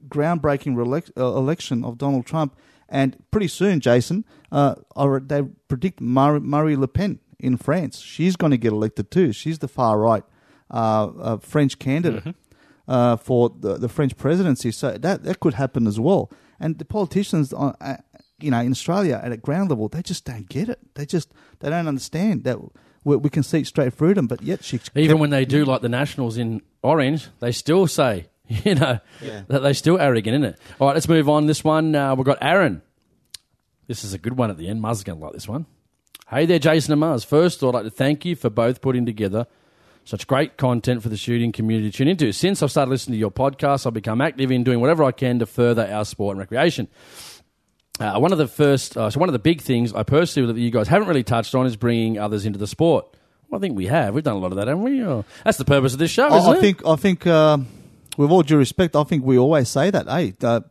[0.08, 0.76] groundbreaking
[1.16, 2.56] uh, election of Donald Trump.
[2.88, 4.74] And pretty soon, Jason, uh,
[5.22, 8.00] they predict Marie Le Pen in France.
[8.00, 9.32] She's going to get elected too.
[9.32, 10.24] She's the far right
[10.70, 12.90] uh, uh, French candidate mm-hmm.
[12.90, 14.70] uh, for the, the French presidency.
[14.72, 16.30] So that that could happen as well.
[16.60, 17.96] And the politicians uh,
[18.40, 20.78] you know, in Australia at a ground level, they just don't get it.
[20.94, 22.58] They just they don't understand that
[23.04, 24.26] we, we can see straight through them.
[24.26, 28.26] But yet she Even when they do like the Nationals in orange, they still say,
[28.48, 28.98] you know,
[29.48, 30.60] that they still arrogant, isn't it?
[30.80, 31.46] All right, let's move on.
[31.46, 32.82] This one, uh, we've got Aaron.
[33.86, 34.82] This is a good one at the end.
[34.82, 35.66] Muzz is going to like this one.
[36.28, 37.22] Hey there, Jason and Mars.
[37.22, 39.46] First, I'd like to thank you for both putting together
[40.04, 42.32] such great content for the shooting community to tune into.
[42.32, 45.38] Since I've started listening to your podcast, I've become active in doing whatever I can
[45.38, 46.88] to further our sport and recreation.
[48.00, 50.60] Uh, one of the first, uh, so one of the big things I personally that
[50.60, 53.16] you guys haven't really touched on is bringing others into the sport.
[53.48, 54.14] Well, I think we have.
[54.14, 55.04] We've done a lot of that, haven't we?
[55.04, 56.60] Or, that's the purpose of this show, isn't I, I it?
[56.60, 57.58] think I think uh,
[58.16, 60.08] with all due respect, I think we always say that.
[60.08, 60.62] Hey, uh,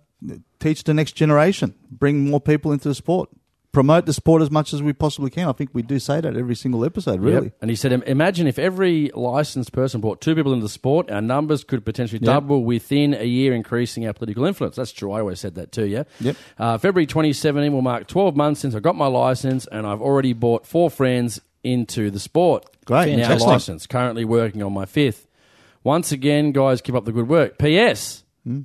[0.60, 3.30] teach the next generation, bring more people into the sport,
[3.74, 5.50] promote the sport as much as we possibly can.
[5.50, 7.20] I think we do say that every single episode.
[7.20, 7.54] Really, Yep.
[7.62, 11.22] And he said, imagine if every licensed person brought two people into the sport, our
[11.22, 12.26] numbers could potentially Yep.
[12.26, 14.76] double within a year, increasing our political influence.
[14.78, 15.12] That's true.
[15.12, 16.04] I always said that too, yeah?
[16.22, 16.36] Yep.
[16.58, 20.34] Uh, February 2017 will mark 12 months since I got my license, and I've already
[20.34, 22.66] bought four friends into the sport.
[22.86, 23.16] Great.
[23.16, 23.48] Now Fantastic.
[23.48, 23.90] licensed.
[23.90, 25.28] Currently working on my fifth.
[25.84, 27.58] Once again, guys, keep up the good work.
[27.58, 28.24] P.S.
[28.46, 28.62] Hmm?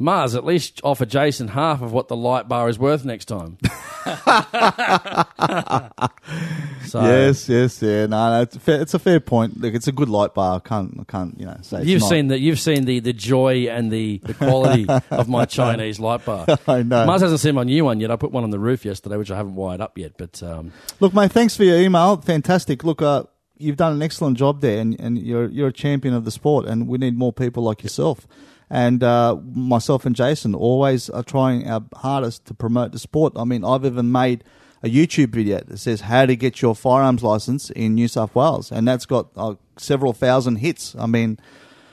[0.00, 3.58] Mars, at least offer Jason half of what the light bar is worth next time.
[6.86, 8.06] so, yes, yes, yeah.
[8.06, 9.60] No, no it's, a fair, it's a fair point.
[9.60, 10.56] Look, it's a good light bar.
[10.56, 12.08] I can't, I can't, you know, say You've not.
[12.08, 16.24] seen the you've seen the, the joy and the, the quality of my Chinese light
[16.24, 16.46] bar.
[16.68, 17.06] I know.
[17.06, 18.10] Mars hasn't seen my new one yet.
[18.10, 20.12] I put one on the roof yesterday, which I haven't wired up yet.
[20.16, 22.16] But um, Look, mate, thanks for your email.
[22.16, 22.84] Fantastic.
[22.84, 23.24] Look, uh,
[23.58, 26.66] you've done an excellent job there, and, and you're you're a champion of the sport,
[26.66, 28.26] and we need more people like yourself.
[28.70, 33.32] And uh, myself and Jason always are trying our hardest to promote the sport.
[33.36, 34.44] I mean, I've even made
[34.82, 38.70] a YouTube video that says how to get your firearms license in New South Wales,
[38.70, 40.94] and that's got uh, several thousand hits.
[40.98, 41.38] I mean,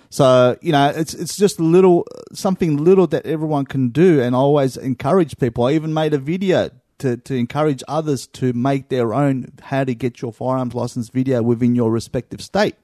[0.10, 4.36] so you know, it's it's just a little something little that everyone can do, and
[4.36, 5.66] I always encourage people.
[5.66, 6.70] I even made a video
[7.00, 11.42] to to encourage others to make their own how to get your firearms license video
[11.42, 12.76] within your respective state,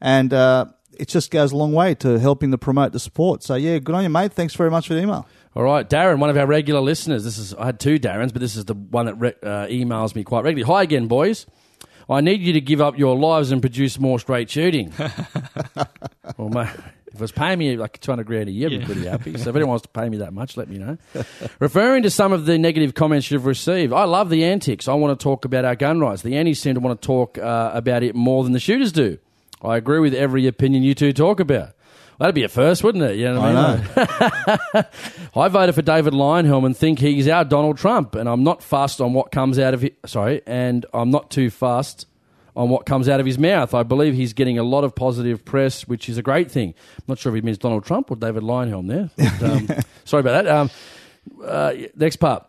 [0.00, 0.66] and uh,
[1.00, 3.42] it just goes a long way to helping to promote the sport.
[3.42, 4.32] So yeah, good on you, mate.
[4.32, 5.26] Thanks very much for the email.
[5.56, 7.24] all right, Darren, one of our regular listeners.
[7.24, 10.14] This is I had two Darrens, but this is the one that re- uh, emails
[10.14, 10.72] me quite regularly.
[10.72, 11.46] Hi again, boys.
[12.08, 14.92] I need you to give up your lives and produce more straight shooting.
[16.36, 16.68] well, mate,
[17.06, 19.38] if it was paying me like 200 grand a year, I'd be pretty happy.
[19.38, 20.98] So if anyone wants to pay me that much, let me know.
[21.60, 24.88] Referring to some of the negative comments you've received, I love the antics.
[24.88, 26.22] I want to talk about our gun rights.
[26.22, 29.18] The antis seem to want to talk uh, about it more than the shooters do.
[29.62, 31.74] I agree with every opinion you two talk about.
[32.20, 33.16] Well, that'd be a first, wouldn't it?
[33.16, 34.64] You know what I mean?
[34.74, 34.82] know.
[35.42, 39.00] I voted for David Leyonhjelm and think he's our Donald Trump, and I'm not fussed
[39.00, 42.06] on what comes out of his, sorry, and I'm not too fussed
[42.54, 43.72] on what comes out of his mouth.
[43.72, 46.74] I believe he's getting a lot of positive press, which is a great thing.
[46.98, 49.10] I'm not sure if he means Donald Trump or David Leyonhjelm there.
[49.16, 50.54] But, um, sorry about that.
[50.54, 50.70] Um,
[51.42, 52.46] uh, next part.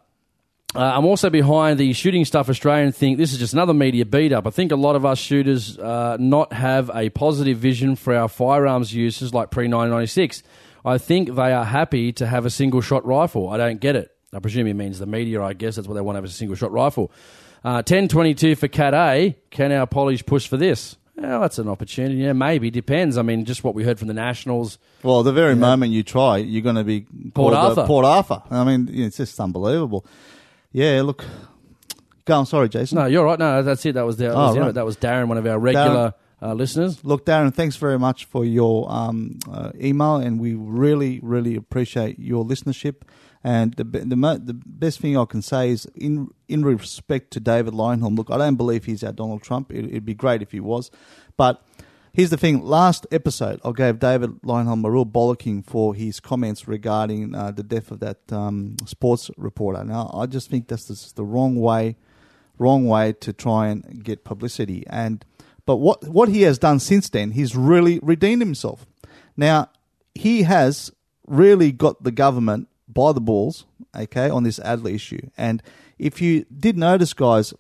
[0.74, 3.18] Uh, I'm also behind the shooting stuff Australian thing.
[3.18, 4.48] this is just another media beat up.
[4.48, 8.30] I think a lot of us shooters uh, not have a positive vision for our
[8.30, 10.44] firearms uses like pre 1996.
[10.86, 13.50] I think they are happy to have a single shot rifle.
[13.50, 14.16] I don't get it.
[14.34, 15.76] I presume he means the media, I guess.
[15.76, 17.12] That's what they want to have a single shot rifle.
[17.66, 19.36] Uh, 1022 for Cat A.
[19.52, 20.96] Can our polish push for this?
[21.18, 22.16] Well, that's an opportunity.
[22.16, 22.72] Yeah, maybe.
[22.72, 23.18] Depends.
[23.18, 24.80] I mean, just what we heard from the Nationals.
[25.04, 27.86] Well, the very moment you try, you're going to be Port Arthur.
[27.86, 28.42] Port Arthur.
[28.50, 30.06] I mean, it's just unbelievable.
[30.72, 31.26] Yeah, look.
[32.26, 32.98] Go on, sorry, Jason.
[32.98, 33.40] No, you're right.
[33.40, 33.94] No, that's it.
[33.94, 34.76] That was, the, that, Oh, was the end of right.
[34.76, 37.04] that was Darren, one of our regular uh, listeners.
[37.04, 42.20] Look, Darren, thanks very much for your um, uh, email, and we really, really appreciate
[42.20, 43.02] your listenership.
[43.44, 47.32] And the be- the, mo- the best thing I can say is, in in respect
[47.32, 49.72] to David Leyonhjelm, look, I don't believe he's our Donald Trump.
[49.72, 50.92] It, it'd be great if he was,
[51.38, 51.64] but
[52.14, 56.68] here's the thing: last episode, I gave David Leyonhjelm a real bollocking for his comments
[56.68, 59.84] regarding uh, the death of that um, sports reporter.
[59.84, 61.98] Now, I just think that's the wrong way
[62.62, 64.86] wrong way to try and get publicity.
[64.88, 65.26] And
[65.66, 68.86] but what what he has done since then, he's really redeemed himself.
[69.36, 69.70] Now
[70.14, 70.92] he has
[71.28, 73.66] really got the government by the balls,
[73.96, 75.30] okay, on this Adler issue.
[75.38, 75.64] And
[75.98, 77.54] if you did notice, guys,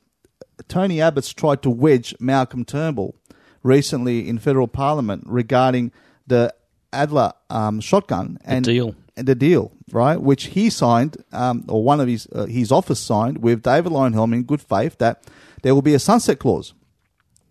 [0.67, 3.15] Tony Abbott's tried to wedge Malcolm Turnbull
[3.63, 5.91] recently in federal parliament regarding
[6.27, 6.53] the
[6.93, 8.95] Adler um, shotgun and deal.
[9.15, 10.19] and the deal, right?
[10.19, 14.33] Which he signed, um, or one of his uh, his office signed with David Leyonhjelm
[14.33, 15.23] in good faith that
[15.63, 16.73] there will be a sunset clause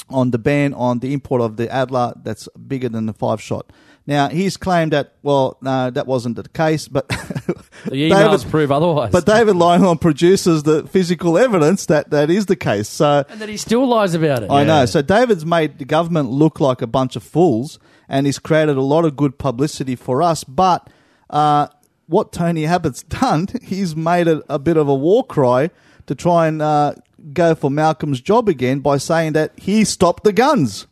[0.09, 3.73] on the ban on the import of the Adler that's bigger than the five shot.
[4.07, 9.13] Now he's claimed that well, no, that wasn't the case, but The emails prove otherwise.
[9.13, 12.89] but David Leyonhjelm produces the physical evidence that that is the case.
[12.89, 14.51] So and that he still lies about it.
[14.51, 14.87] I know.
[14.87, 17.79] So David's made the government look like a bunch of fools,
[18.09, 20.45] and he's created a lot of good publicity for us.
[20.45, 20.89] But
[21.29, 21.69] uh,
[22.07, 25.71] what Tony Abbott's done, he's made it a bit of a war cry
[26.07, 26.95] to try and uh,
[27.33, 30.87] go for Malcolm's job again by saying that he stopped the guns.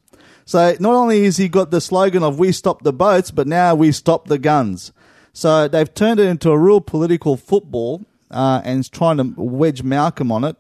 [0.49, 3.75] So not only has he got the slogan of "We stop the boats," but now
[3.75, 4.93] we stop the guns.
[5.35, 9.83] So they've turned it into a real political football uh, and is trying to wedge
[9.83, 10.57] Malcolm on it.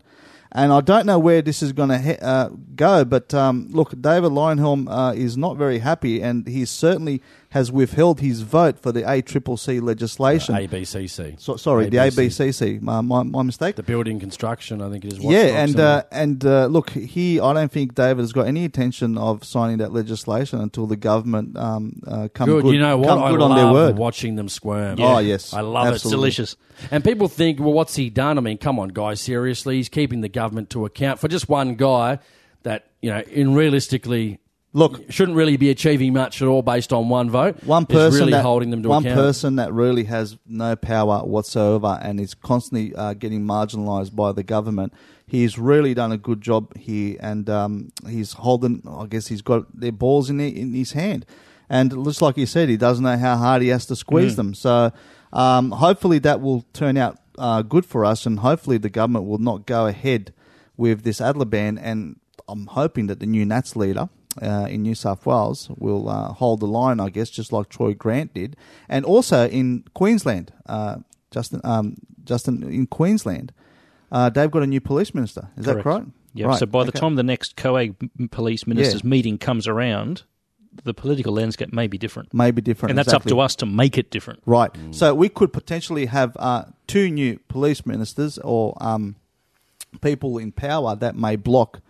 [0.52, 3.98] And I don't know where this is going to he- uh, go, but um, look,
[3.98, 8.92] David Leyonhjelm uh, is not very happy, and he's certainly has withheld his vote for
[8.92, 10.54] the ACCC legislation.
[10.54, 11.40] ABCC.
[11.40, 12.26] So, sorry, the ABC.
[12.26, 12.82] ABCC.
[12.82, 13.76] My, my, my mistake.
[13.76, 15.18] The building construction, I think it is.
[15.20, 17.40] yeah, and uh, and uh, look, he.
[17.40, 21.56] I don't think David has got any intention of signing that legislation until the government
[21.56, 22.64] um, uh, come good.
[22.64, 22.74] good.
[22.74, 23.08] You know what?
[23.08, 23.96] Come I good love on their word.
[23.96, 24.98] watching them squirm.
[25.00, 25.54] Oh, yes.
[25.54, 26.08] I love It's it.
[26.08, 26.16] Absolutely.
[26.18, 26.56] delicious.
[26.90, 28.36] And people think, well, what's he done?
[28.36, 29.76] I mean, come on, guys, seriously.
[29.76, 32.18] He's keeping the government to account for just one guy
[32.64, 34.38] that, you know, in realistically
[34.74, 37.62] Look, shouldn't really be achieving much at all based on one vote.
[37.64, 39.18] one person really that, holding them to one account.
[39.18, 44.42] person that really has no power whatsoever and is constantly uh, getting marginalised by the
[44.42, 44.92] government.
[45.26, 48.82] He's really done a good job here, and um, he's holding.
[48.88, 51.24] I guess he's got their balls in the, in his hand,
[51.70, 53.98] and just like you said, he doesn't know how hard he has to Mm.
[53.98, 54.52] squeeze them.
[54.54, 54.92] So
[55.32, 59.38] um, hopefully that will turn out uh, good for us, and hopefully the government will
[59.38, 60.32] not go ahead
[60.76, 61.78] with this Adler ban.
[61.78, 64.08] And I'm hoping that the new Nats leader
[64.42, 67.94] uh, in New South Wales will uh, hold the line, I guess, just like Troy
[67.94, 68.56] Grant did,
[68.88, 70.96] and also in Queensland, uh,
[71.30, 73.52] Justin, um, Justin in Queensland,
[74.10, 75.48] uh, they've got a new police minister.
[75.56, 75.84] Is that Correct.
[75.84, 76.06] correct?
[76.34, 76.46] Yeah.
[76.46, 80.22] Right, So by the time the next COAG police ministers meeting comes around,
[80.84, 83.32] the political landscape may be different, maybe different, and that's exactly.
[83.32, 84.40] up to us to make it different.
[84.46, 84.70] Right.
[84.92, 89.16] So we could potentially have uh, two new police ministers or um,
[90.00, 91.80] people in power that may block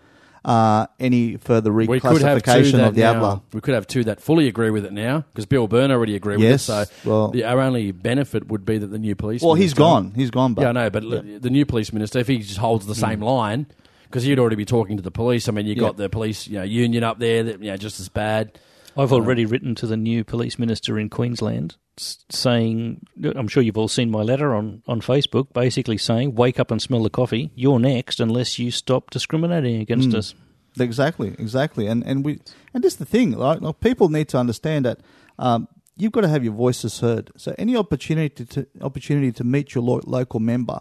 [0.45, 3.41] uh, any further we could have two reclassification that of the now, Adler.
[3.53, 6.37] We could have two that fully agree with it now because Bill Byrne already agreed
[6.39, 6.89] with Yes, it.
[6.89, 9.43] So well- the, our only benefit would be that the new police.
[9.43, 10.13] Well, he's gone.
[10.15, 10.55] He's gone.
[10.55, 12.95] But yeah, I know, but l the new police minister, if he just holds the
[12.95, 13.67] same line,
[14.05, 15.49] because he'd already be talking to the police.
[15.49, 15.81] I mean, you Yeah.
[15.81, 18.59] got the police, you know, union up there that you know just as bad.
[18.97, 23.79] I've already written to the new police minister in Queensland s- saying, I'm sure you've
[23.79, 27.51] all seen my letter on, on Facebook, basically saying, wake up and smell the coffee.
[27.55, 30.35] You're next unless you stop discriminating against us.
[30.79, 32.39] Exactly, exactly, and and we
[32.73, 33.37] and this is the thing.
[33.37, 33.61] Right?
[33.61, 35.01] Like, people need to understand that
[35.39, 35.67] um,
[35.97, 37.31] you've got to have your voices heard.
[37.37, 40.81] So any opportunity to opportunity to meet your lo- local member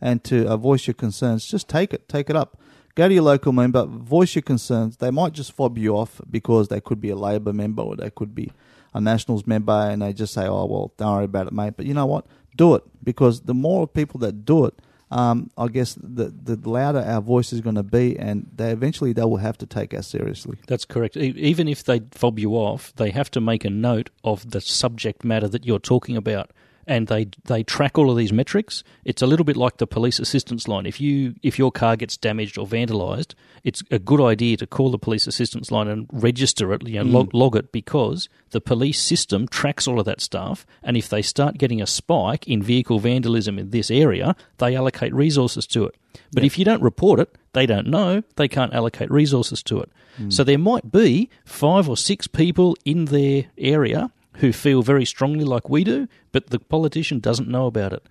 [0.00, 2.58] and to uh, voice your concerns, just take it, take it up.
[2.96, 4.96] Go to your local member, voice your concerns.
[4.96, 8.10] They might just fob you off because they could be a Labor member or they
[8.10, 8.50] could be
[8.96, 11.86] a Nationals member, and they just say, "Oh well, don't worry about it, mate." But
[11.86, 12.26] you know what?
[12.56, 14.74] Do it because the more people that do it,
[15.10, 19.12] um, I guess the the louder our voice is going to be, and they eventually
[19.12, 20.56] they will have to take us seriously.
[20.66, 21.16] That's correct.
[21.16, 25.24] Even if they fob you off, they have to make a note of the subject
[25.24, 26.50] matter that you're talking about.
[26.86, 28.84] And they they track all of these metrics.
[29.04, 30.86] It's a little bit like the police assistance line.
[30.86, 33.34] If you if your car gets damaged or vandalised,
[33.64, 37.04] it's a good idea to call the police assistance line and register it, you know,
[37.04, 37.12] mm.
[37.12, 40.64] log, log it, because the police system tracks all of that stuff.
[40.84, 45.12] And if they start getting a spike in vehicle vandalism in this area, they allocate
[45.12, 45.96] resources to it.
[46.32, 49.90] But if you don't report it, they don't know, they can't allocate resources to it.
[50.20, 50.32] Mm.
[50.32, 55.44] So there might be five or six people in their area who feel very strongly
[55.44, 58.06] like we do, but the politician doesn't know about it.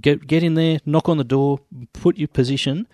[0.00, 1.60] Get get in there, knock on the door,
[1.92, 2.86] put your position.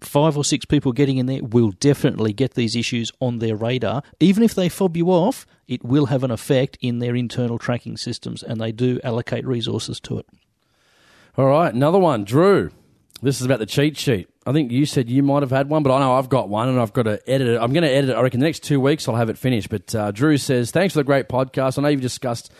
[0.00, 4.02] Five or six people getting in there will definitely get these issues on their radar.
[4.18, 7.96] Even if they fob you off, it will have an effect in their internal tracking
[7.96, 10.26] systems, and they do allocate resources to it.
[11.36, 12.70] All right, another one, Drew.
[13.22, 14.28] This is about the cheat sheet.
[14.46, 16.68] I think you said you might have had one, but I know I've got one
[16.68, 17.58] and I've got to edit it.
[17.60, 18.14] I'm going to edit it.
[18.14, 19.70] I reckon the next two weeks I'll have it finished.
[19.70, 21.78] But uh, Drew says, thanks for the great podcast.
[21.78, 22.52] I know you've discussed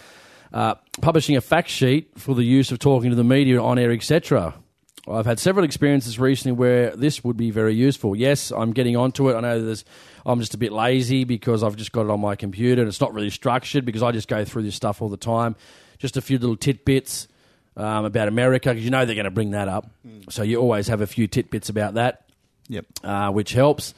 [0.53, 3.93] uh, publishing a fact sheet for the use of talking to the media on air,
[3.93, 4.55] etc.
[5.09, 8.17] I've had several experiences recently where this would be very useful.
[8.17, 9.37] Yes, I'm getting onto it.
[9.37, 9.85] I know there's,
[10.25, 13.01] I'm just a bit lazy because I've just got it on my computer and it's
[13.01, 15.55] not really structured because I just go through this stuff all the time.
[15.99, 17.29] Just a few little tidbits
[17.77, 19.91] um, about America because you know they're going to bring that up.
[20.31, 22.25] So you always have a few tidbits about that,
[22.69, 22.87] Yep.
[23.05, 23.95] uh, which helps.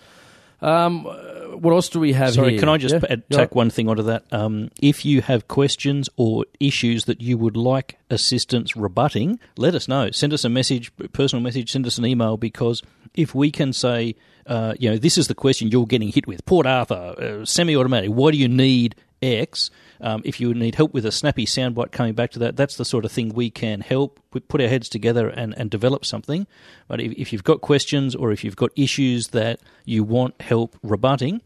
[0.60, 2.60] Um, uh, what else do we have Sorry, here?
[2.60, 3.00] can I just Yeah?
[3.08, 3.36] add, Yeah.
[3.38, 4.24] tack one thing onto that?
[4.32, 9.86] Um, if you have questions or issues that you would like assistance rebutting, let us
[9.86, 10.10] know.
[10.10, 12.82] Send us a message, personal message, send us an email because
[13.14, 16.44] if we can say, uh, you know, this is the question you're getting hit with,
[16.44, 19.70] Port Arthur, uh, semi-automatic, what do you need X?
[20.00, 22.84] Um, if you need help with a snappy soundbite coming back to that, that's the
[22.84, 24.20] sort of thing we can help.
[24.32, 26.46] We put our heads together and, and develop something.
[26.86, 30.76] But if, if you've got questions or if you've got issues that you want help
[30.82, 31.42] rebutting,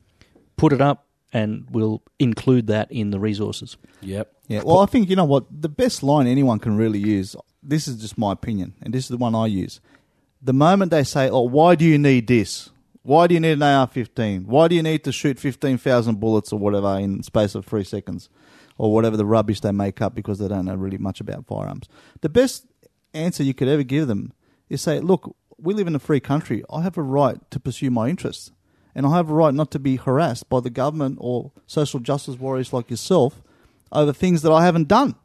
[0.56, 3.76] put it up and we'll include that in the resources.
[4.02, 4.32] Yep.
[4.48, 4.62] Yeah.
[4.64, 7.34] Well, I think you know what the best line anyone can really use.
[7.62, 9.80] This is just my opinion, and this is the one I use.
[10.42, 12.70] The moment they say, "Oh, why do you need this?
[13.02, 14.46] Why do you need an AR-15?
[14.46, 17.84] Why do you need to shoot fifteen thousand bullets or whatever in space of three
[17.84, 18.28] seconds,
[18.78, 21.88] or whatever the rubbish they make up because they don't know really much about firearms?"
[22.20, 22.66] The best
[23.12, 24.32] answer you could ever give them
[24.68, 26.62] is say, "Look, we live in a free country.
[26.72, 28.52] I have a right to pursue my interests,
[28.94, 32.38] and I have a right not to be harassed by the government or social justice
[32.38, 33.42] warriors like yourself
[33.90, 35.16] over things that I haven't done."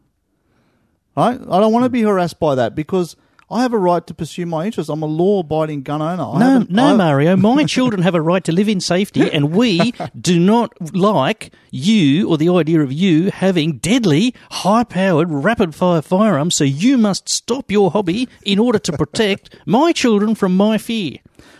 [1.15, 1.39] Right?
[1.39, 3.15] I don't want to be harassed by that because
[3.49, 4.89] I have a right to pursue my interests.
[4.89, 6.37] I'm a law-abiding gun owner.
[6.37, 7.35] No, no, I- Mario.
[7.47, 12.29] My children have a right to live in safety, and we do not like you
[12.29, 16.55] or the idea of you having deadly, high-powered, rapid-fire firearms.
[16.55, 21.19] So you must stop your hobby in order to protect my children from my fear.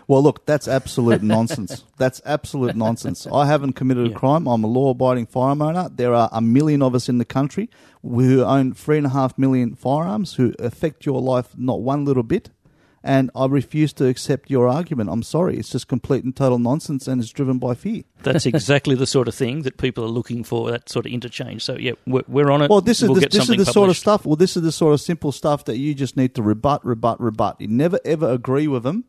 [0.10, 1.84] Well, look, that's absolute nonsense.
[1.98, 3.28] That's absolute nonsense.
[3.28, 4.48] I haven't committed a crime.
[4.48, 5.90] I'm a law-abiding firearm owner.
[5.94, 7.70] There are a million of us in the country
[8.08, 12.24] who own three and a half million firearms who affect your life not one little
[12.24, 12.50] bit.
[13.04, 15.10] And I refuse to accept your argument.
[15.10, 15.58] I'm sorry.
[15.58, 18.04] It's just complete and total nonsense and it's driven by fear.
[18.24, 20.72] That's exactly the sort of thing that people are looking for.
[20.72, 21.64] That sort of interchange.
[21.64, 22.70] So yeah, we're, we're on it.
[22.70, 24.26] Well, this is We'll the, get this is the sort of stuff.
[24.26, 27.22] Well, this is the sort of simple stuff that you just need to rebut, rebut,
[27.22, 27.62] rebut.
[27.62, 29.06] You never ever agree with them.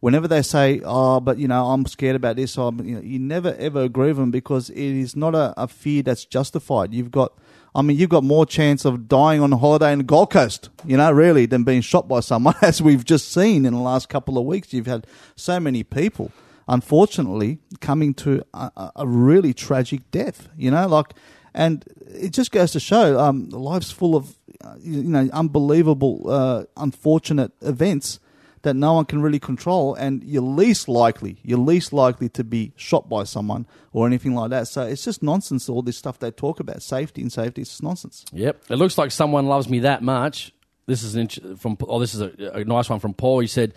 [0.00, 3.18] Whenever they say, "Oh, but you know, I'm scared about this," or you, know, you
[3.18, 6.94] never ever agree with them because it is not a, a fear that's justified.
[6.94, 7.34] You've got,
[7.74, 10.96] I mean, you've got more chance of dying on holiday in the Gold Coast, you
[10.96, 14.38] know, really, than being shot by someone, as we've just seen in the last couple
[14.38, 14.72] of weeks.
[14.72, 15.06] You've had
[15.36, 16.32] so many people,
[16.68, 20.48] unfortunately, coming to a, a- a really tragic death.
[20.56, 21.12] You know, like,
[21.54, 26.64] and it just goes to show, um, life's full of, uh, you know, unbelievable, uh,
[26.76, 28.18] unfortunate events
[28.62, 32.72] that no one can really control, and you're least likely, you're least likely to be
[32.76, 34.68] shot by someone or anything like that.
[34.68, 35.68] So it's just nonsense.
[35.68, 38.24] All this stuff they talk about, safety and safety, it's nonsense.
[38.32, 38.64] Yep.
[38.68, 40.52] It looks like someone loves me that much.
[40.86, 41.76] This is an int- from.
[41.86, 43.40] Oh, this is a, a nice one from Paul.
[43.40, 43.74] He said,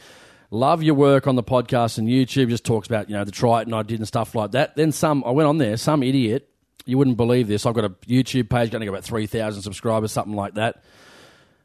[0.49, 2.49] "Love your work on the podcast and YouTube.
[2.49, 5.23] Just talks about you know the Triton I did and stuff like that." Then some.
[5.23, 5.77] I went on there.
[5.77, 6.49] Some idiot.
[6.85, 7.65] You wouldn't believe this.
[7.65, 10.83] I've got a YouTube page going to go about three thousand subscribers, something like that.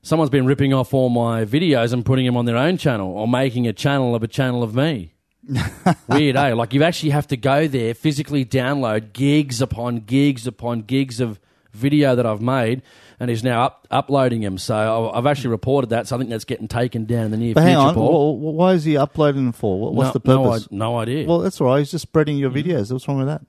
[0.02, 3.26] Someone's been ripping off all my videos and putting them on their own channel or
[3.28, 5.12] making a channel of a channel of me.
[6.08, 6.54] Weird, eh?
[6.54, 11.40] Like you actually have to go there, physically download gigs upon gigs upon gigs of
[11.72, 12.82] video that I've made,
[13.20, 14.58] and he's now up, uploading them.
[14.58, 14.74] So
[15.12, 16.06] I- I've actually reported that.
[16.08, 17.68] So I think that's getting taken down in the near But future.
[17.70, 18.36] hang on, Paul.
[18.36, 19.80] wh- wh- why is he uploading them for?
[19.80, 20.68] What- What's no, the purpose?
[20.70, 21.26] No, I- no idea.
[21.26, 21.78] Well, that's all right.
[21.78, 22.92] He's just spreading your videos.
[22.92, 23.42] What's wrong with that?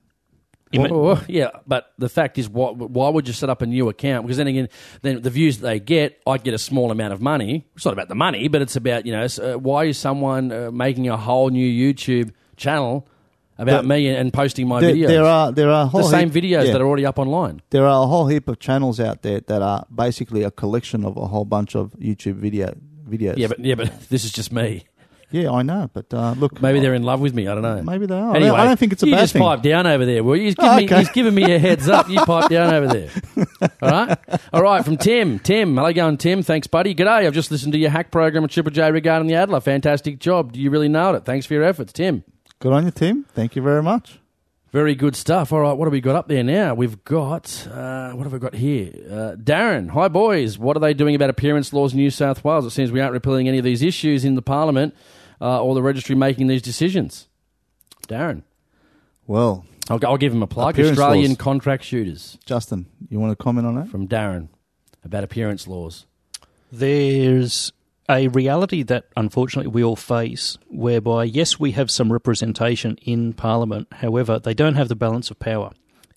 [0.72, 3.88] Well, well, yeah, but the fact is, why, why would you set up a new
[3.88, 4.24] account?
[4.24, 4.68] Because then again,
[5.02, 7.66] then the views that they get, I get a small amount of money.
[7.74, 10.70] It's not about the money, but it's about you know, uh, why is someone uh,
[10.70, 13.08] making a whole new YouTube channel
[13.58, 15.06] about me and, and posting my There, videos?
[15.08, 16.72] there are there are whole the same heap- videos yeah.
[16.72, 17.60] that are already up online.
[17.70, 21.16] there are a whole heap of channels out there that are basically a collection of
[21.16, 22.74] a whole bunch of YouTube video
[23.08, 23.34] videos.
[23.36, 24.84] Yeah, but yeah, but this is just me.
[25.30, 25.90] Yeah, I know.
[25.92, 27.46] But uh, look, Maybe they're in love with me.
[27.48, 27.82] I don't know.
[27.82, 28.32] Maybe they are.
[28.32, 29.42] I Anyway, don't- I don't think it's a you bad just thing.
[29.42, 30.22] pipe down over there.
[30.24, 30.98] Well, he's giving, Oh, me, okay.
[30.98, 32.08] he's giving me a heads up.
[32.08, 33.10] You pipe down over there.
[33.82, 34.18] All right,
[34.52, 34.84] all right.
[34.84, 36.42] From Tim, Tim, hello, going Tim.
[36.42, 36.94] Thanks, buddy.
[36.94, 37.26] G'day.
[37.26, 39.60] I've just listened to your hack program at Triple J regarding the Adler.
[39.60, 40.52] Fantastic job.
[40.52, 41.24] Do you really nailed it.
[41.24, 42.24] Thanks for your efforts, Tim.
[42.58, 43.24] Good on you, Tim.
[43.34, 44.18] Thank you very much.
[44.72, 45.52] Very good stuff.
[45.52, 46.74] All right, what have we got up there now?
[46.74, 48.92] We've got, uh, what have we got here?
[49.10, 50.58] Uh, Darren, hi boys.
[50.58, 52.64] What are they doing about appearance laws in New South Wales?
[52.66, 54.94] It seems we aren't repealing any of these issues in the Parliament
[55.40, 57.28] uh, or the registry making these decisions.
[58.08, 58.42] Darren,
[59.26, 60.74] Well, I'll, I'll give him a plug.
[60.74, 61.38] Appearance Australian laws.
[61.38, 63.88] contract shooters Justin, you want to comment on that?
[63.88, 64.48] from Darren
[65.04, 66.06] about appearance laws.
[66.72, 67.72] There's
[68.08, 73.88] a reality that unfortunately we all face whereby, yes, we have some representation in Parliament,
[73.92, 75.70] however, they don't have the balance of power.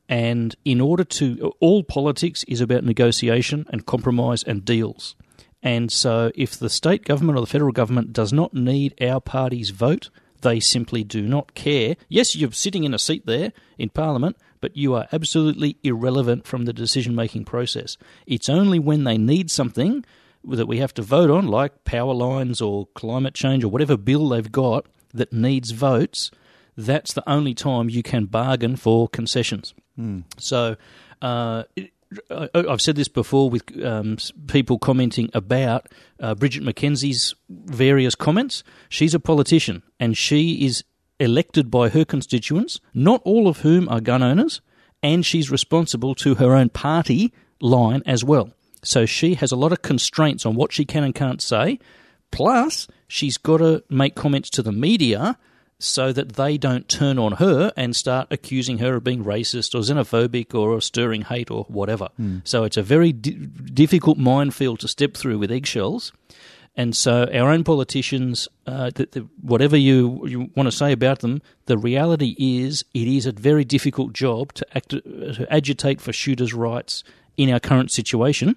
[0.10, 5.16] And in order to, all politics is about negotiation and compromise and deals.
[5.64, 9.70] And so if the state government or the federal government does not need our party's
[9.70, 10.10] vote,
[10.42, 11.96] they simply do not care.
[12.10, 16.66] Yes, you're sitting in a seat there in Parliament, but you are absolutely irrelevant from
[16.66, 17.98] the decision making process.
[18.28, 20.06] It's only when they need something
[20.46, 24.28] that we have to vote on, like power lines or climate change or whatever bill
[24.30, 26.30] they've got that needs votes,
[26.76, 29.74] that's the only time you can bargain for concessions.
[30.38, 30.76] So,
[31.22, 31.64] uh,
[32.54, 34.18] I've said this before with um,
[34.48, 35.88] people commenting about
[36.20, 38.64] uh, Bridget McKenzie's various comments.
[38.90, 40.84] She's a politician and she is
[41.20, 44.62] elected by her constituents, not all of whom are gun owners,
[45.02, 48.52] and she's responsible to her own party line as well.
[48.84, 51.80] So she has a lot of constraints on what she can and can't say.
[52.32, 55.38] Plus, she's got to make comments to the media
[55.84, 59.80] so that they don't turn on her and start accusing her of being racist or
[59.80, 62.08] xenophobic or stirring hate or whatever.
[62.46, 66.14] So it's a very di- difficult minefield to step through with eggshells.
[66.76, 71.20] And so, our own politicians, uh, the, the, whatever you, you want to say about
[71.20, 76.12] them, the reality is it is a very difficult job to, act, to agitate for
[76.12, 77.04] shooters' rights
[77.38, 78.56] in our current situation.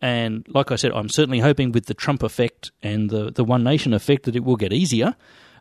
[0.00, 3.62] And like I said, I'm certainly hoping with the Trump effect and the, the One
[3.62, 5.14] Nation effect that it will get easier.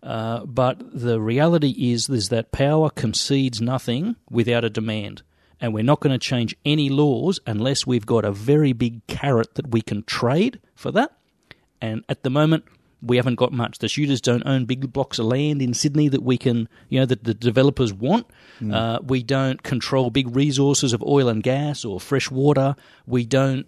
[0.03, 5.23] Uh, but the reality is, is that power concedes nothing without a demand.
[5.59, 9.55] And we're not going to change any laws unless we've got a very big carrot
[9.55, 11.17] that we can trade for that.
[11.81, 12.65] And at the moment,
[13.01, 13.79] we haven't got much.
[13.79, 17.05] The shooters don't own big blocks of land in Sydney that we can, you know,
[17.05, 18.27] that the developers want.
[18.59, 18.73] Mm.
[18.73, 22.75] Uh, we don't control big resources of oil and gas or fresh water.
[23.05, 23.67] We don't.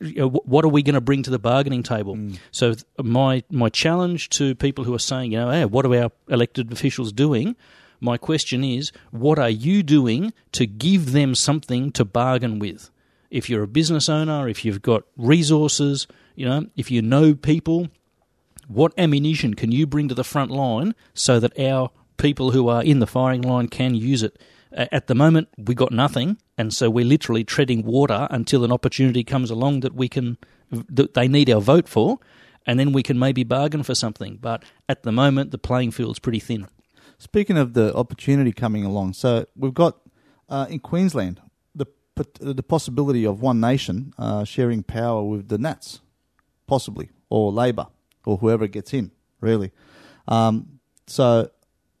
[0.00, 2.16] You know, what are we going to bring to the bargaining table?
[2.16, 2.38] Mm.
[2.50, 6.12] So my my challenge to people who are saying, you know, hey, what are our
[6.28, 7.56] elected officials doing?
[8.00, 12.90] My question is, what are you doing to give them something to bargain with?
[13.30, 17.88] If you're a business owner, if you've got resources, you know, if you know people,
[18.68, 22.82] what ammunition can you bring to the front line so that our people who are
[22.82, 24.38] in the firing line can use it?
[24.74, 29.22] At the moment, we got nothing, and so we're literally treading water until an opportunity
[29.22, 30.36] comes along that we can
[30.70, 32.18] that they need our vote for,
[32.66, 34.38] and then we can maybe bargain for something.
[34.40, 36.66] But at the moment, the playing field's pretty thin.
[37.18, 40.00] Speaking of the opportunity coming along, so we've got
[40.48, 41.40] uh, in Queensland
[41.74, 41.86] the
[42.40, 46.00] the possibility of one nation uh, sharing power with the Nats
[46.66, 47.86] possibly, or Labor,
[48.24, 49.10] or whoever gets in,
[49.40, 49.70] really.
[50.28, 51.50] Um, so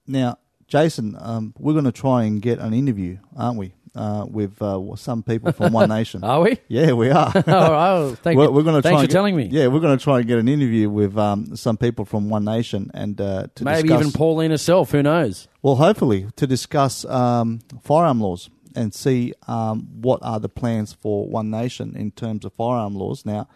[0.06, 3.74] now, Jason, um, we're going to try and get an interview, aren't we?
[3.94, 6.24] Uh, with uh, some people from One Nation.
[6.24, 6.58] are we?
[6.66, 7.30] Yeah, we are.
[7.34, 9.44] oh, oh, thank we're, we're going to Thanks try for get, telling me.
[9.44, 12.44] Yeah, we're going to try and get an interview with um, some people from One
[12.44, 14.90] Nation and uh, to maybe discuss, even Pauline herself.
[14.90, 15.46] Who knows?
[15.62, 21.28] Well, hopefully to discuss um, firearm laws and see um, what are the plans for
[21.28, 23.24] One Nation in terms of firearm laws.
[23.24, 23.46] Now,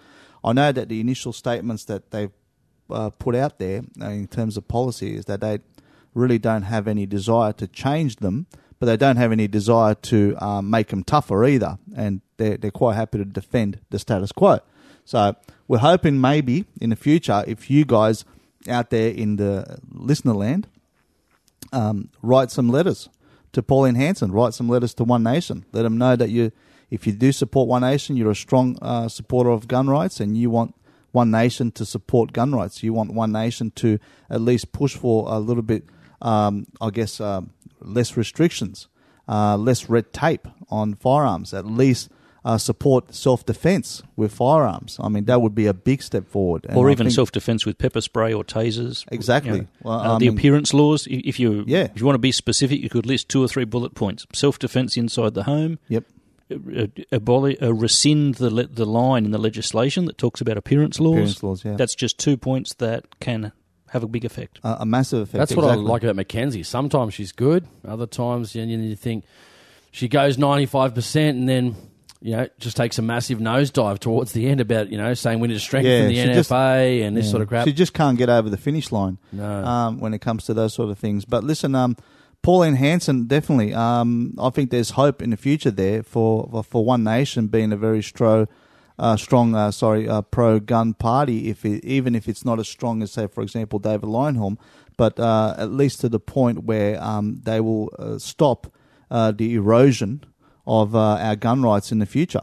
[0.45, 2.31] I know that the initial statements that they've
[2.91, 5.59] uh, put out there uh, in terms of policy is that they
[6.19, 8.47] really don't have any desire to change them,
[8.79, 12.71] but they don't have any desire to um, make them tougher either, and they're, they're
[12.71, 14.61] quite happy to defend the status quo.
[15.05, 15.37] So
[15.67, 18.25] we're hoping maybe in the future, if you guys
[18.69, 20.67] out there in the listener land
[21.73, 23.09] um, write some letters
[23.53, 26.53] to Pauline Hanson, write some letters to One Nation, let them know that you
[26.91, 30.37] if you do support One Nation, you're a strong uh, supporter of gun rights, and
[30.37, 30.75] you want
[31.13, 32.83] One Nation to support gun rights.
[32.83, 33.99] You want One Nation to
[34.31, 35.85] at least push for a little bit,
[36.23, 37.43] um, I guess, uh,
[37.81, 38.89] less restrictions,
[39.29, 41.55] uh, less red tape on firearms.
[41.55, 42.11] At least.
[42.45, 44.97] Uh, support self defense with firearms.
[45.01, 46.65] I mean, that would be a big step forward.
[46.67, 49.05] And or I even self defense with pepper spray or tasers.
[49.11, 49.53] Exactly.
[49.53, 51.07] You know, well, uh, the mean, appearance laws.
[51.11, 51.89] If you yeah.
[51.95, 54.59] if you want to be specific, you could list two or three bullet points: self
[54.59, 55.79] defense inside the home.
[55.89, 56.05] Yep
[56.51, 61.15] aboli- uh, rescind the le- the line in the legislation that talks about appearance laws.
[61.15, 61.77] Appearance laws, yeah.
[61.77, 63.53] That's just two points that can
[63.91, 64.61] have a big effect.
[64.63, 65.39] Uh, a massive effect.
[65.39, 65.83] That's exactly.
[65.83, 66.65] what I like about McKenzie.
[66.65, 69.25] Sometimes she's good, other times you, you think
[69.91, 71.77] she goes ninety five percent, and then
[72.21, 75.49] you know just takes a massive nosedive towards the end about you know saying we
[75.49, 77.67] need to strengthen yeah, the NFA just, and this yeah, sort of crap.
[77.67, 79.19] She just can't get over the finish line.
[79.33, 79.65] No.
[79.65, 81.25] Um, when it comes to those sort of things.
[81.25, 81.97] But listen, um,
[82.43, 83.75] Pauline Hanson, definitely.
[83.75, 87.77] Um, I think there's hope in the future there for for One Nation being a
[87.77, 88.47] very stro,
[88.99, 91.49] uh, strong, uh, sorry, uh, pro gun party.
[91.49, 94.59] If it, even if it's not as strong as, say, for example, David Leyonhjelm,
[94.97, 98.73] but uh, at least to the point where um, they will uh, stop
[99.11, 100.25] uh, the erosion
[100.67, 102.43] of our gun rights in the future.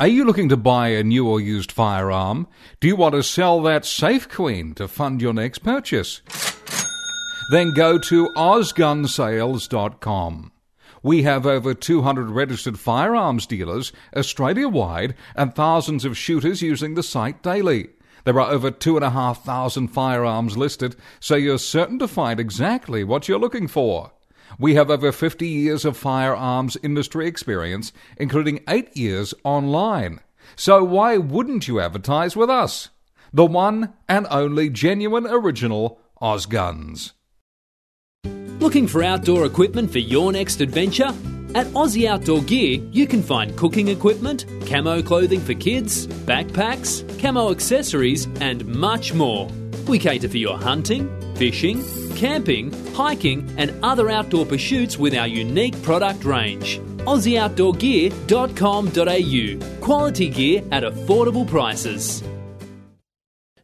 [0.00, 2.48] Are you looking to buy a new or used firearm?
[2.80, 6.20] Do you want to sell that Safe Queen to fund your next purchase?
[7.52, 10.50] Then go to ozgunsales.com.
[11.04, 17.04] We have over 200 registered firearms dealers Australia wide and thousands of shooters using the
[17.04, 17.90] site daily.
[18.24, 23.68] There are over 2,500 firearms listed, so you're certain to find exactly what you're looking
[23.68, 24.10] for.
[24.58, 30.20] We have over 50 years of firearms industry experience, including 8 years online.
[30.56, 32.90] So why wouldn't you advertise with us?
[33.32, 37.12] The one and only genuine original Ozguns.
[38.60, 41.12] Looking for outdoor equipment for your next adventure?
[41.54, 47.50] At Aussie Outdoor Gear, you can find cooking equipment, camo clothing for kids, backpacks, camo
[47.52, 49.48] accessories, and much more.
[49.86, 51.84] We cater for your hunting, fishing,
[52.14, 56.80] camping, hiking, and other outdoor pursuits with our unique product range.
[57.04, 59.80] AussieOutdoorGear.com.au.
[59.84, 62.22] Quality gear at affordable prices.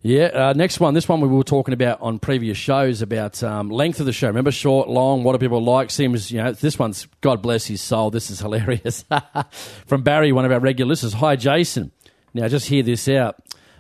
[0.03, 0.95] Yeah, uh, next one.
[0.95, 4.29] This one we were talking about on previous shows about um, length of the show.
[4.29, 5.91] Remember, short, long, what do people like?
[5.91, 9.05] Seems, you know, this one's, God bless his soul, this is hilarious.
[9.87, 11.13] From Barry, one of our regular listeners.
[11.15, 11.93] Hi, Jason.
[12.33, 13.37] Now, just hear this out.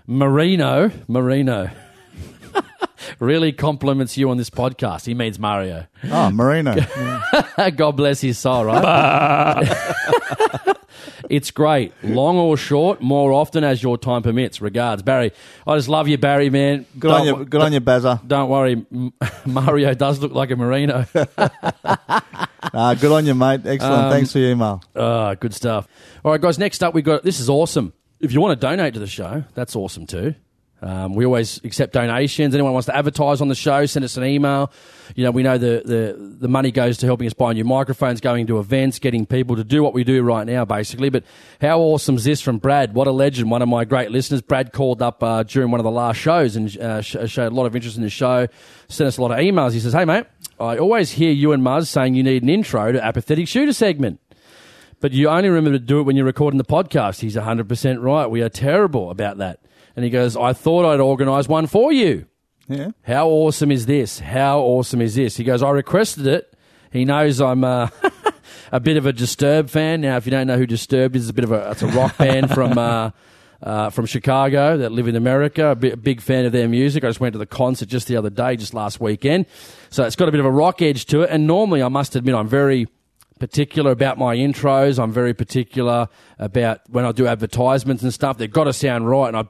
[0.06, 1.70] Marino, Marino,
[3.18, 5.06] really compliments you on this podcast.
[5.06, 5.86] He means Mario.
[6.04, 6.76] Oh, Marino.
[7.76, 9.66] God bless his soul, right?
[11.30, 11.92] it's great.
[12.02, 14.60] Long or short, more often as your time permits.
[14.60, 15.32] Regards, Barry.
[15.66, 16.86] I just love you, Barry, man.
[16.98, 18.26] Good on you, good on you, Bazza.
[18.26, 18.84] Don't worry,
[19.46, 21.06] Mario does look like a merino.
[22.72, 23.64] Uh, good on you, mate.
[23.64, 24.04] Excellent.
[24.04, 24.82] Um, Thanks for your email.
[24.94, 25.88] Ah, good stuff.
[26.24, 26.58] All right, guys.
[26.58, 27.92] Next up, we got this is awesome.
[28.20, 30.34] If you want to donate to the show, that's awesome too.
[30.82, 32.54] Um, we always accept donations.
[32.54, 34.72] Anyone wants to advertise on the show, send us an email.
[35.14, 38.20] You know, we know the, the, the money goes to helping us buy new microphones,
[38.20, 41.10] going to events, getting people to do what we do right now, basically.
[41.10, 41.24] But
[41.60, 42.94] how awesome is this from Brad?
[42.94, 43.50] What a legend!
[43.50, 44.40] One of my great listeners.
[44.40, 47.54] Brad called up uh, during one of the last shows and uh, sh- showed a
[47.54, 48.46] lot of interest in the show.
[48.88, 49.72] Sent us a lot of emails.
[49.72, 50.26] He says, "Hey, mate,
[50.58, 54.20] I always hear you and Muzz saying you need an intro to apathetic shooter segment."
[55.00, 57.20] But you only remember to do it when you're recording the podcast.
[57.20, 58.26] He's 100% right.
[58.26, 59.60] We are terrible about that.
[60.00, 62.24] And he goes, I thought I'd organise one for you.
[62.68, 62.92] Yeah.
[63.02, 64.18] How awesome is this?
[64.18, 65.36] How awesome is this?
[65.36, 66.56] He goes, I requested it.
[66.90, 67.88] He knows I'm uh,
[68.72, 70.00] a bit of a Disturbed fan.
[70.00, 71.88] Now, if you don't know who Disturbed is, it's a bit of a, it's a
[71.88, 73.10] rock band from, uh,
[73.62, 75.66] uh, from Chicago that live in America.
[75.66, 77.04] A, a big fan of their music.
[77.04, 79.44] I just went to the concert just the other day, just last weekend.
[79.90, 81.28] So it's got a bit of a rock edge to it.
[81.30, 82.88] And normally, I must admit, I'm very
[83.38, 84.98] particular about my intros.
[84.98, 86.08] I'm very particular
[86.38, 88.38] about when I do advertisements and stuff.
[88.38, 89.28] They've got to sound right.
[89.28, 89.44] And I,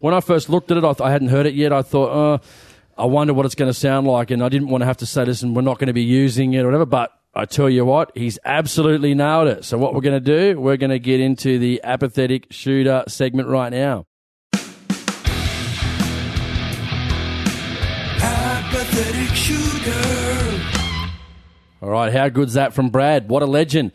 [0.00, 1.72] when I first looked at it, I, th- I hadn't heard it yet.
[1.72, 2.40] I thought, oh,
[2.98, 4.30] I wonder what it's going to sound like.
[4.30, 6.54] And I didn't want to have to say, listen, we're not going to be using
[6.54, 6.86] it or whatever.
[6.86, 9.64] But I tell you what, he's absolutely nailed it.
[9.64, 13.48] So what we're going to do, we're going to get into the apathetic shooter segment
[13.48, 14.06] right now.
[18.22, 20.62] Apathetic shooter.
[21.82, 23.28] All right, how good's that from Brad?
[23.28, 23.92] What a legend.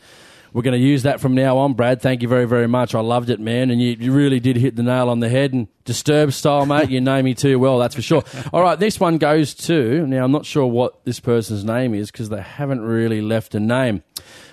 [0.54, 2.02] We're going to use that from now on, Brad.
[2.02, 2.94] Thank you very, very much.
[2.94, 3.72] I loved it, man.
[3.72, 5.54] And you, you really did hit the nail on the head.
[5.54, 8.24] And disturb style, mate, you know me too well, that's for sure.
[8.54, 12.12] All right, this one goes to, now I'm not sure what this person's name is
[12.12, 14.04] because they haven't really left a name.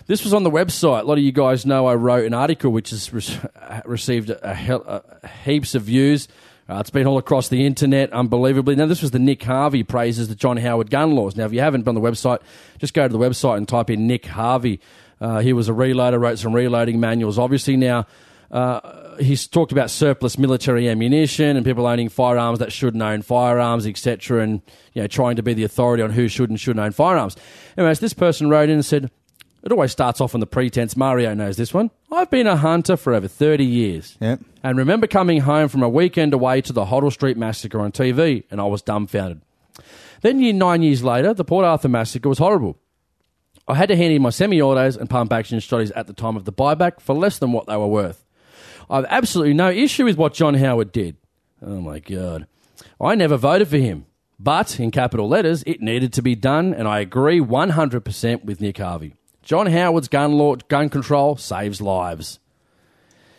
[0.06, 1.00] This was on the website.
[1.00, 3.50] A lot of you guys know I wrote an article which has re-
[3.84, 4.82] received a, hell,
[5.22, 6.28] a heaps of views.
[6.70, 8.76] Uh, it's been all across the internet, unbelievably.
[8.76, 11.34] Now, this was the Nick Harvey praises the John Howard gun laws.
[11.34, 12.40] Now, if you haven't been on the website,
[12.78, 14.78] just go to the website and type in Nick Harvey.
[15.20, 17.38] Uh, he was a reloader, wrote some reloading manuals.
[17.38, 18.06] Obviously, now
[18.50, 23.86] uh, he's talked about surplus military ammunition and people owning firearms that shouldn't own firearms,
[23.86, 24.62] etc., and
[24.94, 27.36] you know trying to be the authority on who should and shouldn't own firearms.
[27.76, 29.10] Anyways, this person wrote in and said,
[29.62, 31.90] "It always starts off on the pretense." Mario knows this one.
[32.10, 34.16] I've been a hunter for over thirty years.
[34.20, 34.40] Yep.
[34.62, 38.44] And remember coming home from a weekend away to the Hoddle Street Massacre on TV,
[38.50, 39.42] and I was dumbfounded.
[40.20, 42.76] Then, year, nine years later, the Port Arthur Massacre was horrible.
[43.68, 46.36] I had to hand in my semi autos and pump action shotties at the time
[46.36, 48.24] of the buyback for less than what they were worth.
[48.88, 51.16] I have absolutely no issue with what John Howard did.
[51.60, 52.46] Oh my God.
[53.00, 54.06] I never voted for him.
[54.40, 58.78] But, in capital letters, it needed to be done, and I agree 100% with Nick
[58.78, 59.14] Harvey.
[59.42, 62.38] John Howard's gun law, gun control saves lives.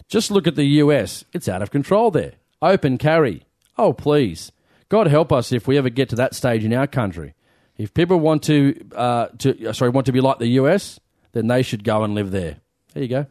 [0.10, 1.24] Just look at the US.
[1.32, 2.34] It's out of control there.
[2.62, 3.44] Open carry.
[3.78, 4.52] Oh, please.
[4.90, 7.34] God help us if we ever get to that stage in our country.
[7.80, 11.00] If people want to, uh, to sorry, want to be like the US,
[11.32, 12.58] then they should go and live there.
[12.94, 13.26] There you go.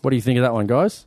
[0.00, 1.06] What do you think of that one, guys?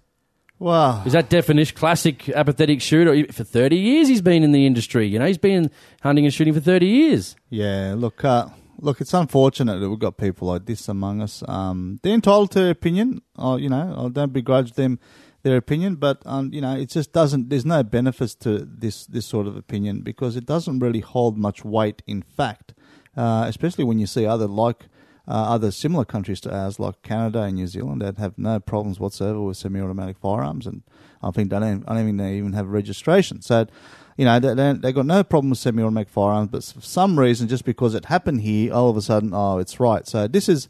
[0.60, 1.04] Wow.
[1.04, 3.26] Is that definition classic apathetic shooter?
[3.34, 5.08] For thirty years, he's been in the industry.
[5.08, 5.72] You know, he's been
[6.02, 7.36] hunting and shooting for thirty years.
[7.50, 8.50] Yeah, look, uh,
[8.80, 11.44] look, it's unfortunate that we've got people like this among us.
[11.48, 13.24] Um, they're entitled to their opinion.
[13.38, 15.00] You know, I don't begrudge them
[15.46, 17.50] their opinion, but um, you know, it just doesn't.
[17.50, 21.66] There's no benefits to this this sort of opinion because it doesn't really hold much
[21.66, 22.74] weight in fact,
[23.16, 24.86] uh, especially when you see other like.
[25.28, 29.00] Uh, other similar countries to ours, like Canada and New Zealand, that have no problems
[29.00, 30.84] whatsoever with semi-automatic firearms, and
[31.24, 33.42] I think they don't, I don't even, they even have registration.
[33.42, 33.66] So,
[34.18, 37.66] you know, they, they, got no problem with semi-automatic firearms, but for some reason, just
[37.66, 40.08] because it happened here, all of a sudden, oh, it's right.
[40.08, 40.70] So this is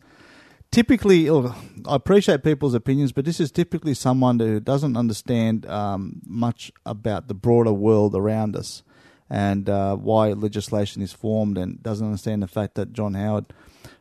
[0.72, 1.54] typically, I
[1.88, 7.34] appreciate people's opinions, but this is typically someone who doesn't understand um, much about the
[7.34, 8.84] broader world around us
[9.30, 13.46] and uh, why legislation is formed, and doesn't understand the fact that John Howard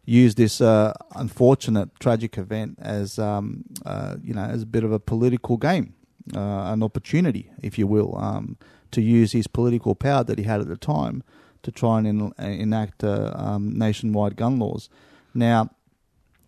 [0.05, 4.93] used this uh, unfortunate, tragic event as um, uh, you know as a bit of
[4.93, 5.95] a political game,
[6.35, 8.57] uh, an opportunity, if you will, um,
[8.91, 11.23] to use his political power that he had at the time
[11.63, 14.89] to try and en- enact uh, um, nationwide gun laws.
[15.33, 15.71] Now,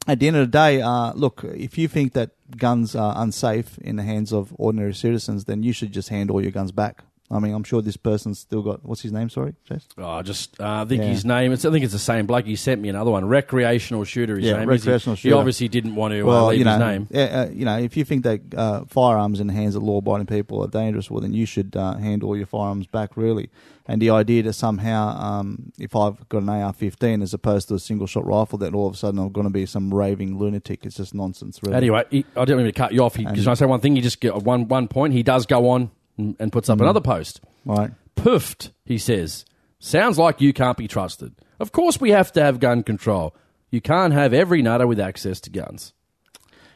[0.07, 3.79] at the end of the day, uh, look, if you think that guns are unsafe
[3.79, 7.03] in the hands of ordinary citizens, then you should just hand all your guns back.
[7.31, 9.29] I mean, I'm sure this person's still got what's his name?
[9.29, 9.87] Sorry, Chase.
[9.99, 11.09] Oh, just uh, I think Yeah.
[11.09, 11.53] his name.
[11.53, 12.45] It's, I think it's the same bloke.
[12.47, 13.25] He sent me another one.
[13.27, 14.37] Recreational shooter.
[14.37, 14.63] His Yeah, name.
[14.63, 15.37] He- recreational He, shooter.
[15.37, 17.09] obviously didn't want to uh, well, leave you know, his name.
[17.11, 20.27] yeah, uh, you know, if you think that uh, firearms in the hands of law-abiding
[20.27, 23.51] people are dangerous, well, then you should uh, hand all your firearms back, really.
[23.89, 27.79] And the idea that somehow, um, if I've got an AR-15 as opposed to a
[27.79, 30.97] single-shot rifle, that all of a sudden I'm going to be some raving lunatic, it's
[30.97, 31.77] just nonsense, really.
[31.77, 33.15] Anyway, he, I didn't mean to cut you off.
[33.17, 33.95] because I say one thing?
[33.95, 35.13] He just get one one point.
[35.13, 36.83] He does go on and, and puts up Mm.
[36.83, 37.41] another post.
[37.65, 37.91] right?
[38.17, 39.45] Poofed, he says.
[39.79, 41.35] Sounds like you can't be trusted.
[41.61, 43.35] Of course, we have to have gun control.
[43.71, 45.93] You can't have every nutter with access to guns.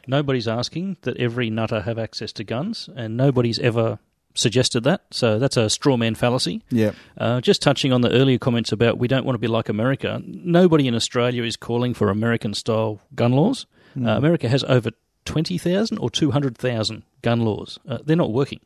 [0.07, 3.99] Nobody's asking that every nutter have access to guns, and nobody's ever
[4.33, 5.01] suggested that.
[5.11, 6.63] So that's a straw man fallacy.
[6.69, 6.91] Yeah.
[7.17, 10.21] Uh, just touching on the earlier comments about we don't want to be like America,
[10.25, 13.65] nobody in Australia is calling for American style gun laws.
[13.99, 14.91] Uh, America has over
[15.25, 17.77] 20,000 or 200,000 gun laws.
[17.87, 18.59] Uh, they're not working.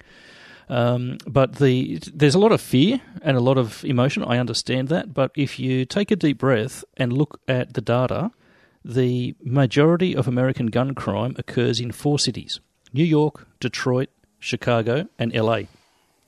[0.67, 4.23] Um, but the there's a lot of fear and a lot of emotion.
[4.23, 5.13] I understand that.
[5.13, 8.31] But if you take a deep breath and look at the data,
[8.83, 12.59] the majority of American gun crime occurs in four cities
[12.93, 14.09] New York, Detroit,
[14.39, 15.61] Chicago, and LA.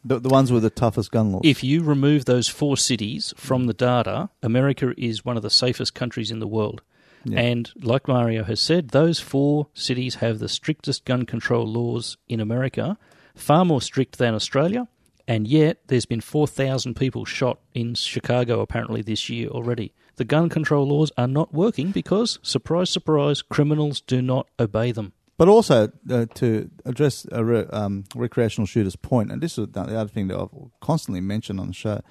[0.04, 1.42] The, the ones with the toughest gun laws.
[1.44, 5.94] If you remove those four cities from the data, America is one of the safest
[5.94, 6.82] countries in the world.
[7.26, 7.40] Yeah.
[7.42, 12.40] And like Mario has said, those four cities have the strictest gun control laws in
[12.40, 12.98] America,
[13.38, 14.88] far more strict than Australia.
[15.28, 19.94] And yet, there's been 4,000 people shot in Chicago apparently this year already.
[20.16, 25.14] The gun control laws are not working because, surprise, surprise, criminals do not obey them.
[25.38, 29.82] But also uh, to address a re- um, recreational shooter's point, and this is the
[29.82, 30.50] other thing that I've
[30.82, 32.02] constantly mentioned on the show.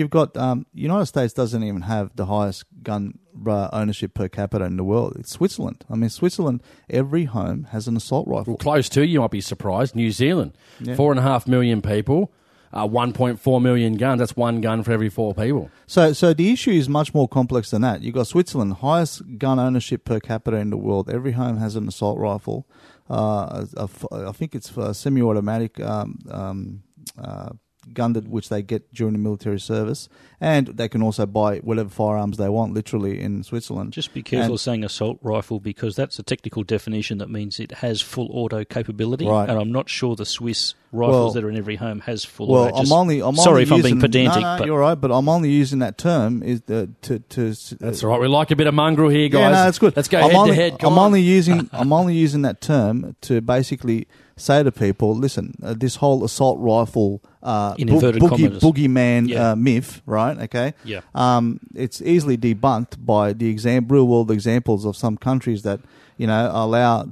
[0.00, 4.64] You've got um, United States doesn't even have the highest gun uh, ownership per capita
[4.64, 5.14] in the world.
[5.20, 5.84] It's Switzerland.
[5.90, 6.62] I mean, Switzerland.
[6.88, 8.54] Every home has an assault rifle.
[8.54, 10.56] Well, close to, you might be surprised, New Zealand.
[10.80, 10.94] Yeah.
[10.94, 12.32] Four and a half million people,
[12.72, 14.20] uh, 1.4 million guns.
[14.20, 15.70] That's one gun for every four people.
[15.86, 18.00] So, so the issue is much more complex than that.
[18.00, 21.10] You've got Switzerland, highest gun ownership per capita in the world.
[21.10, 22.66] Every home has an assault rifle.
[23.10, 26.82] Uh, a- a I think it's a semi-automatic um, um,
[27.18, 27.50] uh,
[27.94, 30.08] gun that which they get during the military service,
[30.40, 33.92] and they can also buy whatever firearms they want, literally in Switzerland.
[33.92, 37.72] Just be careful And- saying assault rifle because that's a technical definition that means it
[37.72, 39.26] has full auto capability.
[39.26, 39.48] Right.
[39.48, 42.48] And I'm not sure the Swiss rifles Well- that are in every home has full
[42.48, 42.76] Well, auto.
[42.76, 43.20] I'm only.
[43.22, 44.94] I'm sorry only if I'm using, being pedantic, No, no, but you're right.
[45.00, 47.54] But I'm only using that term is uh, to to.
[47.78, 48.20] That's all right.
[48.20, 49.40] We like a bit of mongrel here, guys.
[49.40, 49.94] Yeah, no, that's good.
[49.96, 50.78] Let's go I'm head only, to head.
[50.78, 51.06] Come I'm on.
[51.06, 54.06] only using I'm only using that term to basically
[54.36, 59.28] say to people, listen, uh, this whole assault rifle uh, In bo- inverted boogie, boogeyman
[59.28, 59.52] Yeah.
[59.52, 60.36] uh, myth, right?
[60.42, 61.00] Okay, Yeah.
[61.14, 65.80] Um, it's easily debunked by the exam- real world examples of some countries that
[66.18, 67.06] you know allow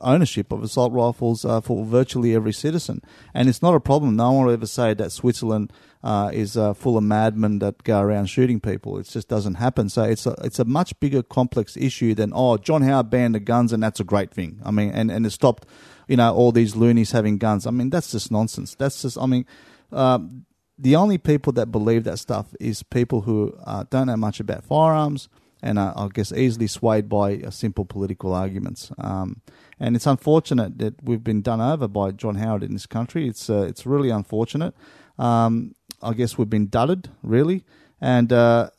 [0.00, 3.02] ownership of assault rifles uh, for virtually every citizen,
[3.34, 4.14] and it's not a problem.
[4.16, 5.72] No one will ever say that Switzerland
[6.04, 8.98] uh, is uh, full of madmen that go around shooting people.
[8.98, 9.88] It just doesn't happen.
[9.88, 13.40] So it's a it's a much bigger complex issue than oh John Howard banned the
[13.40, 14.60] guns and that's a great thing.
[14.64, 15.66] I mean, and and it stopped
[16.08, 17.66] you know all these loonies having guns.
[17.66, 18.74] I mean that's just nonsense.
[18.76, 19.44] That's just I mean.
[19.92, 20.46] Um,
[20.78, 24.64] the only people that believe that stuff is people who uh, don't know much about
[24.64, 25.28] firearms
[25.62, 28.90] and are, I guess, easily swayed by uh, simple political arguments.
[28.98, 29.42] Um,
[29.78, 33.28] and it's unfortunate that we've been done over by John Howard in this country.
[33.28, 34.74] It's uh, it's really unfortunate.
[35.18, 37.64] Um, I guess we've been dudded, really,
[38.00, 38.70] and, uh,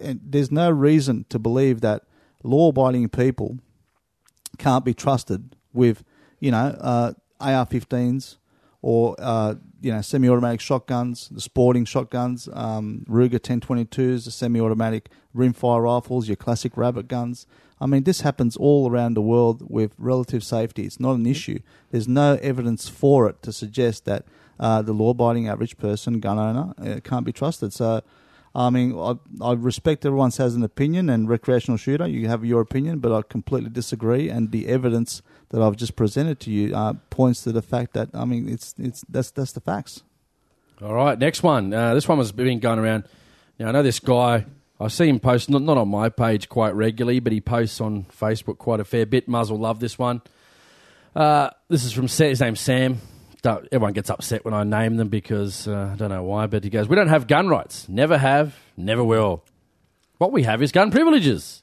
[0.00, 2.04] and there's no reason to believe that
[2.44, 3.58] law-abiding people
[4.58, 6.04] can't be trusted with,
[6.38, 8.36] you know, uh, AR-15s
[8.80, 9.16] or
[9.80, 16.36] you know semi-automatic shotguns, the sporting shotguns, um, Ruger 1022s, the semi-automatic rimfire rifles, your
[16.36, 17.46] classic rabbit guns.
[17.80, 20.84] I mean, this happens all around the world with relative safety.
[20.84, 21.60] It's not an issue.
[21.92, 24.24] There's no evidence for it to suggest that
[24.58, 27.72] uh, the law-abiding average person, gun owner, uh, can't be trusted.
[27.72, 28.02] So.
[28.54, 32.60] I mean, I, I respect everyone has an opinion, and recreational shooter, you have your
[32.62, 34.28] opinion, but I completely disagree.
[34.30, 38.10] And the evidence that I've just presented to you uh, points to the fact that
[38.14, 40.02] I mean, it's it's that's that's the facts.
[40.82, 41.72] All right, next one.
[41.72, 43.04] Uh, this one was been going around.
[43.58, 44.46] Now I know this guy.
[44.80, 48.04] I see him post not, not on my page quite regularly, but he posts on
[48.04, 49.26] Facebook quite a fair bit.
[49.26, 50.22] Muzzle love this one.
[51.16, 53.00] Uh, this is from his name's Sam.
[53.42, 56.62] Don't, everyone gets upset when I name them because uh, I don't know why, but
[56.62, 57.88] he goes, "We don't have gun rights.
[57.88, 58.54] Never have.
[58.76, 59.44] Never will.
[60.18, 61.62] What we have is gun privileges.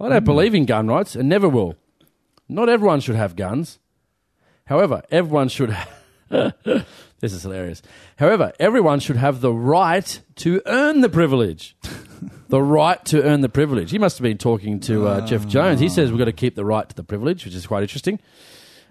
[0.00, 1.76] I don't believe in gun rights and never will.
[2.52, 3.78] Not everyone should have guns.
[4.66, 5.76] However, everyone should
[7.22, 7.82] This is hilarious.
[8.16, 11.76] However, everyone should have the right to earn the privilege.
[12.48, 13.90] the right to earn the privilege.
[13.90, 15.78] He must have been talking to uh, Jeff Jones.
[15.78, 18.18] He says we've got to keep the right to the privilege, which is quite interesting.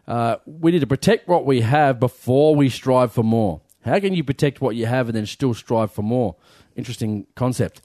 [0.08, 3.62] Uh, we need to protect what we have before we strive for more.
[3.84, 6.36] How can you protect what you have and then still strive for more?
[6.76, 7.82] Interesting concept.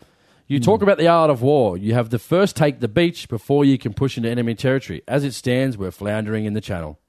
[0.49, 1.77] You talk about the art of war.
[1.77, 5.03] You have to first take the beach before you can push into enemy territory.
[5.09, 7.01] As it stands, we're floundering in the channel.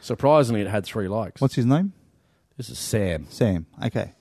[0.00, 1.40] Surprisingly, it had three likes.
[1.40, 1.92] What's his name?
[2.56, 3.26] this is Sam.
[3.28, 3.66] Sam.
[3.84, 4.12] Okay.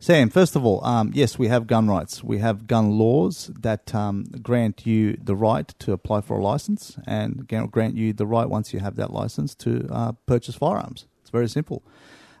[0.00, 2.22] Sam, first of all, um, yes, we have gun rights.
[2.24, 6.98] We have gun laws that um, grant you the right to apply for a license
[7.06, 11.06] and grant you the right, once you have that license, to uh, purchase firearms.
[11.22, 11.84] It's very simple.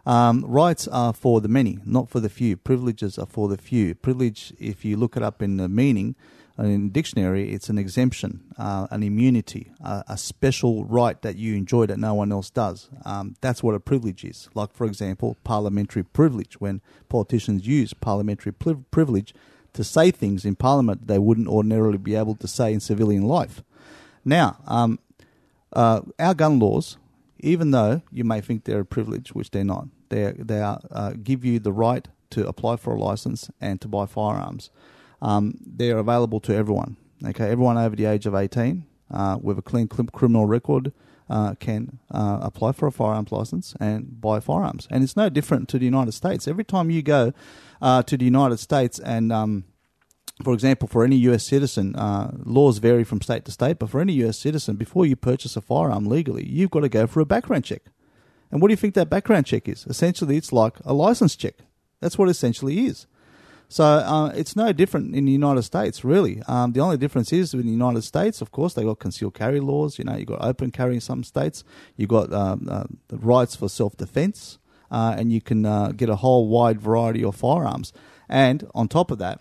[0.06, 2.56] Um, rights are for the many, not for the few.
[2.56, 3.94] Privileges are for the few.
[3.94, 6.14] Privilege, if you look it up in the meaning,
[6.58, 11.86] uh, in dictionary, it's an exemption, uh, an immunity, a special right that you enjoy
[11.86, 12.90] that no one else does.
[13.04, 14.48] Um, that's what a privilege is.
[14.54, 19.34] Like, for example, parliamentary privilege, when politicians use parliamentary priv- privilege
[19.72, 23.62] to say things in parliament they wouldn't ordinarily be able to say in civilian life.
[24.24, 24.98] Now, um,
[25.72, 26.96] uh, our gun laws,
[27.44, 31.12] even though you may think they're a privilege, which they're not, they they are, uh,
[31.22, 34.70] give you the right to apply for a license and to buy firearms.
[35.20, 36.96] Um, they're available to everyone.
[37.24, 40.92] Okay, everyone over the age of eighteen uh, with a clean criminal record
[41.30, 44.88] uh, can uh, apply for a firearms license and buy firearms.
[44.90, 46.48] And it's no different to the United States.
[46.48, 47.32] Every time you go
[47.80, 49.64] uh, to the United States and um,
[50.42, 54.00] for example, for any US citizen, uh, laws vary from state to state, but for
[54.00, 57.26] any US citizen, before you purchase a firearm legally, you've got to go for a
[57.26, 57.82] background check.
[58.50, 59.86] And what do you think that background check is?
[59.86, 61.54] Essentially, it's like a license check.
[62.00, 63.06] That's what it essentially is.
[63.68, 66.42] So uh, it's no different in the United States, really.
[66.46, 69.60] Um, the only difference is in the United States, of course, they got concealed carry
[69.60, 69.98] laws.
[69.98, 71.64] You know, you got open carry in some states.
[71.96, 74.58] You got um, uh, the rights for self defense,
[74.90, 77.92] uh, and you can uh, get a whole wide variety of firearms.
[78.28, 79.40] And on top of that,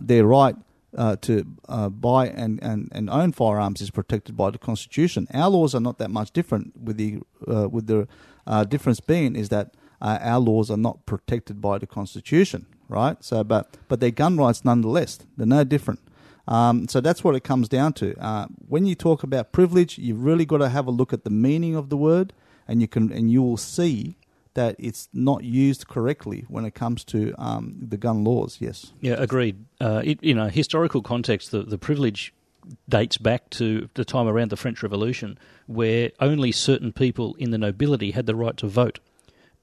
[0.00, 0.56] their right
[0.96, 5.26] uh, to uh, buy and, and, and own firearms is protected by the Constitution.
[5.32, 8.06] Our laws are not that much different, with the uh, with the
[8.46, 13.22] uh, difference being is that uh, our laws are not protected by the Constitution, right?
[13.24, 15.18] So, but but they're gun rights nonetheless.
[15.36, 16.00] They're no different.
[16.46, 18.14] Um, so that's what it comes down to.
[18.22, 21.30] Uh, when you talk about privilege, you've really got to have a look at the
[21.30, 22.34] meaning of the word,
[22.68, 24.16] and you can and you will see
[24.54, 28.58] that it's not used correctly when it comes to um, the gun laws.
[28.60, 28.92] Yes.
[29.00, 29.64] Yeah, agreed.
[29.80, 32.32] Uh, it, you know, historical context, the, the privilege
[32.88, 37.58] dates back to the time around the French Revolution, where only certain people in the
[37.58, 39.00] nobility had the right to vote.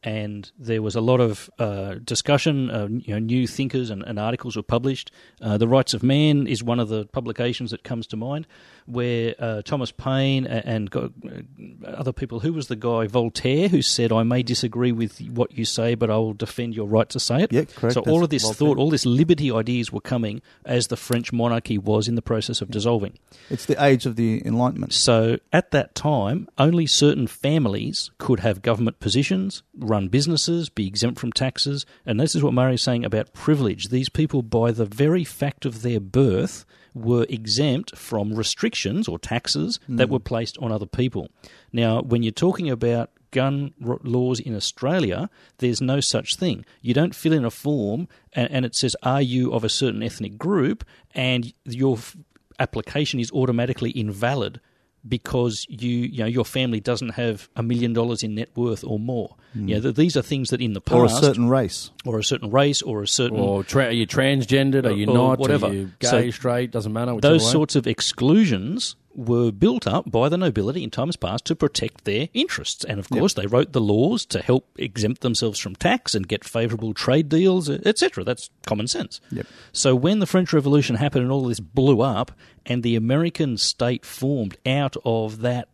[0.04, 2.72] And there was a lot of uh, discussion.
[2.72, 5.12] Uh, you know, new thinkers and, and articles were published.
[5.40, 8.48] Uh, the Rights of Man is one of the publications that comes to mind,
[8.92, 12.40] where uh, Thomas Paine and, and uh, other people.
[12.40, 16.10] Who was the guy Voltaire who said, "I may disagree with what you say, but
[16.10, 17.94] I will defend your right to say it." Yeah, correct.
[17.94, 18.58] So all of this Voltaire.
[18.58, 22.62] thought, all this liberty ideas were coming as the French monarchy was in the process
[22.62, 23.18] of dissolving.
[23.50, 24.94] It's the age of the Enlightenment.
[24.94, 31.20] So at that time, only certain families could have government positions, run businesses, be exempt
[31.20, 31.86] from taxes.
[32.06, 33.90] And this is what Murray's saying about privilege.
[33.90, 39.80] These people, by the very fact of their birth, were exempt from restrictions or taxes
[39.88, 40.14] that hmm.
[40.14, 41.30] were placed on other people.
[41.72, 46.66] Now, when you're talking about gun r- laws in Australia, there's no such thing.
[46.82, 50.04] You don't fill in a form and, and it says, Are you of a certain
[50.04, 50.84] ethnic group?
[51.16, 52.16] And your f-
[52.60, 54.60] application is automatically invalid
[55.08, 59.00] because you you know your family doesn't have a million dollars in net worth or
[59.00, 59.36] more.
[59.54, 59.68] Hmm.
[59.68, 61.92] You know, th- these are things that in the past Or a certain race.
[62.06, 64.86] or a certain race or a certain Or tra- are you transgendered?
[64.86, 65.40] Are uh, you Or not?
[65.40, 65.68] whatever.
[65.68, 66.72] Are you gay, So straight?
[66.72, 67.14] Doesn't matter.
[67.16, 67.52] whichever those way.
[67.52, 72.30] sorts of exclusions were built up by the nobility in times past to protect their
[72.34, 72.84] interests.
[72.84, 76.44] And of course, they wrote the laws to help exempt themselves from tax and get
[76.44, 78.24] favourable trade deals, etc.
[78.24, 79.22] That's common sense.
[79.32, 79.48] Yep.
[79.72, 82.32] So when the French Revolution happened and all this blew up,
[82.66, 85.68] and the American state formed out of that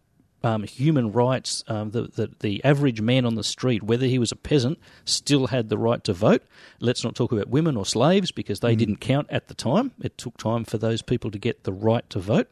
[0.43, 4.31] um, human rights, um, the, the the average man on the street, whether he was
[4.31, 6.43] a peasant, still had the right to vote.
[6.79, 9.91] Let's not talk about women or slaves because they didn't count at the time.
[10.01, 12.49] It took time for those people to get the right to vote.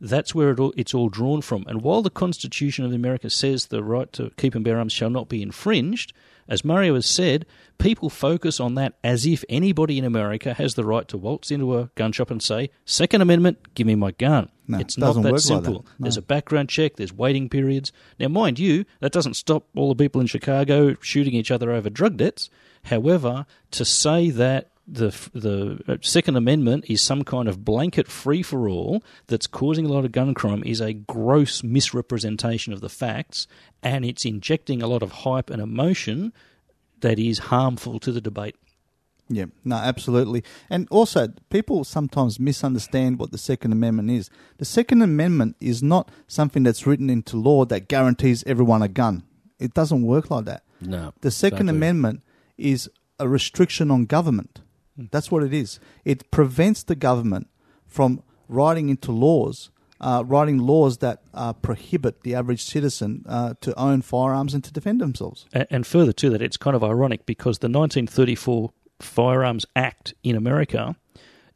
[0.00, 1.64] That's where it all, it's all drawn from.
[1.66, 5.10] And while the Constitution of America says the right to keep and bear arms shall
[5.10, 6.12] not be infringed,
[6.48, 7.46] as Mario has said,
[7.78, 11.78] people focus on that as if anybody in America has the right to waltz into
[11.78, 14.50] a gun shop and say, Second Amendment, give me my gun.
[14.66, 15.82] No, it's it not that work like simple.
[15.82, 15.84] that.
[15.98, 16.04] No.
[16.04, 17.92] There's a background check, there's waiting periods.
[18.18, 21.88] Now, mind you, that doesn't stop all the people in Chicago shooting each other over
[21.88, 22.50] drug debts.
[22.84, 28.42] However, to say that the the uh, Second Amendment is some kind of blanket free
[28.42, 32.88] for all that's causing a lot of gun crime is a gross misrepresentation of the
[32.88, 33.46] facts,
[33.82, 36.32] and it's injecting a lot of hype and emotion
[37.00, 38.56] that is harmful to the debate.
[39.32, 40.42] Yeah, no, absolutely.
[40.68, 44.28] And also, people sometimes misunderstand what the Second Amendment is.
[44.58, 49.22] The Second Amendment is not something that's written into law that guarantees everyone a gun.
[49.60, 50.64] It doesn't work like that.
[50.80, 51.14] No.
[51.20, 51.76] The Second exactly.
[51.76, 52.22] Amendment
[52.58, 52.90] is
[53.20, 54.62] a restriction on government.
[54.96, 55.80] That's what it is.
[56.04, 57.48] It prevents the government
[57.86, 63.78] from writing into laws, uh, writing laws that uh, prohibit the average citizen uh, to
[63.78, 65.46] own firearms and to defend themselves.
[65.54, 70.36] A- And further to that, it's kind of ironic because the 1934 Firearms Act in
[70.36, 70.96] America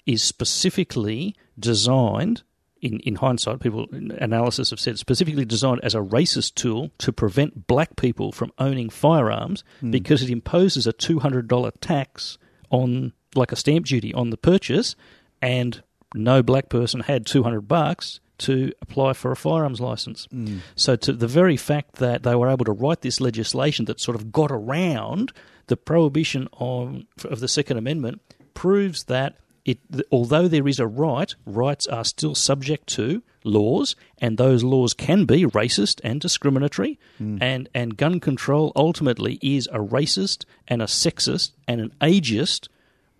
[0.06, 2.42] is specifically designed,
[2.80, 3.86] in, in hindsight, people
[4.18, 8.88] analysis have said specifically designed as a racist tool to prevent black people from owning
[8.90, 12.38] firearms because it imposes a $200 tax
[12.70, 14.96] on, like a stamp duty on the purchase,
[15.40, 15.82] and
[16.14, 20.26] no black person had 200 bucks to apply for a firearms license.
[20.32, 20.60] Mm.
[20.74, 24.16] So, to the very fact that they were able to write this legislation that sort
[24.16, 25.32] of got around
[25.66, 28.20] the prohibition on, of the Second Amendment
[28.54, 29.78] proves that it,
[30.12, 35.24] although there is a right, rights are still subject to laws, and those laws can
[35.24, 36.98] be racist and discriminatory.
[37.20, 37.38] Mm.
[37.40, 42.68] And, and gun control ultimately is a racist and a sexist and an ageist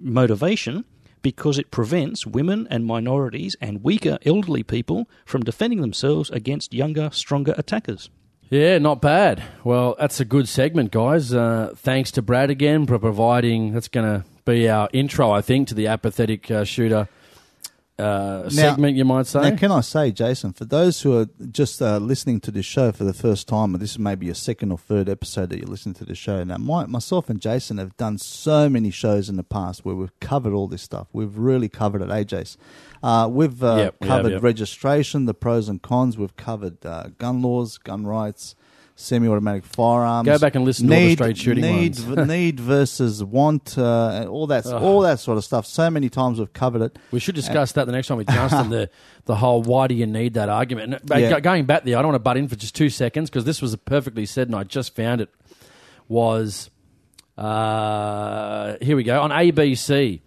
[0.05, 0.85] motivation
[1.22, 7.09] because it prevents women and minorities and weaker elderly people from defending themselves against younger,
[7.12, 8.10] stronger attackers.
[8.51, 9.43] Yeah, not bad.
[9.64, 11.32] Well, that's a good segment, guys.
[11.32, 13.72] Uh, thanks to Brad again for providing.
[13.72, 17.09] That's going to be our intro, I think, to the apathetic uh, shooter
[17.99, 18.97] uh, segment.
[18.97, 19.41] You might say.
[19.51, 22.93] Now, can I say, Jason, for those who are just uh, listening to this show
[22.93, 25.69] for the first time, or this is maybe your second or third episode that you're
[25.69, 29.37] listening to the show, now my, myself and Jason have done so many shows in
[29.37, 31.07] the past where we've covered all this stuff.
[31.12, 32.57] We've really covered it, eh, Jace?
[33.03, 34.43] Uh, we've uh, Yep, we have, covered yep.
[34.43, 36.19] registration, the pros and cons.
[36.19, 38.55] We've covered uh, gun laws, gun rights,
[38.97, 40.27] semi-automatic firearms.
[40.27, 42.29] Go back and listen to all the straight shooting need, ones.
[42.29, 45.66] need versus want, uh, all that, all that sort of stuff.
[45.66, 46.99] So many times we've covered it.
[47.11, 48.71] We should discuss that the next time with Justin.
[48.71, 48.91] the
[49.27, 50.95] the whole why do you need that argument?
[50.95, 51.41] And, uh, Yeah.
[51.41, 53.61] Going back there, I don't want to butt in for just two seconds because this
[53.61, 55.29] was perfectly said, and I just found it.
[56.07, 56.71] Was
[57.39, 60.21] uh, here we go on ABC.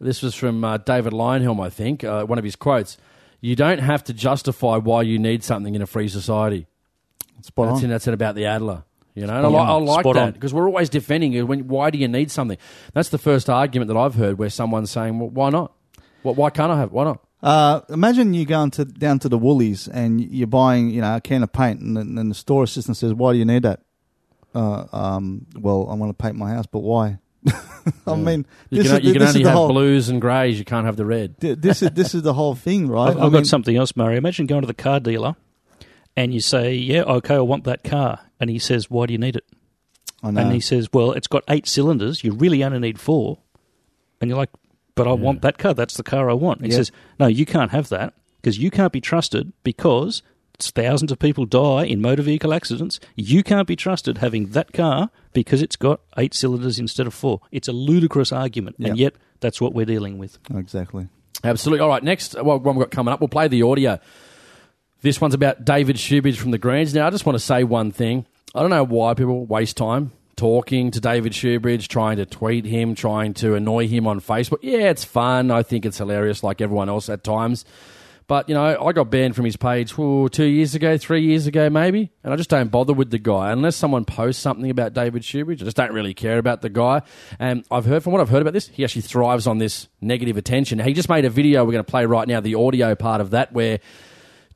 [0.00, 2.04] This was from uh, David Leyonhjelm, I think.
[2.04, 2.96] Uh, one of his quotes:
[3.40, 6.66] "You don't have to justify why you need something in a free society."
[7.44, 7.84] Spot That's on.
[7.84, 8.84] in, that's in about the Adler.
[9.14, 10.26] You know, and I, li- I like Spot on.
[10.26, 11.42] that because we're always defending it.
[11.42, 12.58] When, why do you need something?
[12.94, 15.72] That's the first argument that I've heard where someone's saying, "Well, why not?
[16.22, 16.88] Well, why can't I have?
[16.88, 16.92] it?
[16.92, 21.02] Why not?" Uh, imagine you going to down to the Woolies and you're buying, you
[21.02, 23.44] know, a can of paint, and, then- and the store assistant says, "Why do you
[23.44, 23.80] need that?"
[24.54, 27.18] Uh, um, well, I want to paint my house, but why?
[28.06, 30.20] I mean, You this can, is, you can this only the have whole, blues and
[30.20, 30.58] greys.
[30.58, 31.38] You can't have the red.
[31.40, 33.10] th- This is this is the whole thing, right?
[33.10, 34.16] I've, I I've mean, got something else, Murray.
[34.16, 35.36] Imagine going to the car dealer
[36.16, 38.20] and you say, Yeah, okay, I want that car.
[38.40, 39.44] And he says, Why do you need it?
[40.22, 40.40] I know.
[40.42, 42.24] And he says, Well, it's got eight cylinders.
[42.24, 43.38] You really only need four.
[44.20, 44.50] And you're like,
[44.94, 45.74] But I want that car.
[45.74, 46.58] That's the car I want.
[46.60, 46.78] And he Yeah.
[46.78, 50.22] says, No, you can't have that because you can't be trusted because
[50.58, 53.00] thousands of people die in motor vehicle accidents.
[53.16, 57.40] You can't be trusted having that car because it's got eight cylinders instead of four.
[57.50, 58.76] It's a ludicrous argument.
[58.78, 60.38] And yet, that's what we're dealing with.
[60.54, 61.08] exactly.
[61.42, 61.80] Absolutely.
[61.82, 63.98] All right, next, well, one we've got coming up, we'll play the audio.
[65.04, 66.94] This one's about David Shoebridge from the Greens.
[66.94, 68.24] Now, I just want to say one thing.
[68.54, 72.94] I don't know why people waste time talking to David Shoebridge, trying to tweet him,
[72.94, 74.60] trying to annoy him on Facebook.
[74.62, 75.50] Yeah, it's fun.
[75.50, 77.66] I think it's hilarious, like everyone else at times.
[78.28, 81.68] But, you know, I got banned from his page two years ago, three years ago,
[81.68, 82.10] maybe.
[82.22, 83.52] And I just don't bother with the guy.
[83.52, 87.02] Unless someone posts something about David Shoebridge, I just don't really care about the guy.
[87.38, 90.38] And I've heard, from what I've heard about this, he actually thrives on this negative
[90.38, 90.78] attention.
[90.78, 93.32] He just made a video we're going to play right now, the audio part of
[93.32, 93.80] that, where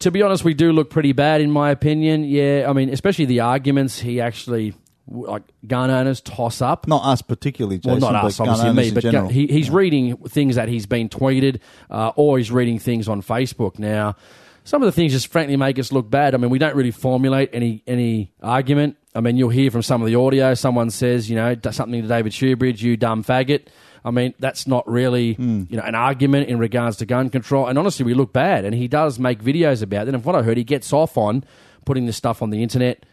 [0.00, 2.24] to be honest, we do look pretty bad, in my opinion.
[2.24, 4.74] Yeah, I mean, especially the arguments he actually,
[5.08, 6.86] like, gun owners toss up.
[6.86, 8.00] Not us particularly, Jason.
[8.00, 9.30] well, not us, gun obviously me, but gu- general.
[9.30, 11.60] he, he's reading things that he's been tweeted,
[11.90, 13.78] uh, or he's reading things on Facebook.
[13.78, 14.16] Now,
[14.64, 16.34] some of the things just frankly make us look bad.
[16.34, 18.96] I mean, we don't really formulate any any argument.
[19.14, 20.54] I mean, you'll hear from some of the audio.
[20.54, 23.68] Someone says, you know, something to David Shoebridge, you dumb faggot.
[24.04, 25.64] I mean, that's not really, Hmm.
[25.68, 27.66] you know, an argument in regards to gun control.
[27.66, 28.64] And honestly, we look bad.
[28.64, 30.14] And he does make videos about it.
[30.14, 31.44] And from what I heard, he gets off on
[31.84, 33.04] putting this stuff on the internet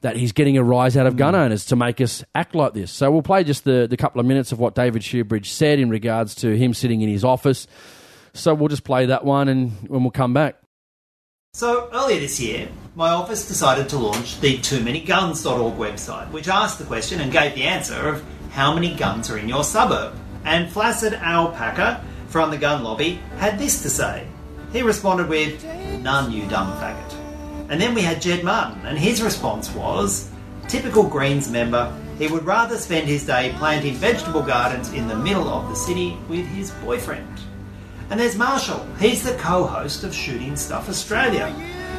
[0.00, 2.90] that he's getting a rise out of gun owners to make us act like this.
[2.92, 5.88] So we'll play just the, the couple of minutes of what David Shoebridge said in
[5.88, 7.66] regards to him sitting in his office.
[8.34, 10.56] So we'll just play that one and when we'll come back.
[11.54, 16.84] So, earlier this year, my office decided to launch the TooManyGuns.org website, which asked the
[16.84, 20.14] question and gave the answer of how many guns are in your suburb.
[20.44, 24.26] And Flaccid Alpaca from the gun lobby had this to say.
[24.72, 25.64] He responded with,
[26.02, 27.14] None, you dumb faggot.
[27.70, 30.30] And then we had Jed Martin, and his response was,
[30.68, 35.48] Typical Greens member, he would rather spend his day planting vegetable gardens in the middle
[35.48, 37.28] of the city with his boyfriend.
[38.10, 38.86] And there's Marshall.
[38.98, 41.54] He's the co-host of Shooting Stuff Australia.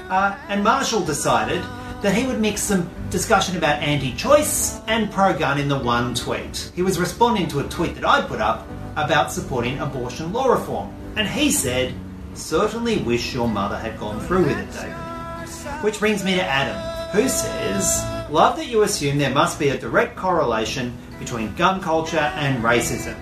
[0.10, 1.64] Uh, and Marshall decided
[2.02, 6.72] that he would mix some discussion about anti-choice and pro-gun in the one tweet.
[6.76, 10.94] He was responding to a tweet that I put up about supporting abortion law reform.
[11.16, 11.94] And he said,
[12.34, 15.84] certainly wish your mother had gone through with it, David.
[15.84, 16.78] Which brings me to Adam,
[17.12, 22.18] who says, Love that you assume there must be a direct correlation between gun culture
[22.18, 23.16] and racism.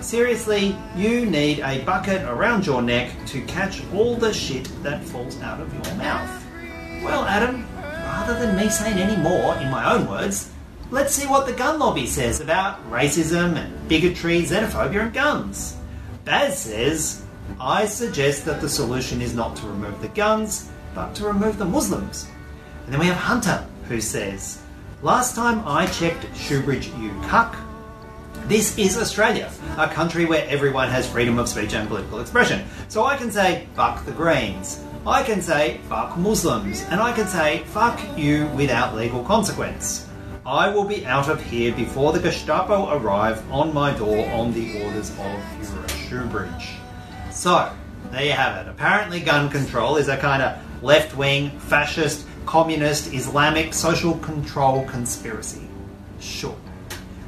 [0.00, 5.40] Seriously, you need a bucket around your neck to catch all the shit that falls
[5.40, 6.46] out of your mouth.
[7.02, 7.66] Well, Adam,
[8.10, 10.50] rather than me saying any more in my own words,
[10.90, 15.76] let's see what the gun lobby says about racism and bigotry, xenophobia, and guns.
[16.24, 17.22] Baz says,
[17.60, 21.64] I suggest that the solution is not to remove the guns, but to remove the
[21.64, 22.28] Muslims.
[22.84, 24.60] And then we have Hunter, who says,
[25.02, 27.56] Last time I checked Shoebridge, you cuck.
[28.48, 32.64] This is Australia, a country where everyone has freedom of speech and political expression.
[32.88, 34.82] So I can say, fuck the Greens.
[35.06, 36.82] I can say, fuck Muslims.
[36.90, 40.06] And I can say, fuck you without legal consequence.
[40.44, 44.82] I will be out of here before the Gestapo arrive on my door on the
[44.82, 46.74] orders of Führer Shoebridge.
[47.32, 47.72] So,
[48.10, 48.70] there you have it.
[48.70, 55.66] Apparently, gun control is a kind of left wing, fascist, communist, Islamic social control conspiracy.
[56.20, 56.56] Sure.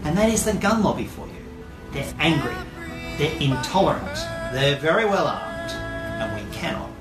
[0.05, 1.33] And that is the gun lobby for you.
[1.93, 2.55] They're angry,
[3.19, 4.17] they're intolerant,
[4.53, 6.92] they're very well armed, and we cannot.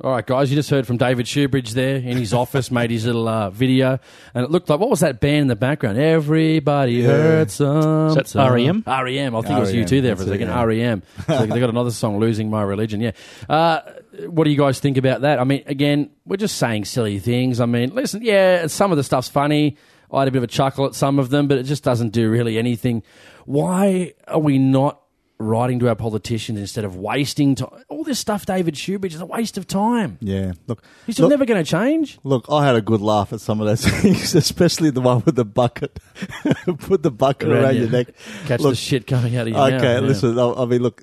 [0.00, 3.04] All right, guys, you just heard from David Shoebridge there in his office, made his
[3.04, 3.98] little uh, video,
[4.32, 5.98] and it looked like what was that band in the background?
[5.98, 8.06] Everybody heard some.
[8.10, 8.84] Is that some- REM?
[8.86, 9.34] REM.
[9.34, 10.48] I think it was U2 there for a that's second.
[10.48, 10.62] yeah.
[10.62, 11.02] REM.
[11.26, 13.10] So they got another song, "Losing My Religion." Yeah.
[13.48, 13.80] Uh,
[14.28, 15.40] what do you guys think about that?
[15.40, 17.58] I mean, again, we're just saying silly things.
[17.60, 19.76] I mean, listen, yeah, some of the stuff's funny.
[20.12, 22.10] I had a bit of a chuckle at some of them, but it just doesn't
[22.10, 23.02] do really anything.
[23.46, 25.00] Why are we not
[25.38, 27.84] writing to our politicians instead of wasting time?
[27.88, 30.18] All this stuff, David Shoebridge, is a waste of time.
[30.20, 32.18] Yeah, look, He's look, never going to change.
[32.24, 35.36] Look, I had a good laugh at some of those things, especially the one with
[35.36, 35.98] the bucket.
[36.78, 38.08] Put the bucket around, your neck.
[38.46, 39.82] Catch Look, the shit coming out of your okay, mouth.
[39.82, 40.00] yeah.
[40.00, 40.38] listen.
[40.38, 41.02] I, I mean, look,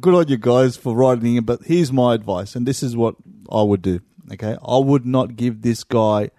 [0.00, 3.16] good on you guys for writing in, but here's my advice, and this is what
[3.50, 4.00] I would do.
[4.32, 6.30] Okay, I would not give this guy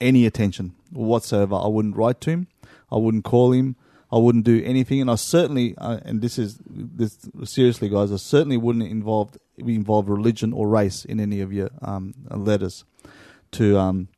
[0.00, 1.54] any attention whatsoever.
[1.56, 2.46] I wouldn't write to him.
[2.92, 3.76] I wouldn't call him.
[4.12, 8.12] I wouldn't do anything, and I certainly, uh, and this is this seriously, guys.
[8.12, 12.84] I certainly wouldn't involve involve religion or race in any of your um, letters
[13.52, 14.08] to um,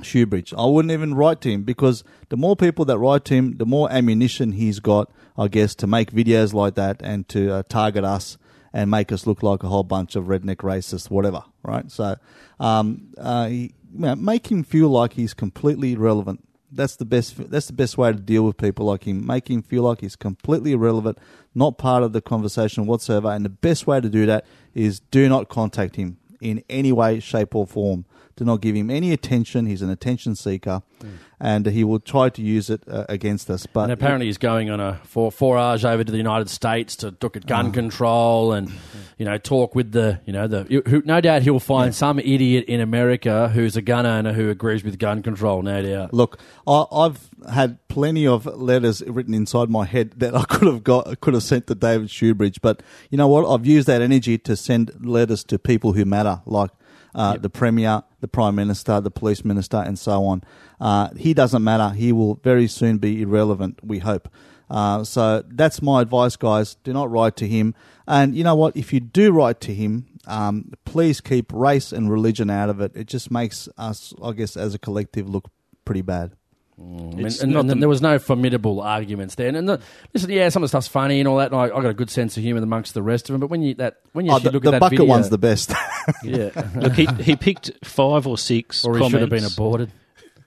[0.00, 0.52] Shoebridge.
[0.56, 3.66] I wouldn't even write to him because the more people that write to him, the
[3.66, 8.04] more ammunition he's got, I guess, to make videos like that and to uh, target
[8.04, 8.36] us
[8.72, 11.90] and make us look like a whole bunch of redneck racists, whatever, right?
[11.90, 12.16] So,
[12.58, 16.46] um, uh, he, you know, make him feel like he's completely irrelevant.
[16.74, 17.50] That's the best.
[17.50, 19.26] That's the best way to deal with people like him.
[19.26, 21.18] Make him feel like he's completely irrelevant,
[21.54, 23.28] not part of the conversation whatsoever.
[23.28, 27.20] And the best way to do that is do not contact him in any way,
[27.20, 28.04] shape, or form.
[28.36, 29.66] Do not give him any attention.
[29.66, 31.08] He's an attention seeker, hmm.
[31.42, 33.66] And he will try to use it uh, against us.
[33.66, 37.14] But And apparently he's going on a four forage over to the United States to
[37.20, 38.70] look at gun control and
[39.18, 42.66] you know talk with the you know the who, no doubt he'll find some idiot
[42.66, 45.62] in America who's a gun owner who agrees with gun control.
[45.62, 46.14] No doubt.
[46.14, 50.84] Look, I, I've had plenty of letters written inside my head that I could have
[50.84, 52.60] got, could have sent to David Shoebridge.
[52.62, 53.52] But you know what?
[53.52, 56.70] I've used that energy to send letters to people who matter, like
[57.14, 60.42] uh, the premier, the prime minister, the police minister, and so on.
[60.82, 61.90] Uh, he doesn't matter.
[61.94, 63.78] He will very soon be irrelevant.
[63.84, 64.28] We hope.
[64.68, 66.74] Uh, so that's my advice, guys.
[66.82, 67.74] Do not write to him.
[68.08, 68.76] And you know what?
[68.76, 72.90] If you do write to him, um, please keep race and religion out of it.
[72.96, 75.44] It just makes us, I guess, as a collective, look
[75.84, 76.32] pretty bad.
[76.78, 79.46] I mean, It's and, not and the- there was no formidable arguments there.
[79.46, 79.80] And, and the,
[80.14, 81.52] listen, yeah, some of the stuff's funny and all that.
[81.52, 83.40] And I, I got a good sense of humour amongst the rest of them.
[83.40, 85.28] But when you that when you Oh, the look the at that bucket video, one's
[85.28, 85.72] the best.
[86.24, 89.92] yeah, Look, he, he picked five or six or he should have been aborted.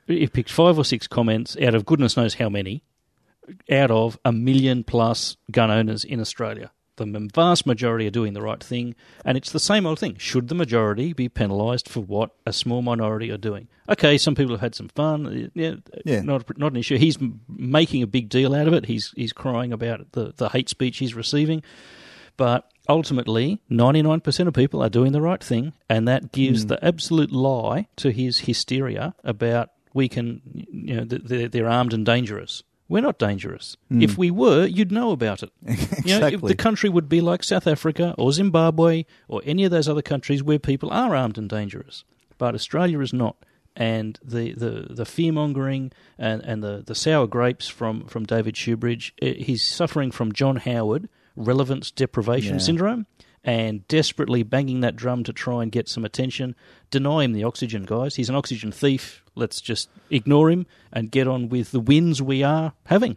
[0.08, 2.84] He picked five or six comments out of goodness knows how many,
[3.72, 6.72] out of a million plus gun owners in Australia.
[6.98, 8.96] The vast majority are doing the right thing,
[9.26, 10.16] and it's the same old thing.
[10.18, 13.68] Should the majority be penalised for what a small minority are doing?
[13.90, 15.28] Okay, some people have had some fun.
[15.28, 15.76] Uh, yeah,
[16.06, 16.22] Yeah.
[16.22, 16.98] not not an issue.
[16.98, 17.18] He's
[17.50, 18.86] making a big deal out of it.
[18.86, 21.64] He's he's crying about the the hate speech he's receiving,
[22.38, 26.62] but ultimately, ninety nine percent of people are doing the right thing, and that gives
[26.62, 26.70] hmm.
[26.70, 30.42] the absolute lie to his hysteria about we can,
[30.72, 32.62] you know, they're, they're armed and dangerous.
[32.88, 33.78] We're not dangerous.
[33.90, 35.50] If we were, you'd know about it.
[36.06, 36.28] You know.
[36.28, 36.50] Exactly.
[36.50, 40.44] the country would be like South Africa or Zimbabwe or any of those other countries
[40.44, 42.04] where people are armed and dangerous.
[42.38, 43.38] But Australia is not.
[43.76, 48.54] And the, the, the fear mongering and, and the, the sour grapes from, from David
[48.56, 52.60] Shoebridge, eh, he's suffering from John Howard relevance deprivation Yeah.
[52.60, 53.06] syndrome
[53.46, 56.56] and desperately banging that drum to try and get some attention.
[56.92, 58.16] Deny him the oxygen, guys.
[58.16, 59.24] He's an oxygen thief.
[59.36, 63.16] Let's just ignore him and get on with the wins we are having.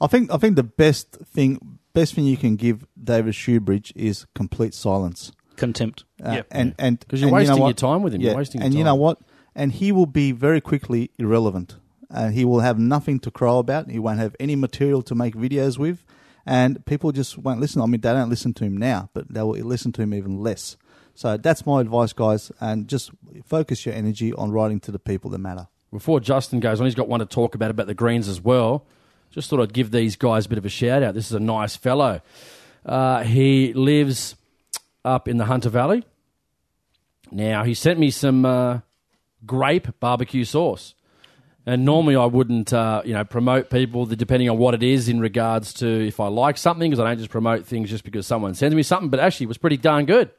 [0.00, 4.26] I think I think the best thing best thing you can give David Shoebridge is
[4.34, 5.32] complete silence.
[5.56, 6.04] Contempt.
[6.24, 6.46] Uh, Yep.
[6.50, 7.66] and and 'Cause you're and you know wasting what?
[7.68, 8.20] your time with him.
[8.20, 9.18] You're wasting your and you know what?
[9.54, 11.76] And he will be very quickly irrelevant.
[12.10, 13.90] And he will have nothing to crow about.
[13.90, 16.04] He won't have any material to make videos with,
[16.46, 17.82] and people just won't listen.
[17.82, 20.40] I mean, they don't listen to him now, but they will listen to him even
[20.42, 20.76] less.
[21.14, 22.52] So that's my advice, guys.
[22.60, 23.10] And just
[23.44, 25.66] focus your energy on writing to the people that matter.
[25.92, 28.86] Before Justin goes on, he's got one to talk about about the Greens as well.
[29.30, 31.14] Just thought I'd give these guys a bit of a shout out.
[31.14, 32.20] This is a nice fellow.
[32.84, 34.36] Uh, he lives
[35.04, 36.04] up in the Hunter Valley.
[37.30, 38.80] Now he sent me some uh,
[39.44, 40.94] grape barbecue sauce,
[41.66, 45.20] and normally I wouldn't, uh, you know, promote people depending on what it is in
[45.20, 48.54] regards to if I like something, because I don't just promote things just because someone
[48.54, 49.10] sends me something.
[49.10, 50.30] But actually, it was pretty darn good.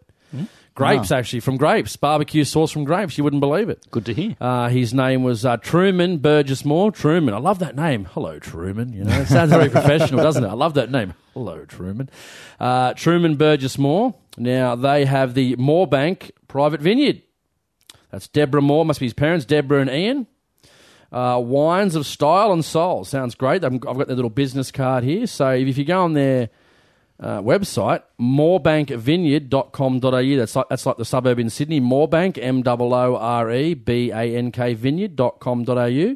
[0.74, 1.96] Grapes, actually, from grapes.
[1.96, 3.18] Barbecue sauce from grapes.
[3.18, 3.84] You wouldn't believe it.
[3.90, 4.36] Good to hear.
[4.40, 6.92] Uh, his name was uh, Truman Burgess Moore.
[6.92, 8.06] Truman, I love that name.
[8.06, 8.94] Hello, Truman.
[8.94, 10.48] You know, it sounds very professional, doesn't it?
[10.48, 11.16] I love that name.
[11.34, 12.12] Hello, Truman.
[12.60, 14.14] Uh, Truman Burgess Moore.
[14.38, 17.24] Now they have the Moorebank Private Vineyard.
[18.12, 18.86] That's Deborah Moore.
[18.86, 20.28] Must be his parents, Deborah and Ian.
[21.12, 23.06] Uh, wines of style and soul.
[23.06, 23.64] Sounds great.
[23.64, 25.28] I've got their little business card here.
[25.28, 26.50] So if you go on their
[27.20, 30.38] uh, website, moorebankvineyard.com.au.
[30.38, 34.12] That's like, that's like the suburb in Sydney, Moorebank, M O O R E B
[34.12, 36.16] A N K vineyard.com.au.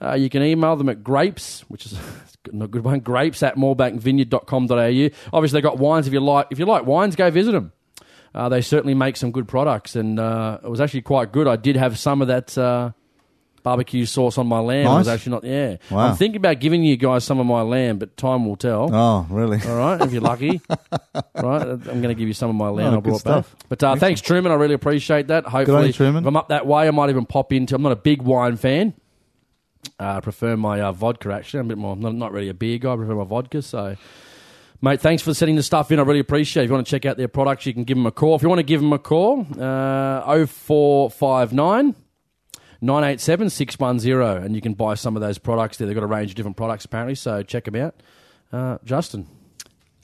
[0.00, 1.94] Uh, you can email them at grapes, which is
[2.44, 5.08] a good one, grapes at moorebankvineyard.com.au.
[5.32, 6.06] Obviously, they've got wines.
[6.06, 7.72] If you like, if you like wines, go visit them.
[8.34, 11.48] Uh, they certainly make some good products, and uh, it was actually quite good.
[11.48, 12.92] I did have some of that uh,
[13.68, 14.86] barbecue sauce on my lamb.
[14.86, 15.76] It was actually not, yeah.
[15.90, 16.08] Wow.
[16.08, 18.88] I'm thinking about giving you guys some of my lamb, but time will tell.
[18.94, 19.60] Oh, really?
[19.68, 20.60] All right, if you're lucky.
[20.70, 23.44] right, I'm going to give you some of my land Oh, I brought back.
[23.44, 23.56] stuff.
[23.68, 24.52] But uh, thanks, Truman.
[24.52, 25.44] I really appreciate that.
[25.44, 26.24] Hopefully, Truman.
[26.24, 27.74] if I'm up that way, I might even pop into.
[27.74, 28.94] I'm not a big wine fan.
[30.00, 31.30] Uh, I prefer my uh, vodka.
[31.32, 31.92] Actually, I'm a bit more.
[31.92, 32.92] I'm not, not really a beer guy.
[32.92, 33.60] I prefer my vodka.
[33.62, 33.96] So,
[34.80, 35.98] mate, thanks for sending the stuff in.
[35.98, 36.62] I really appreciate.
[36.62, 36.64] it.
[36.64, 38.34] If you want to check out their products, you can give them a call.
[38.34, 41.94] If you want to give them a call, uh, 0459
[42.80, 45.86] 987 610, and you can buy some of those products there.
[45.86, 47.14] They've got a range of different products apparently.
[47.14, 47.94] So check them out.
[48.52, 49.26] Uh, Justin.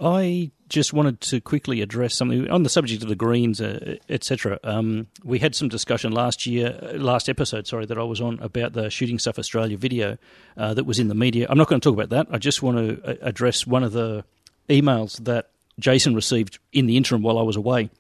[0.01, 4.59] I just wanted to quickly address something on the subject of the Greens, uh, etc.
[4.65, 8.41] Um, we had some discussion last year, uh, last episode, sorry, that I was on
[8.41, 10.19] about the Shooting Stuff Australia video
[10.57, 11.47] uh, that was in the media.
[11.49, 12.27] I'm not going to talk about that.
[12.35, 14.25] I just want to uh, address one of the
[14.69, 17.91] emails that Jason received in the interim while I was away.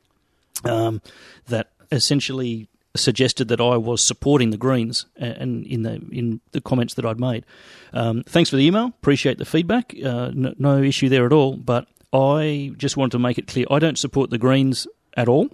[0.64, 1.00] Um,
[1.46, 6.94] that essentially suggested that I was supporting the Greens, and in the in the comments
[6.94, 7.44] that I'd made.
[7.92, 8.86] Um, thanks for the email.
[8.86, 9.94] Appreciate the feedback.
[10.04, 11.56] Uh, no, no issue there at all.
[11.56, 15.50] But I just want to make it clear: I don't support the Greens at all.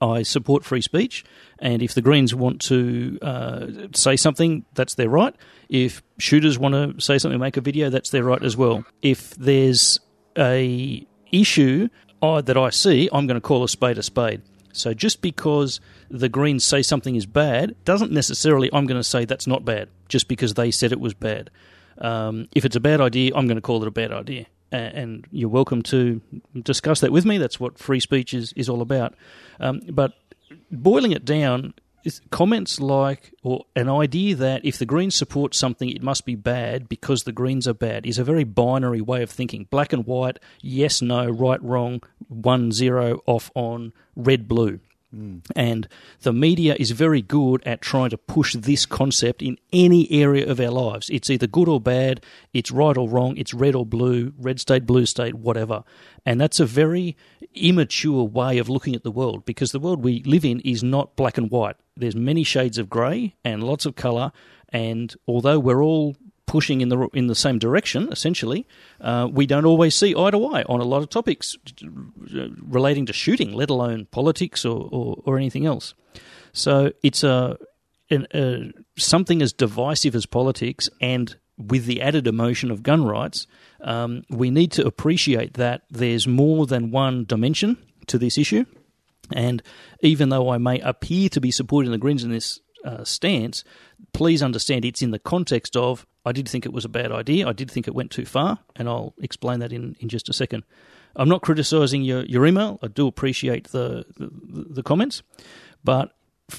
[0.00, 1.24] I support free speech,
[1.60, 5.34] and if the Greens want to uh, say something, that's their right.
[5.68, 8.84] If shooters want to say something, make a video, that's their right as well.
[9.02, 10.00] If there's
[10.36, 11.88] a issue
[12.22, 14.42] that I see, I'm going to call a spade a spade.
[14.76, 15.80] So just because
[16.10, 19.88] the Greens say something is bad doesn't necessarily I'm going to say that's not bad
[20.08, 21.50] just because they said it was bad.
[21.98, 24.46] Um, if it's a bad idea, I'm going to call it a bad idea.
[24.72, 26.20] And you're welcome to
[26.60, 27.38] discuss that with me.
[27.38, 29.14] That's what free speech is, is all about.
[29.60, 30.12] Um, but
[30.70, 31.74] boiling it down,
[32.30, 36.88] comments like, or an idea that if the Greens support something, it must be bad
[36.88, 39.66] because the Greens are bad, is a very binary way of thinking.
[39.70, 44.80] Black and white, yes, no, right, wrong, one, zero, off, on, red, blue.
[45.54, 45.88] And
[46.22, 50.60] the media is very good at trying to push this concept in any area of
[50.60, 51.08] our lives.
[51.08, 52.22] It's either good or bad,
[52.52, 55.84] it's right or wrong, it's red or blue, red state, blue state, whatever.
[56.26, 57.16] And that's a very
[57.54, 61.16] immature way of looking at the world because the world we live in is not
[61.16, 61.76] black and white.
[61.96, 64.32] There's many shades of grey and lots of colour.
[64.68, 66.16] And although we're all
[66.46, 68.66] pushing in the in the same direction, essentially,
[69.00, 71.56] uh, we don't always see eye to eye on a lot of topics
[72.68, 75.94] relating to shooting, let alone politics or, or, or anything else.
[76.52, 77.58] So it's a,
[78.10, 83.46] an, a something as divisive as politics, and with the added emotion of gun rights,
[83.80, 88.64] um, we need to appreciate that there's more than one dimension to this issue.
[89.32, 89.62] And
[90.00, 93.64] even though I may appear to be supporting the Greens in this uh, stance,
[94.12, 97.48] please understand it's in the context of I did think it was a bad idea.
[97.48, 100.32] I did think it went too far, and I'll explain that in, in just a
[100.32, 100.64] second.
[101.14, 102.78] I'm not criticising your, your email.
[102.82, 104.30] I do appreciate the, the,
[104.74, 105.22] the comments,
[105.84, 106.12] but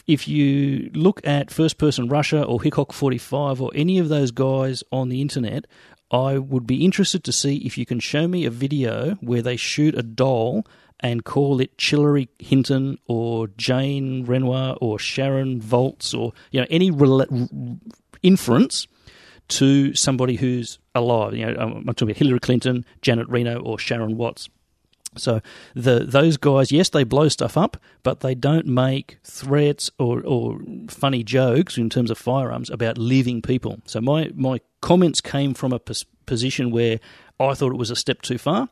[0.07, 4.84] if you look at First Person Russia or Hickok 45 or any of those guys
[4.91, 5.65] on the internet,
[6.11, 9.57] I would be interested to see if you can show me a video where they
[9.57, 10.65] shoot a doll
[10.99, 16.89] and call it Chillery Hinton or Jane Renoir or Sharon Volts or you know any
[18.23, 18.88] inference
[19.49, 21.34] to somebody who's alive.
[21.36, 24.49] You know, um, I'm talking about Hillary Clinton, Janet Reno, or Sharon Watts.
[25.15, 25.41] So
[25.74, 30.60] the those guys, yes, they blow stuff up, but they don't make threats or, or
[30.90, 33.80] funny jokes in terms of firearms about living people.
[33.86, 36.99] So my my comments came from a pos- position where
[37.40, 38.69] I thought it was a step too far,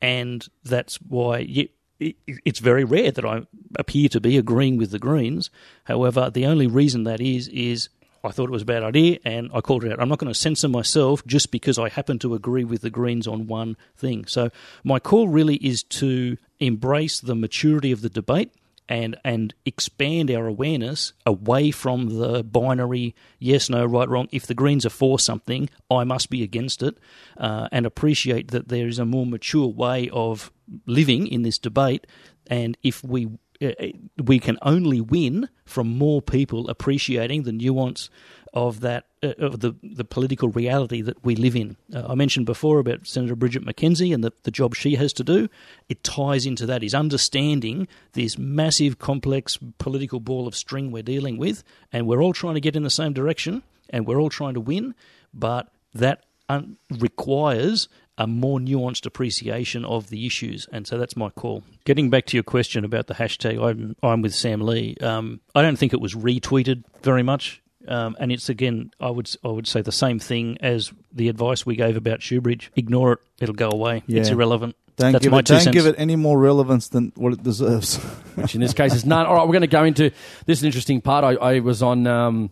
[0.00, 1.68] and that's why you,
[1.98, 3.42] it, it's very rare that I
[3.76, 5.50] appear to be agreeing with the Greens.
[5.84, 7.88] However, the only reason that is is
[8.24, 10.00] I thought it was a bad idea and I called it out.
[10.00, 13.26] I'm not going to censor myself just because I happen to agree with the Greens
[13.26, 14.26] on one thing.
[14.26, 14.50] So
[14.84, 18.52] my call really is to embrace the maturity of the debate
[18.88, 24.54] and and expand our awareness away from the binary yes no right wrong if the
[24.54, 26.96] greens are for something i must be against it
[27.36, 30.50] uh, and appreciate that there is a more mature way of
[30.86, 32.06] living in this debate
[32.46, 33.28] and if we
[33.60, 38.08] we can only win from more people appreciating the nuance
[38.54, 41.76] of that uh, of the the political reality that we live in.
[41.94, 45.24] Uh, I mentioned before about Senator Bridget McKenzie and the, the job she has to
[45.24, 45.48] do.
[45.88, 51.36] It ties into that is understanding this massive, complex political ball of string we're dealing
[51.36, 51.62] with,
[51.92, 54.60] and we're all trying to get in the same direction, and we're all trying to
[54.60, 54.94] win,
[55.34, 57.88] but that un- requires
[58.18, 61.62] a more nuanced appreciation of the issues, and so that's my call.
[61.84, 64.96] Getting back to your question about the hashtag, I'm, I'm with Sam Lee.
[65.00, 69.30] Um, I don't think it was retweeted very much, um, and it's again, I would
[69.44, 72.68] I would say the same thing as the advice we gave about Shoebridge.
[72.76, 74.02] Ignore it; it'll go away.
[74.08, 74.34] It's Yeah.
[74.34, 74.76] irrelevant.
[74.96, 75.74] Don't, that's give, my it, two don't cents.
[75.74, 77.96] give it any more relevance than what it deserves.
[78.34, 79.26] which in this case is none.
[79.26, 80.10] All right, we're going to go into
[80.44, 81.22] this is an interesting part.
[81.24, 82.06] I, I was on.
[82.08, 82.50] Um,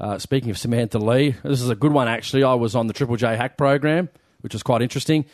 [0.00, 2.42] uh, speaking of Samantha Lee, this is a good one actually.
[2.42, 4.08] I was on the Triple J Hack program,
[4.42, 5.24] which was quite interesting.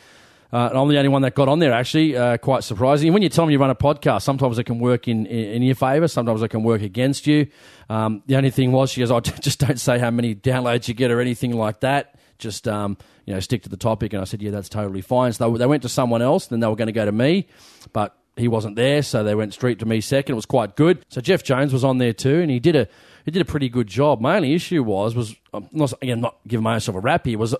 [0.52, 3.12] Uh, and I'm the only one that got on there actually, uh, quite surprising.
[3.12, 5.62] When you tell me you run a podcast, sometimes it can work in, in, in
[5.62, 7.48] your favour, sometimes it can work against you.
[7.90, 10.94] Um, the only thing was, she goes, I just don't say how many downloads you
[10.94, 12.14] get or anything like that.
[12.38, 14.12] Just um, you know, stick to the topic.
[14.12, 15.32] And I said, yeah, that's totally fine.
[15.32, 17.48] So they, they went to someone else, then they were going to go to me,
[17.92, 20.34] but he wasn't there, so they went straight to me second.
[20.34, 21.04] It was quite good.
[21.08, 22.86] So Jeff Jones was on there too, and he did a
[23.24, 24.20] he did a pretty good job.
[24.20, 27.54] My only issue was was um, not again not giving myself a rap here was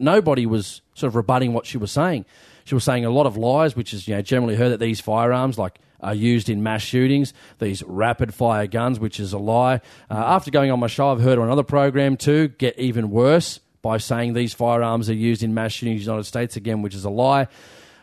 [0.00, 2.24] nobody was sort of rebutting what she was saying.
[2.64, 5.00] She was saying a lot of lies, which is you know generally heard that these
[5.00, 9.80] firearms like are used in mass shootings, these rapid fire guns, which is a lie.
[10.10, 13.60] Uh, after going on my show, I've heard on another program too get even worse
[13.82, 16.94] by saying these firearms are used in mass shootings in the United States again, which
[16.94, 17.48] is a lie.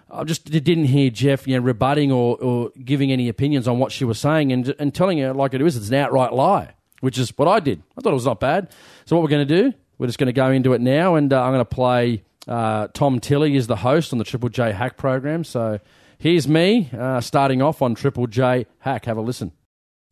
[0.09, 3.91] I just didn't hear Jeff, you know, rebutting or, or giving any opinions on what
[3.91, 5.75] she was saying and, and telling her like it is.
[5.75, 7.83] It's an outright lie, which is what I did.
[7.97, 8.69] I thought it was not bad.
[9.05, 11.31] So what we're going to do, we're just going to go into it now, and
[11.31, 12.23] uh, I'm going to play.
[12.47, 15.43] Uh, Tom Tilley is the host on the Triple J Hack program.
[15.43, 15.79] So
[16.17, 19.05] here's me uh, starting off on Triple J Hack.
[19.05, 19.51] Have a listen.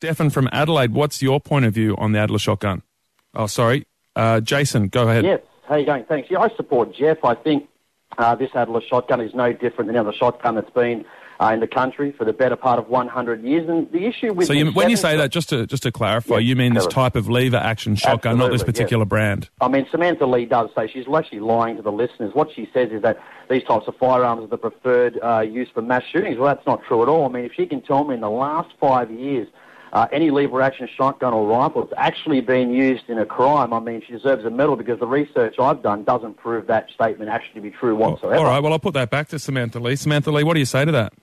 [0.02, 2.84] Stefan from Adelaide, what's your point of view on the Adler shotgun?
[3.34, 3.88] Oh, sorry.
[4.16, 5.24] Uh, Jason, go ahead.
[5.24, 5.40] Yes.
[5.68, 6.04] How you going?
[6.06, 6.30] Thanks.
[6.30, 7.24] Yeah, I support Jeff.
[7.24, 7.68] I think
[8.18, 11.06] uh, this Adler shotgun is no different than any other shotgun that's been
[11.40, 13.68] uh, in the country for the better part of 100 years.
[13.70, 16.36] And the issue with So you, when you say that, just to just to clarify,
[16.36, 19.10] Yeah, you mean this type of lever action shotgun, not this particular yes.
[19.10, 19.50] brand.
[19.62, 22.34] I mean, Samantha Lee does say she's actually lying to the listeners.
[22.34, 23.18] What she says is that
[23.50, 26.38] these types of firearms are the preferred uh, use for mass shootings.
[26.38, 27.26] Well, that's not true at all.
[27.26, 29.48] I mean, if she can tell me in the last five years
[29.96, 33.80] uh, any lever action shotgun or rifle that's actually been used in a crime, I
[33.80, 37.56] mean, she deserves a medal because the research I've done doesn't prove that statement actually
[37.56, 38.36] to be true whatsoever.
[38.38, 39.96] All right, well, I'll put that back to Samantha Lee.
[39.96, 41.14] Samantha Lee, what do you say to that?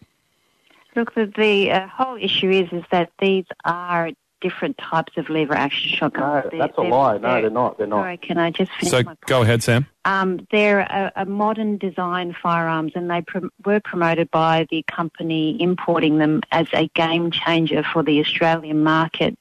[0.97, 5.55] Look, the, the uh, whole issue is is that these are different types of lever
[5.55, 6.45] action shotguns.
[6.45, 7.13] No, They're- that's a they're- lie.
[7.19, 7.79] No, they're- they're not.
[7.79, 8.03] They're not.
[8.03, 9.87] Sorry, can I just finish So my go ahead, Sam.
[10.05, 15.61] Um, they're a, a modern design firearms, and they prom- were promoted by the company
[15.61, 19.39] importing them as a game changer for the Australian market.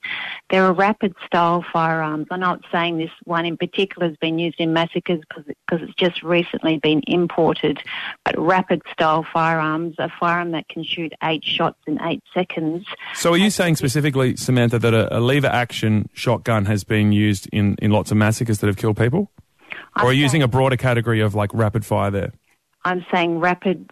[0.49, 2.27] They're a rapid style firearms.
[2.29, 6.21] I'm not saying this one in particular has been used in massacres because it's just
[6.23, 7.81] recently been imported,
[8.23, 12.85] but rapid style firearms, a firearm that can shoot eight shots in eight seconds.
[13.15, 17.47] So are you saying specifically, Samantha, that a, a lever action shotgun has been used
[17.51, 19.31] in, in lots of massacres that have killed people?
[19.98, 22.34] Or are you using a broader category of like rapid fire there?
[22.84, 23.91] I'm saying rapid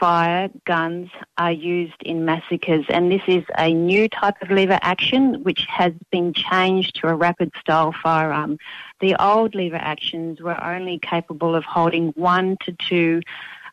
[0.00, 5.42] fire guns are used in massacres, and this is a new type of lever action
[5.42, 8.58] which has been changed to a rapid style firearm.
[9.00, 13.20] The old lever actions were only capable of holding one to two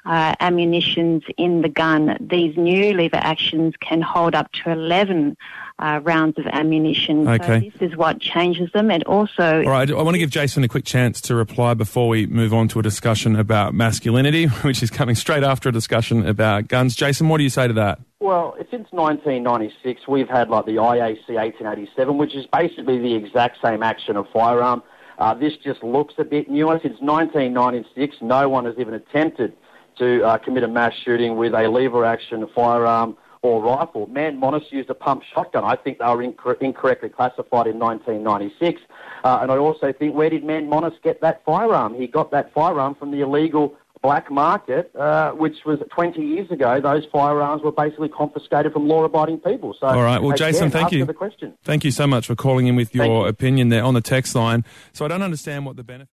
[0.06, 2.18] uh, ammunitions in the gun.
[2.19, 5.38] These new lever actions can hold up to 11
[5.82, 7.28] uh, rounds of ammunition.
[7.28, 7.72] Okay.
[7.72, 8.91] So this is what changes them.
[8.91, 12.08] And also, All right, I want to give Jason a quick chance to reply before
[12.08, 16.26] we move on to a discussion about masculinity, which is coming straight after a discussion
[16.26, 16.95] about guns.
[16.95, 17.99] Jason, what do you say to that?
[18.20, 23.82] Well, since 1996, we've had like the IAC 1887, which is basically the exact same
[23.82, 24.84] action of firearm.
[25.18, 26.80] Uh, this just looks a bit newer.
[26.82, 29.53] Since 1996, no one has even attempted
[29.98, 34.07] to uh, commit a mass shooting with a lever action firearm or rifle.
[34.07, 35.63] Man Monis used a pump shotgun.
[35.63, 38.81] I think they were incor- incorrectly classified in 1996.
[39.23, 41.95] Uh, and I also think, where did Man Monis get that firearm?
[41.95, 46.80] He got that firearm from the illegal black market, uh, which was 20 years ago.
[46.81, 49.76] Those firearms were basically confiscated from law-abiding people.
[49.80, 51.05] So, All right, well, again, Jason, thank you.
[51.05, 51.53] The question.
[51.63, 53.26] Thank you so much for calling in with your you.
[53.26, 54.65] opinion there on the text line.
[54.93, 56.09] So I don't understand what the benefit.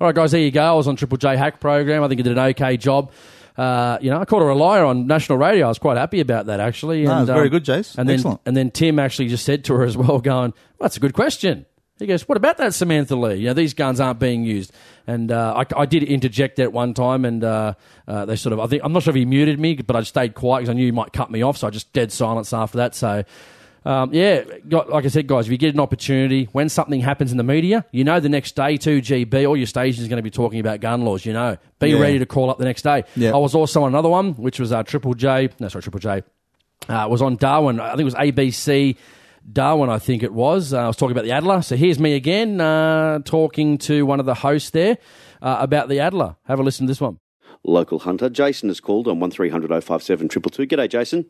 [0.00, 0.62] All right, guys, there you go.
[0.62, 2.02] I was on Triple J Hack program.
[2.02, 3.12] I think I did an okay job.
[3.60, 5.66] Uh, you know, I called her a liar on national radio.
[5.66, 7.02] I was quite happy about that, actually.
[7.02, 7.98] No, and, um, very good, Jace.
[7.98, 8.40] And then, Excellent.
[8.46, 11.12] and then Tim actually just said to her as well, going, well, "That's a good
[11.12, 11.66] question."
[11.98, 13.34] He goes, "What about that Samantha Lee?
[13.34, 14.72] You know, these guns aren't being used."
[15.06, 17.74] And uh, I, I did interject at one time, and uh,
[18.08, 20.04] uh, they sort of, I think, I'm not sure if he muted me, but I
[20.04, 22.54] stayed quiet because I knew he might cut me off, so I just dead silence
[22.54, 22.94] after that.
[22.94, 23.24] So.
[23.84, 27.30] Um, yeah, got, like I said, guys, if you get an opportunity, when something happens
[27.32, 30.22] in the media, you know the next day, 2GB, all your stations is going to
[30.22, 31.56] be talking about gun laws, you know.
[31.78, 31.98] Be Yeah.
[32.00, 33.04] ready to call up the next day.
[33.16, 33.30] Yeah.
[33.32, 36.22] I was also on another one, which was uh, Triple J, no, sorry, Triple J,
[36.88, 37.80] uh, was on Darwin.
[37.80, 38.96] I think it was ABC
[39.50, 40.74] Darwin, I think it was.
[40.74, 41.62] Uh, I was talking about the Adler.
[41.62, 44.98] So here's me again uh, talking to one of the hosts there
[45.40, 46.36] uh, about the Adler.
[46.44, 47.18] Have a listen to this one.
[47.64, 48.28] local hunter.
[48.28, 50.76] Jason has called on 1300 057 222.
[50.76, 51.24] G'day, Jason.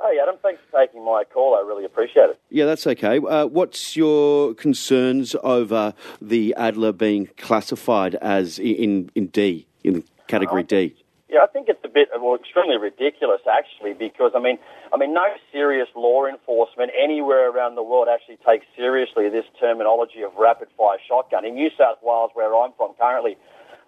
[0.00, 0.36] Hey, Adam.
[0.42, 1.54] Thanks for taking my call.
[1.54, 2.40] I really appreciate it.
[2.50, 3.18] Yeah, that's okay.
[3.18, 10.62] Uh, what's your concerns over the Adler being classified as in, in D, in category
[10.62, 10.94] D?
[11.28, 14.58] Yeah, I think it's a bit, well, extremely ridiculous actually, because I mean,
[14.92, 20.22] I mean, no serious law enforcement anywhere around the world actually takes seriously this terminology
[20.22, 21.44] of rapid fire shotgun.
[21.44, 23.36] In New South Wales, where I'm from currently,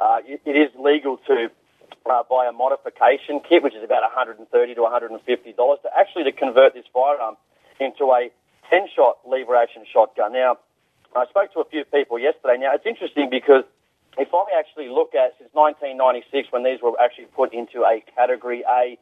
[0.01, 1.49] uh, it, it is legal to
[2.11, 4.45] uh, a modification kit, which is about 130
[4.75, 7.37] to 150 dollars, to actually to convert this firearm
[7.81, 8.31] into a
[8.73, 10.33] 10-shot lever action shotgun.
[10.33, 10.59] Now,
[11.17, 12.59] I spoke to a few people yesterday.
[12.59, 13.65] Now, it's interesting because
[14.19, 18.65] if I actually look at since 1996, when these were actually put into a Category
[18.69, 18.99] A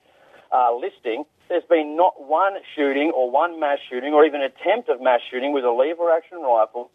[0.54, 5.00] uh, listing, there's been not one shooting or one mass shooting or even attempt of
[5.00, 6.90] mass shooting with a lever action rifle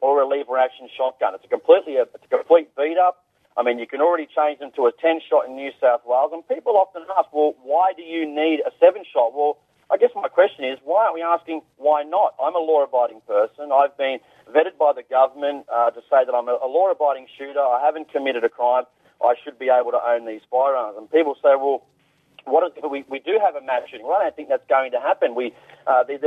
[0.00, 1.34] or a lever action shotgun.
[1.34, 3.24] It's a completely it's a complete beat up.
[3.60, 6.32] I mean, you can already change them to a 10 shot in New South Wales,
[6.32, 9.36] and people often ask, well, why do you need a 7 shot?
[9.36, 9.58] Well,
[9.92, 12.32] I guess my question is, why aren't we asking why not?
[12.40, 13.68] I'm a law abiding person.
[13.68, 14.16] I've been
[14.48, 17.60] vetted by the government uh, to say that I'm a, a law abiding shooter.
[17.60, 18.84] I haven't committed a crime.
[19.20, 20.96] I should be able to own these firearms.
[20.96, 21.84] And people say, well,
[22.44, 24.06] what is, we, we do have a mass shooting.
[24.06, 25.34] Well, I don't think that's going to happen.
[25.34, 25.54] We,
[25.86, 26.20] uh, these,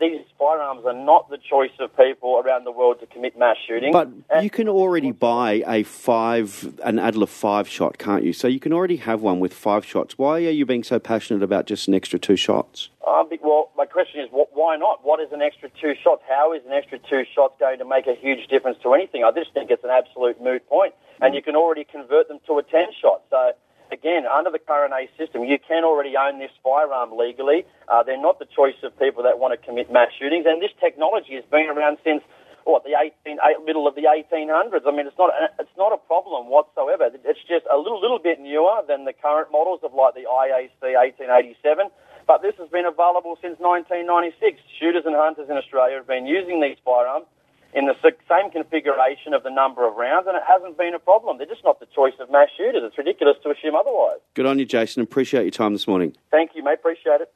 [0.00, 3.92] these firearms are not the choice of people around the world to commit mass shooting.
[3.92, 8.32] But And- you can already buy a five, an Adler five shot, can't you?
[8.32, 10.18] So you can already have one with five shots.
[10.18, 12.88] Why are you being so passionate about just an extra two shots?
[13.06, 15.04] Uh, well, my question is, wh- why not?
[15.04, 16.22] What is an extra two shots?
[16.28, 19.24] How is an extra two shots going to make a huge difference to anything?
[19.24, 20.94] I just think it's an absolute moot point.
[20.94, 23.22] point, and you can already convert them to a ten shot.
[23.30, 23.52] So.
[23.92, 27.66] Again, under the current A system, you can already own this firearm legally.
[27.88, 30.70] Uh, they're not the choice of people that want to commit mass shootings, and this
[30.78, 32.22] technology has been around since
[32.64, 34.86] what the 18, eh, middle of the 1800s.
[34.86, 37.10] I mean, it's not it's not a problem whatsoever.
[37.10, 40.94] It's just a little little bit newer than the current models of like the IAC
[40.94, 41.90] 1887.
[42.26, 44.60] But this has been available since 1996.
[44.78, 47.26] Shooters and hunters in Australia have been using these firearms
[47.72, 51.38] in the same configuration of the number of rounds, and it hasn't been a problem.
[51.38, 52.82] They're just not the choice of mass shooters.
[52.84, 54.18] It's ridiculous to assume otherwise.
[54.34, 55.02] Good on you, Jason.
[55.02, 56.16] Appreciate your time this morning.
[56.30, 56.74] Thank you, mate.
[56.74, 57.32] Appreciate it.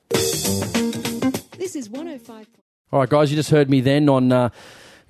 [1.59, 2.47] This is 105.
[2.93, 4.51] All right, guys, you just heard me then on uh,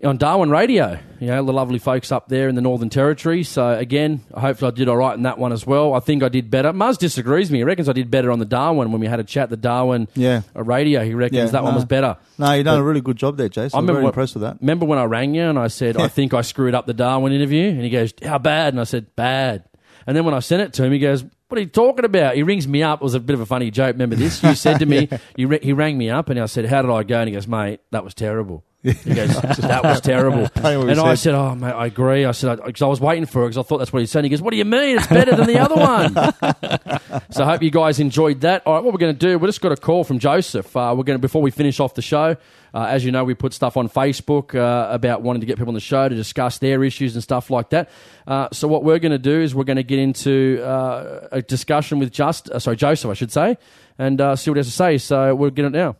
[0.02, 0.98] on Darwin Radio.
[1.20, 3.42] You know, the lovely folks up there in the Northern Territory.
[3.44, 5.94] So again, hopefully I did all right in that one as well.
[5.94, 6.72] I think I did better.
[6.72, 7.58] Muzz disagrees with me.
[7.58, 9.50] He reckons I did better on the Darwin when we had a chat.
[9.50, 10.42] The Darwin Yeah.
[10.54, 11.04] uh, radio.
[11.04, 12.16] He reckons Yeah, that one was better.
[12.38, 13.78] No, you've done But a really good job there, Jason.
[13.78, 14.58] I'm very impressed with that.
[14.60, 17.32] Remember when I rang you and I said I think I screwed up the Darwin
[17.32, 19.64] interview, and he goes, "How bad?" And I said, "Bad."
[20.06, 22.34] And then when I sent it to him, he goes, "What are you talking about?"
[22.34, 23.00] He rings me up.
[23.00, 23.94] It was a bit of a funny joke.
[23.94, 24.42] Remember this?
[24.42, 26.90] You said to me, you re- he rang me up, and I said, "How did
[26.90, 30.46] I go?" And he goes, "Mate, that was terrible." He goes, that was terrible.
[30.90, 32.26] And I said, oh, mate, I agree.
[32.26, 34.24] I said, because I was waiting for it because I thought that's what he said.
[34.24, 34.98] He goes, what do you mean?
[34.98, 36.14] It's better than the other one.
[37.30, 38.62] so I hope you guys enjoyed that.
[38.66, 40.76] All right, what we're going to do, we just got a call from Joseph.
[40.76, 42.36] Uh, we're going to, before we finish off the show,
[42.74, 45.70] uh, as you know, we put stuff on Facebook uh, about wanting to get people
[45.70, 47.88] on the show to discuss their issues and stuff like that.
[48.26, 51.40] Uh, so what we're going to do is we're going to get into uh, a
[51.40, 53.56] discussion with just, uh, sorry, Joseph, I should say,
[53.96, 54.98] and uh, see what he has to say.
[54.98, 55.96] So we'll get it now.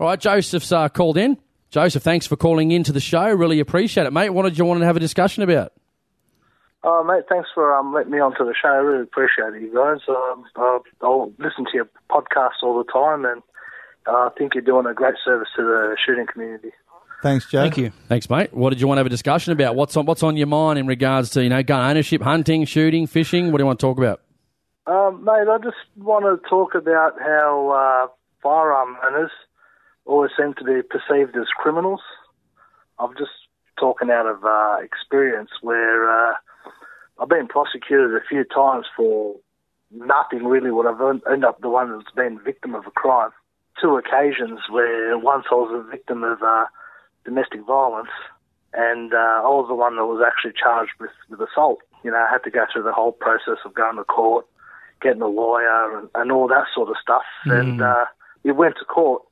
[0.00, 1.38] All right, Joseph's uh, called in.
[1.72, 3.32] Joseph, thanks for calling in to the show.
[3.32, 4.28] Really appreciate it, mate.
[4.28, 5.72] What did you want to have a discussion about?
[6.84, 8.68] Oh, mate, thanks for um, letting me onto the show.
[8.68, 10.00] I really appreciate it, you guys.
[10.06, 13.42] Um, uh, I'll listen to your podcast all the time, and
[14.06, 16.72] uh, I think you're doing a great service to the shooting community.
[17.22, 17.62] Thanks, Joe.
[17.62, 17.90] Thank you.
[18.06, 18.52] Thanks, mate.
[18.52, 19.74] What did you want to have a discussion about?
[19.74, 23.06] What's on What's on your mind in regards to you know gun ownership, hunting, shooting,
[23.06, 23.50] fishing?
[23.50, 24.20] What do you want to talk about?
[24.86, 28.12] Um, mate, I just want to talk about how uh,
[28.42, 29.30] firearm owners
[30.04, 32.00] always seem to be perceived as criminals.
[32.98, 33.30] I'm just
[33.78, 36.34] talking out of uh, experience where uh,
[37.18, 39.36] I've been prosecuted a few times for
[39.90, 40.70] nothing really.
[40.70, 43.30] What I've en- ended up the one that's been victim of a crime.
[43.80, 46.66] Two occasions where once I was a victim of uh,
[47.24, 48.10] domestic violence,
[48.74, 51.80] and uh, I was the one that was actually charged with, with assault.
[52.04, 54.46] You know, I had to go through the whole process of going to court,
[55.00, 57.22] getting a lawyer, and, and all that sort of stuff.
[57.44, 58.06] And uh,
[58.42, 59.22] we went to court,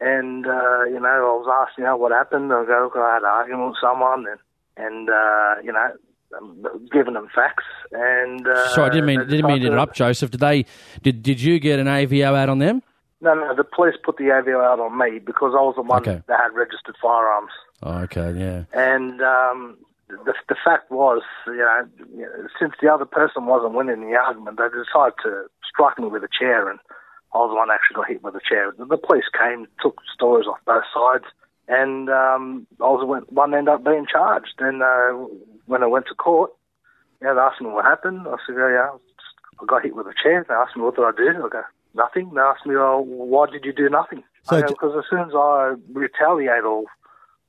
[0.00, 2.52] and uh, you know, I was asked, you know, what happened.
[2.52, 4.38] I go, I had an argument with someone, and
[4.76, 5.88] and uh, you know,
[6.36, 7.64] I'm giving them facts.
[7.92, 10.30] And uh, Sorry, I didn't mean didn't mean to interrupt, Joseph.
[10.30, 10.64] Did they
[11.02, 12.82] did Did you get an AVO out on them?
[13.22, 16.00] No, no, the police put the AVO out on me because I was the one
[16.00, 16.22] Okay.
[16.26, 17.52] that had registered firearms.
[17.82, 18.64] Oh, okay, yeah.
[18.72, 19.76] And um,
[20.08, 21.86] the, the fact was, you know,
[22.16, 26.08] you know, since the other person wasn't winning the argument, they decided to strike me
[26.08, 26.78] with a chair, and
[27.32, 28.72] I was the one that actually got hit with a chair.
[28.76, 31.24] The, police came, took stories off both sides,
[31.68, 34.54] and um, I was the one one ended up being charged.
[34.58, 35.12] And uh,
[35.66, 36.50] when I went to court,
[37.20, 38.26] you know, they asked me what happened.
[38.26, 38.90] I said, oh, yeah,
[39.62, 40.44] I got hit with a chair.
[40.48, 41.46] They asked me what did I do.
[41.46, 41.62] I go,
[41.94, 42.34] nothing.
[42.34, 44.24] They asked me, oh, why did you do nothing?
[44.42, 46.84] So I go, because as soon as I retaliate or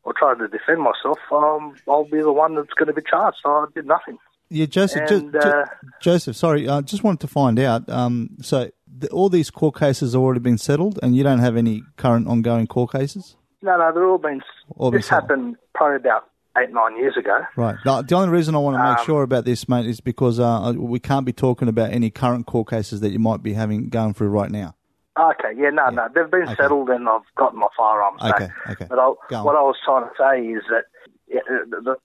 [0.04, 3.38] or try to defend myself, um, I'll be the one that's going to be charged.
[3.44, 4.18] So I did nothing.
[4.50, 5.10] Yeah, Joseph.
[5.10, 5.66] And, Jo- uh,
[6.02, 7.88] Joseph, sorry, I just wanted to find out.
[7.88, 11.56] Um, so the, all these court cases have already been settled, and you don't have
[11.58, 14.42] any current ongoing court cases, No, no, they're all been.
[14.78, 16.28] All been this happened probably about
[16.58, 17.40] eight, nine years ago.
[17.56, 17.76] right?
[17.86, 20.40] The, the only reason I want to make Um, sure about this, mate, is because
[20.40, 23.90] uh, we can't be talking about any current court cases that you might be having
[23.90, 24.76] going through right now.
[25.20, 28.70] Okay, yeah, no, no, they've been settled and I've gotten my firearms Okay, back.
[28.72, 28.86] okay.
[28.90, 29.44] But I, Go on.
[29.46, 30.86] what I was trying to say is that
[31.28, 31.96] yeah, the,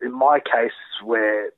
[0.00, 0.72] in my case,
[1.04, 1.50] where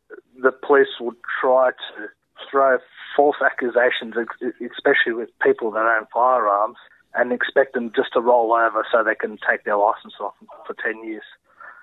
[0.43, 2.07] the police would try to
[2.51, 2.79] throw
[3.17, 4.15] false accusations,
[4.61, 6.77] especially with people that own firearms,
[7.15, 10.35] and expect them just to roll over so they can take their license off
[10.67, 11.25] for 10 years.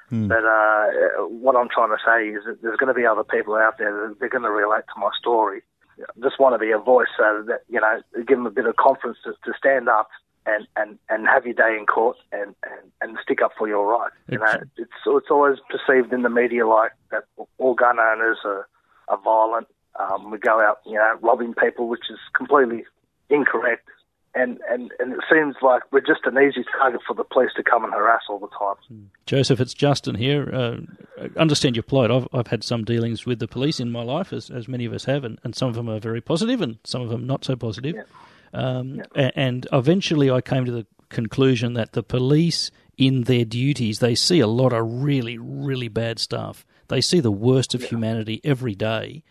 [0.09, 0.27] Hmm.
[0.27, 3.55] But uh, what I'm trying to say is that there's going to be other people
[3.55, 5.61] out there that they're going to relate to my story.
[6.21, 8.75] Just want to be a voice so that you know, give them a bit of
[8.75, 10.09] confidence to, to stand up
[10.45, 13.87] and, and, and have your day in court and, and, and stick up for your
[13.87, 14.11] right.
[14.29, 17.23] You know, it's it's always perceived in the media like that
[17.57, 18.67] all gun owners are
[19.07, 19.67] are violent.
[19.99, 22.85] Um, we go out, you know, robbing people, which is completely
[23.29, 23.87] incorrect.
[24.37, 27.63] And, and, and it seems like we're just an easy target for the police to
[27.63, 29.09] come and harass all the time.
[29.25, 30.49] Joseph, it's Justin here.
[30.53, 30.77] Uh,
[31.21, 32.11] I understand your plight.
[32.11, 34.91] I've, I've had some dealings with the police in my life, as, as many of
[34.91, 37.45] us have, and, and some of them are very positive and some of them not
[37.45, 37.95] so positive.
[38.53, 43.99] Um, a- And eventually I came to the conclusion that the police, in their duties,
[43.99, 46.65] they see a lot of really, really bad stuff.
[46.89, 49.23] They see the worst of humanity every day.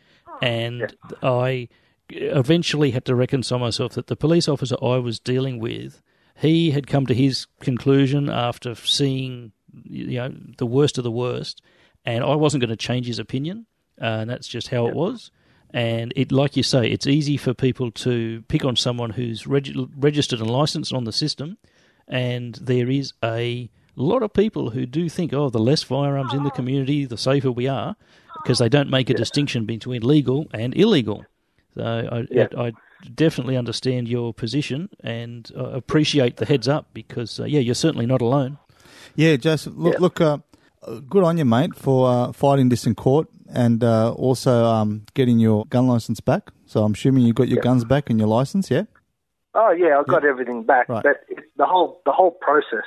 [0.43, 1.69] And I
[2.11, 6.03] eventually had to reconcile myself that the police officer I was dealing with,
[6.37, 9.53] he had come to his conclusion after seeing
[9.85, 11.63] you know the worst of the worst,
[12.05, 13.67] and I wasn't going to change his opinion,
[14.01, 15.31] uh, and that's just how it was.
[15.71, 19.77] And it, like you say, it's easy for people to pick on someone who's reg-
[19.97, 21.59] registered and licensed on the system,
[22.07, 26.45] and there is a lot of people who do think, oh, the less firearms in
[26.45, 27.97] the community, the safer we are,
[28.45, 31.25] because they don't make a distinction between legal and illegal.
[31.75, 32.49] So I, Yeah.
[32.57, 32.73] I
[33.15, 38.07] definitely understand your position and uh, appreciate the heads up because, uh, yeah, you're certainly
[38.07, 38.59] not alone.
[39.17, 39.73] Yeah, Joseph.
[39.77, 40.39] Look, look uh,
[40.83, 45.07] uh, good on you, mate, for uh, fighting this in court and uh, also um,
[45.15, 46.51] getting your gun license back.
[46.67, 48.85] So I'm assuming you got your guns back and your license, yeah?
[49.55, 51.03] Oh yeah, I got everything back, Right.
[51.03, 52.85] but it, the whole the whole process.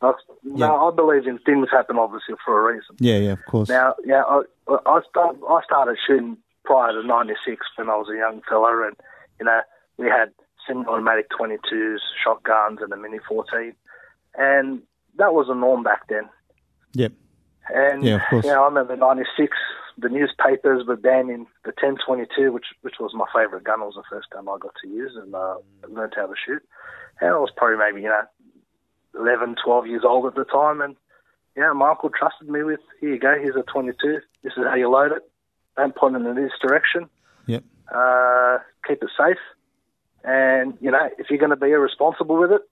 [0.00, 0.12] I,
[0.44, 2.94] Now I believe in things happen obviously for a reason.
[3.00, 3.68] Yeah, yeah, of course.
[3.68, 8.16] Now, yeah, I, I, start, I started shooting prior to '96 when I was a
[8.16, 8.96] young fella, and
[9.38, 9.60] you know
[9.96, 10.32] we had
[10.66, 13.74] semi-automatic 22s, shotguns, and a Mini 14.
[14.36, 14.82] And
[15.18, 16.28] that was the norm back then.
[16.94, 17.12] Yep.
[17.68, 18.44] And Yeah, of course.
[18.44, 19.56] you know, I remember '96.
[19.96, 23.80] The newspapers were banning the 1022, which which was my favourite gun.
[23.80, 25.56] It was the first gun I got to use and uh,
[25.88, 26.62] learned how to shoot.
[27.20, 28.22] And I was probably maybe you know
[29.16, 30.96] 11, 12 years old at the time, and
[31.56, 34.18] yeah, my uncle trusted me with here you go, here's a 22.
[34.42, 35.22] This is how you load it.
[35.76, 37.08] Don't point it in this direction.
[37.46, 37.64] Yep.
[37.94, 39.36] Uh, keep it safe,
[40.24, 42.62] and you know if you're going to be irresponsible with it,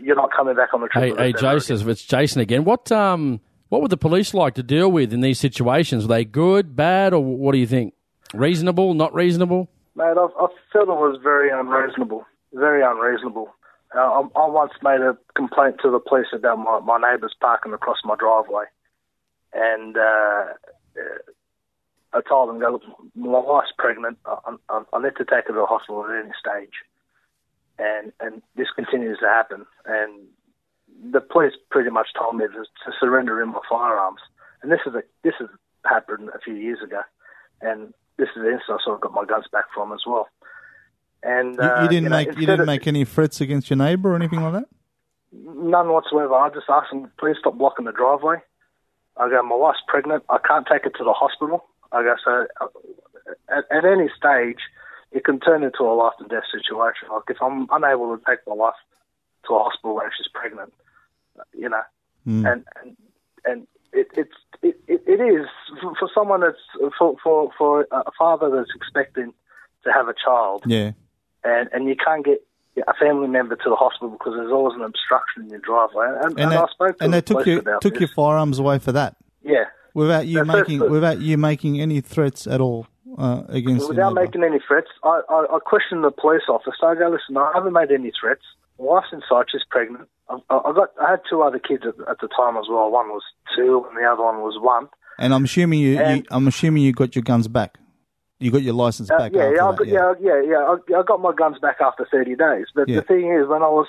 [0.00, 1.16] you're not coming back on the trip.
[1.18, 2.64] Hey, hey, Jason, it's Jason again.
[2.64, 6.04] What um, what would the police like to deal with in these situations?
[6.04, 7.94] Are they good, bad, or what do you think?
[8.32, 9.68] Reasonable, not reasonable?
[9.94, 12.24] Mate, I, I felt it was very unreasonable.
[12.52, 13.54] Very unreasonable.
[13.94, 17.72] Uh, I, I once made a complaint to the police about my, my neighbours parking
[17.72, 18.64] across my driveway.
[19.52, 20.54] And uh,
[20.96, 21.18] uh,
[22.12, 22.82] I told them, go, "Look,
[23.14, 24.18] my wife's pregnant.
[24.24, 26.74] I, I, I need to take her to the hospital at any stage.
[27.78, 29.66] And, and this continues to happen.
[29.86, 30.26] And
[31.12, 34.20] the police pretty much told me to, to surrender in my firearms.
[34.62, 35.48] And this is a, this has
[35.84, 37.00] happened a few years ago.
[37.62, 40.28] And this is the instance I sort of got my guns back from as well.
[41.22, 43.76] And You, uh, you didn't know, make you didn't of- make any threats against your
[43.76, 44.64] neighbour or anything like that.
[45.32, 46.34] none whatsoever.
[46.34, 48.36] I just asked them, please stop blocking the driveway.
[49.16, 50.24] I go, my wife's pregnant.
[50.30, 51.64] I can't take her to the hospital.
[51.92, 52.66] I go, so uh,
[53.48, 54.58] at, at any stage,
[55.12, 57.08] it can turn into a life and death situation.
[57.12, 58.74] Like if I'm unable to take my wife
[59.46, 60.72] to a hospital where she's pregnant,
[61.54, 61.82] you know,
[62.28, 62.52] Mm.
[62.52, 62.96] and and
[63.46, 65.46] and it it's it, it, it is
[65.80, 69.32] for, for someone that's for, for for a father that's expecting
[69.84, 70.90] to have a child Yeah.
[71.44, 72.38] And and you can't get
[72.86, 76.06] a family member to the hospital because there's always an obstruction in your driveway.
[76.06, 78.00] And, and, And, they, I spoke to and the they took you took this.
[78.00, 79.16] your firearms away for that.
[79.42, 79.64] yeah,
[79.94, 82.86] Without you That's- making without you making any threats at all
[83.18, 84.88] uh, against without making any threats.
[85.02, 86.72] I, I I questioned the police officer.
[86.86, 88.42] I go, listen, I haven't made any threats.
[88.78, 89.46] My wife's inside.
[89.50, 90.08] She's pregnant.
[90.30, 92.88] I, I got I had two other kids at, at the time as well.
[92.90, 93.22] One was
[93.56, 94.88] two, and the other one was one.
[95.18, 97.76] And I'm assuming you, you And- I'm assuming you got your guns back.
[98.40, 99.32] You got your license Uh, back.
[99.34, 100.76] yeah, after yeah, that, got, yeah, yeah, yeah.
[100.96, 102.66] I, I got my guns back after 30 days.
[102.74, 102.96] But Yeah.
[102.96, 103.86] the thing is, when I was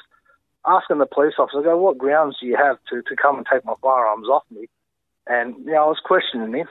[0.68, 3.48] asking the police officer, I go, what grounds do you have to, to come and
[3.52, 4.68] take my firearms off me?
[5.26, 6.68] And, you know, I was questioning him.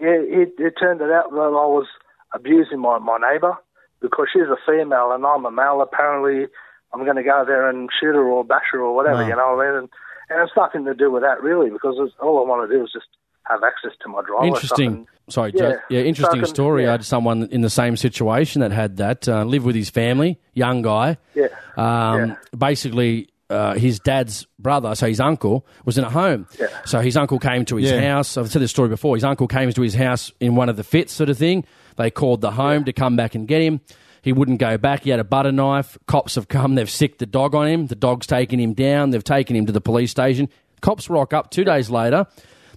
[0.00, 1.86] Yeah, it, it turned it out that I was
[2.34, 3.56] abusing my, my neighbour
[4.00, 5.82] because she's a female and I'm a male.
[5.82, 6.48] Apparently,
[6.94, 9.28] I'm going to go there and shoot her or bash her or whatever, Wow.
[9.28, 9.78] you know what I mean?
[9.80, 9.88] And,
[10.30, 12.82] and it's nothing to do with that, really, because it's, all I want to do
[12.82, 13.06] is just
[13.44, 14.40] have access to my driveway.
[14.40, 14.94] so I Interesting.
[14.94, 15.60] can- Sorry, Yeah.
[15.70, 16.82] Jo- yeah, interesting So I can- story.
[16.82, 16.88] yeah.
[16.88, 19.28] I had someone in the same situation that had that.
[19.28, 21.16] Uh, lived with his family, young guy.
[21.34, 21.46] Yeah.
[21.76, 26.46] Um, Basically, uh, his dad's brother, so his uncle, was in a home.
[26.58, 26.66] Yeah.
[26.84, 28.14] So his uncle came to his Yeah.
[28.14, 28.36] house.
[28.36, 29.14] I've said this story before.
[29.16, 31.64] His uncle came to his house in one of the fits, sort of thing.
[31.96, 33.80] They called the home to come back and get him.
[34.22, 35.04] He wouldn't go back.
[35.04, 35.98] He had a butter knife.
[36.06, 36.74] Cops have come.
[36.74, 37.86] They've sicked the dog on him.
[37.86, 39.10] The dog's taken him down.
[39.10, 40.48] They've taken him to the police station.
[40.80, 42.26] Cops rock up two days later.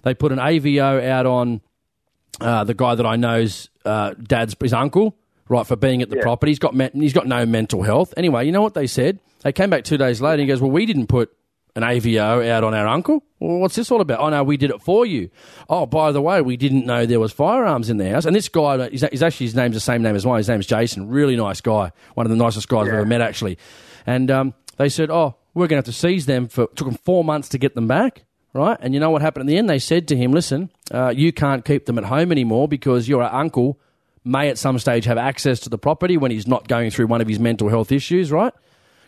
[0.06, 1.60] They put an AVO out on
[2.40, 5.16] uh, the guy that I know's uh, dad's his uncle,
[5.48, 6.22] right, for being at the Yeah.
[6.22, 6.52] property.
[6.52, 8.14] He's got men- he's got no mental health.
[8.16, 9.18] Anyway, you know what they said?
[9.42, 10.34] They came back two days later.
[10.34, 11.32] and He goes, "Well, we didn't put
[11.74, 13.24] an AVO out on our uncle.
[13.40, 14.20] Well, what's this all about?
[14.20, 15.28] Oh no, we did it for you.
[15.68, 18.26] Oh, by the way, we didn't know there was firearms in the house.
[18.26, 20.36] And this guy, he's, he's actually his name's the same name as mine.
[20.38, 21.08] His name's Jason.
[21.08, 21.90] Really nice guy.
[22.14, 23.58] One of the nicest guys I've ever met, actually.
[24.06, 26.96] And um, they said, "Oh, we're going to have to seize them for." Took them
[27.04, 28.22] four months to get them back
[28.56, 28.78] right?
[28.80, 29.70] And you know what happened in the end?
[29.70, 33.22] They said to him, listen, uh, you can't keep them at home anymore because your
[33.22, 33.78] uncle
[34.24, 37.20] may at some stage have access to the property when he's not going through one
[37.20, 38.52] of his mental health issues, right?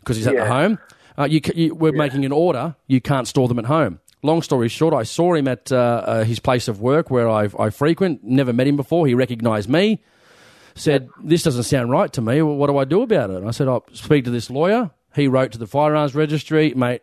[0.00, 0.78] Because he's at the home.
[1.18, 2.76] Uh, you, you, we're making an order.
[2.86, 3.98] You can't store them at home.
[4.22, 7.48] Long story short, I saw him at uh, uh, his place of work where I,
[7.58, 8.22] I frequent.
[8.24, 9.06] Never met him before.
[9.06, 10.02] He recognised me.
[10.74, 12.40] Said, "This doesn't sound right to me.
[12.42, 14.90] Well, what do I do about it?" And I said, "I'll speak to this lawyer."
[15.14, 17.02] He wrote to the firearms registry, mate.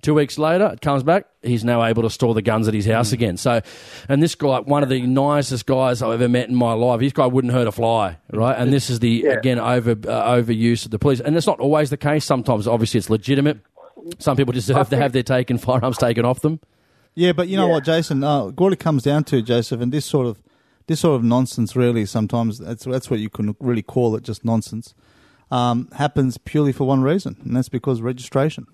[0.00, 1.26] Two weeks later, it comes back.
[1.42, 3.36] He's now able to store the guns at his house again.
[3.36, 3.60] So,
[4.08, 7.00] and this guy, one of the nicest guys I've ever met in my life.
[7.00, 8.56] This guy wouldn't hurt a fly, right?
[8.56, 9.96] And this is the again over uh,
[10.36, 12.24] overuse of the police, and it's not always the case.
[12.24, 13.58] Sometimes, obviously, it's legitimate.
[14.20, 16.60] Some people deserve to have their taken firearms taken off them.
[17.16, 17.72] Yeah, but you know Yeah.
[17.72, 18.22] what, Jason?
[18.22, 20.40] Uh, what it comes down to, Joseph, and this sort of
[20.86, 24.44] this sort of nonsense, really, sometimes that's that's what you can really call it, just
[24.44, 24.94] nonsense.
[25.50, 28.66] Um, happens purely for one reason, and that's because registration.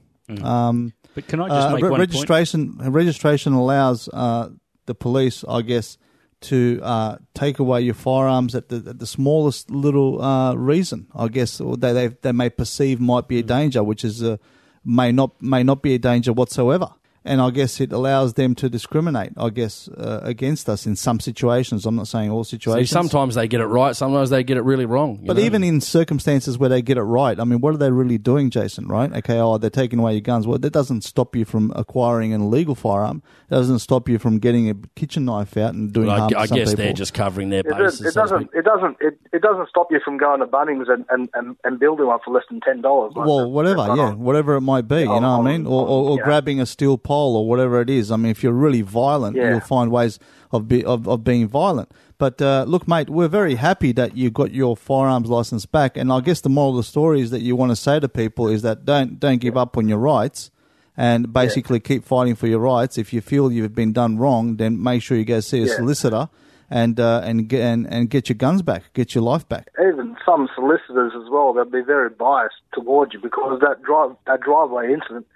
[0.43, 2.11] Um, But can I just uh, make re- one point?
[2.13, 2.77] registration?
[2.81, 4.49] Registration allows uh,
[4.87, 5.99] the police, I guess,
[6.43, 11.29] to uh, take away your firearms at the at the smallest little uh, reason, I
[11.29, 13.29] guess, or they, they they may perceive might Mm.
[13.29, 14.37] be a danger, which is uh,
[14.85, 16.89] may not may not be a danger whatsoever.
[17.25, 19.33] And I guess it allows them to discriminate.
[19.37, 21.87] I guess uh, against us in some situations.
[21.87, 22.91] I'm not saying all See, situations.
[22.91, 25.19] sometimes they get it right, sometimes they get it really wrong.
[25.21, 25.43] you But know?
[25.43, 28.51] even in circumstances where they get it right, I mean, what are they really doing,
[28.51, 28.87] Jason?
[28.89, 29.13] Right?
[29.13, 30.47] Okay, oh, they're taking away your guns.
[30.47, 33.23] Well, that doesn't stop you from acquiring an illegal firearm.
[33.49, 36.41] It doesn't stop you from getting a kitchen knife out and doing Well, harm I,
[36.41, 36.85] I to some guess people.
[36.85, 38.01] they're just covering their It, bases.
[38.01, 38.51] does, it doesn't.
[38.55, 38.97] It doesn't.
[39.01, 42.19] It, it doesn't stop you from going to Bunnings and, and, and, and building one
[42.25, 43.13] for less than ten dollars.
[43.17, 46.19] well, whatever, yeah, whatever it might be, you know what I mean, or, or, or
[46.19, 46.25] yeah.
[46.25, 46.99] grabbing a steel
[47.36, 48.11] or whatever it is.
[48.11, 49.51] I mean, if you're really violent, Yeah.
[49.51, 50.19] you'll find ways
[50.53, 51.91] of be, of, of being violent.
[52.19, 56.12] But uh, look, mate, we're very happy that you got your firearms license back, and
[56.12, 58.49] I guess the moral of the story is that you want to say to people
[58.49, 60.51] is that don't don't give up on your rights,
[60.97, 62.99] and basically keep fighting for your rights.
[62.99, 65.77] If you feel you've been done wrong, then make sure you go see a Yeah.
[65.77, 66.28] solicitor.
[66.70, 69.69] And uh, and get and, and get your guns back, get your life back.
[69.78, 74.41] even some solicitors as well, they'll be very biased towards you because that drive that
[74.41, 75.27] driveway incident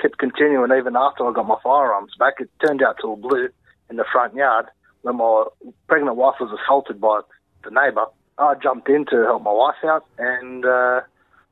[0.00, 2.34] kept continuing even after I got my firearms back.
[2.40, 3.48] It turned out to a blue
[3.90, 4.66] in the front yard
[5.02, 5.44] when my
[5.86, 7.20] pregnant wife was assaulted by
[7.64, 8.06] the neighbour.
[8.38, 11.00] I jumped in to help my wife out, and uh,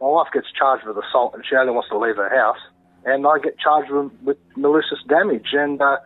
[0.00, 2.60] my wife gets charged with assault, and she only wants to leave her house,
[3.04, 5.96] and I get charged with, with malicious damage, and uh,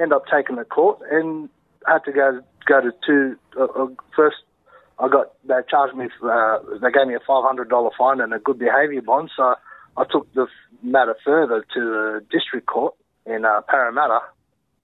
[0.00, 1.48] end up taking the court, and
[1.86, 4.36] had to go go to two uh, uh, first
[5.00, 6.08] I got they charged me.
[6.22, 9.30] Uh, they gave me a five hundred dollar fine and a good behaviour bond.
[9.34, 9.54] So
[10.00, 10.46] I took the
[10.82, 12.94] matter further to the district court
[13.26, 14.20] in uh, Parramatta,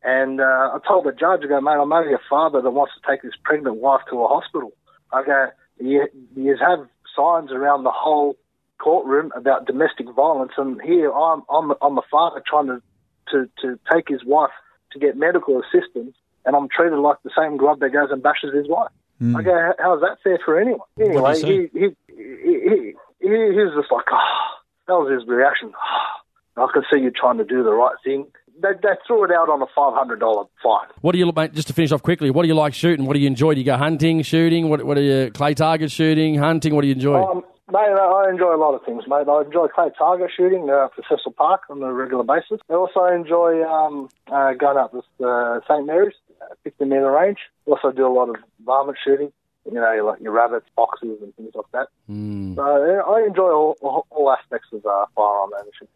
[0.02, 0.44] and uh,
[0.74, 3.22] I told the judge, I go, mate, I'm only a father that wants to take
[3.22, 4.72] his pregnant wife to a hospital.
[5.12, 5.46] I go,
[5.80, 6.06] you,
[6.36, 6.86] you have
[7.16, 8.36] signs around the whole
[8.78, 12.82] courtroom about domestic violence, and here I'm I'm I'm a father trying to
[13.30, 14.50] to to take his wife
[14.92, 16.14] to get medical assistance,
[16.44, 18.90] and I'm treated like the same grub that goes and bashes his wife.
[19.34, 20.86] I go, how's that fair for anyone?
[21.00, 24.45] Anyway, he, he, he, he, he was just like, oh,
[24.86, 25.72] that was his reaction.
[26.56, 28.26] I can see you trying to do the right thing.
[28.62, 30.88] They, they threw it out on a $500 fine.
[31.02, 31.52] What do you, mate?
[31.52, 33.04] Just to finish off quickly, what do you like shooting?
[33.04, 33.52] What do you enjoy?
[33.52, 34.70] Do you go hunting, shooting?
[34.70, 36.74] What, what are you clay target shooting, hunting?
[36.74, 37.22] What do you enjoy?
[37.22, 39.28] Um, mate, I enjoy a lot of things, mate.
[39.28, 42.60] I enjoy clay target shooting uh, for Cecil Park on a regular basis.
[42.70, 47.38] I also enjoy um, uh, going up with uh, St Mary's, uh, 50 metre range.
[47.66, 49.32] Also do a lot of varmint shooting.
[49.66, 51.88] You know, like your rabbits, foxes, and things like that.
[52.06, 52.54] Hmm.
[52.54, 55.88] So yeah, I enjoy all, all, all aspects of uh, firearm ownership.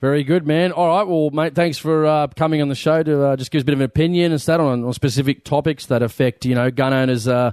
[0.00, 0.70] Very good, man.
[0.70, 3.58] All right, well, mate, thanks for uh, coming on the show to uh, just give
[3.58, 6.54] us a bit of an opinion and stuff on, on specific topics that affect, you
[6.54, 7.50] know, gun owners, uh,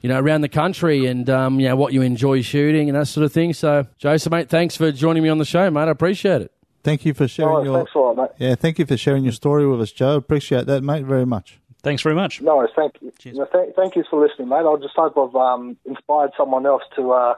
[0.00, 3.06] you know, around the country and, um, you know, what you enjoy shooting and that
[3.06, 3.52] sort of thing.
[3.52, 5.88] So, Joseph, mate, thanks for joining me on the show, mate.
[5.88, 6.52] I appreciate it.
[6.84, 7.76] Thank you for sharing Oh, your.
[7.78, 8.30] thanks a lot, mate.
[8.38, 10.14] Yeah, thank you for sharing your story with us, Joe.
[10.14, 11.58] Appreciate that, mate, very much.
[11.86, 12.42] Thanks very much.
[12.42, 13.12] No, worries, thank you.
[13.34, 14.66] No, thank, thank you for listening, mate.
[14.66, 17.34] I just hope I've um, inspired someone else to uh,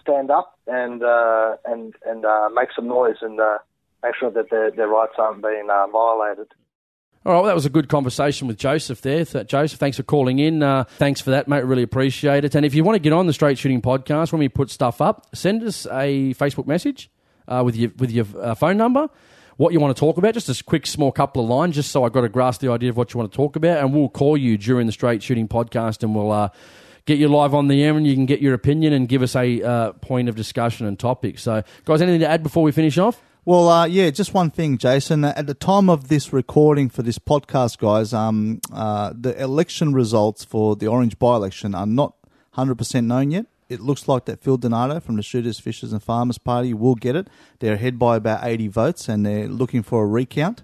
[0.00, 3.58] stand up and uh, and and uh, make some noise and uh,
[4.02, 6.48] make sure that their, their rights aren't being uh, violated.
[7.24, 9.24] All right, well, that was a good conversation with Joseph there.
[9.24, 10.64] Th- Joseph, thanks for calling in.
[10.64, 11.64] Uh, thanks for that, mate.
[11.64, 12.56] Really appreciate it.
[12.56, 15.00] And if you want to get on the Straight Shooting Podcast when we put stuff
[15.00, 17.08] up, send us a Facebook message
[17.46, 19.08] uh, with your with your uh, phone number.
[19.62, 22.02] What you want to talk about, just a quick, small couple of lines, just so
[22.02, 24.08] I've got to grasp the idea of what you want to talk about, and we'll
[24.08, 26.48] call you during the Straight Shooting Podcast, and we'll uh,
[27.06, 29.36] get you live on the air, and you can get your opinion and give us
[29.36, 31.38] a uh, point of discussion and topic.
[31.38, 33.22] So, guys, anything to add before we finish off?
[33.44, 35.24] Well, uh, yeah, just one thing, Jason.
[35.24, 40.42] At the time of this recording for this podcast, guys, um, uh, the election results
[40.44, 42.16] for the Orange by-election are not
[42.56, 43.46] 100% known yet.
[43.68, 47.16] It looks like that Phil Donato from the Shooters, Fishers and Farmers Party will get
[47.16, 47.28] it.
[47.60, 50.62] They're ahead by about 80 votes and they're looking for a recount.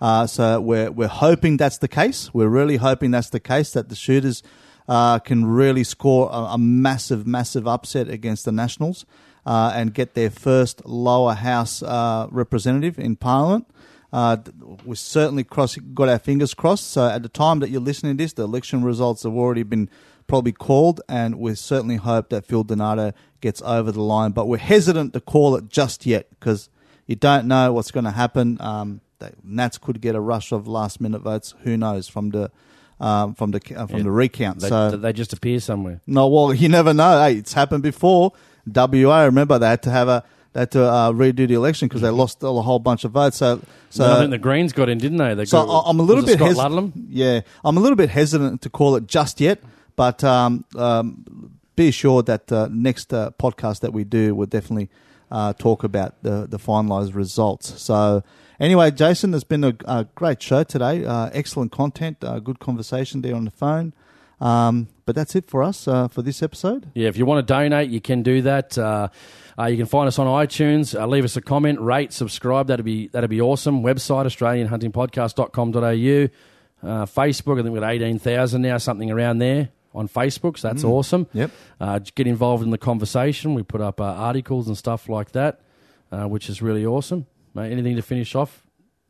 [0.00, 2.32] Uh, so we're, we're hoping that's the case.
[2.32, 4.42] We're really hoping that's the case, that the Shooters
[4.88, 9.04] uh, can really score a, a massive, massive upset against the Nationals
[9.44, 13.66] uh, and get their first lower house uh, representative in Parliament.
[14.12, 14.38] Uh,
[14.84, 16.90] we certainly cross, got our fingers crossed.
[16.90, 19.90] So at the time that you're listening to this, the election results have already been
[20.28, 24.30] probably called, and we certainly hope that Phil Donato gets over the line.
[24.30, 26.68] But we're hesitant to call it just yet because
[27.06, 28.58] you don't know what's going to happen.
[28.60, 29.00] Um,
[29.42, 31.54] Nats could get a rush of last minute votes.
[31.62, 32.52] Who knows from the
[33.00, 34.02] um, from the uh, from Yeah.
[34.04, 34.60] the recount?
[34.60, 36.00] They, so they just appear somewhere.
[36.06, 37.20] no, well, you never know.
[37.20, 38.32] Hey, it's happened before.
[38.72, 42.00] WA, remember they had to have a they had to uh, redo the election because
[42.02, 43.36] they lost a whole bunch of votes.
[43.36, 45.34] So, so I think the Greens got in, didn't they?
[45.34, 46.94] they so got, I'm a little bit hesitant.
[47.08, 49.62] Yeah, I'm a little bit hesitant to call it just yet,
[49.98, 54.88] but um, um, be assured that uh, next uh, podcast that we do will definitely
[55.30, 57.80] uh, talk about the the finalised results.
[57.80, 58.22] So.
[58.60, 61.04] Anyway, Jason, it's been a, a great show today.
[61.04, 63.92] Uh, excellent content, uh, good conversation there on the phone.
[64.40, 66.90] Um, but that's it for us uh, for this episode.
[66.94, 68.76] Yeah, if you want to donate, you can do that.
[68.76, 69.08] Uh,
[69.58, 70.98] uh, you can find us on iTunes.
[70.98, 72.66] Uh, leave us a comment, rate, subscribe.
[72.68, 73.82] That'd be that'd be awesome.
[73.82, 76.28] Website AustralianHuntingPodcast.com.au.
[76.80, 80.58] Uh, Facebook, I think we've got eighteen thousand now, something around there on Facebook.
[80.58, 80.90] So that's Mm.
[80.90, 81.26] awesome.
[81.32, 81.50] Yep.
[81.80, 83.54] Uh, get involved in the conversation.
[83.54, 85.60] We put up uh, articles and stuff like that,
[86.12, 87.26] uh, which is really awesome.
[87.54, 88.66] Mate, anything to finish off,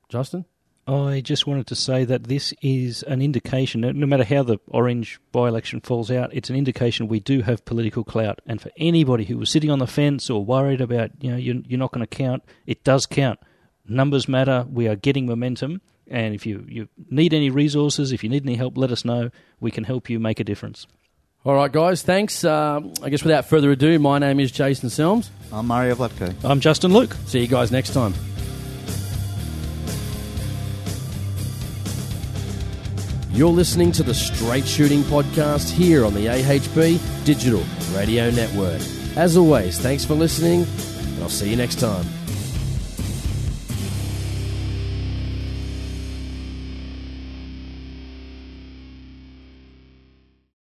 [0.08, 0.44] Justin?
[0.86, 5.20] I just wanted to say that this is an indication, no matter how the Orange
[5.32, 8.40] by election falls out, it's an indication we do have political clout.
[8.46, 11.56] And for anybody who was sitting on the fence or worried about, you know, you're,
[11.68, 13.38] you're not going to count, it does count.
[13.86, 14.66] Numbers matter.
[14.72, 15.82] We are getting momentum.
[16.10, 19.30] And if you, you need any resources, if you need any help, let us know.
[19.60, 20.86] We can help you make a difference.
[21.44, 22.02] All right, guys.
[22.02, 22.44] Thanks.
[22.44, 25.30] Um, I guess without further ado, my name is Jason Selms.
[25.52, 26.34] I'm Mario Vlatko.
[26.44, 27.14] I'm Justin Luke.
[27.26, 28.14] See you guys next time.
[33.30, 37.62] You're listening to the Straight Shooting Podcast here on the AHB Digital
[37.94, 38.80] Radio Network.
[39.16, 42.04] As always, thanks for listening, and I'll see you next time.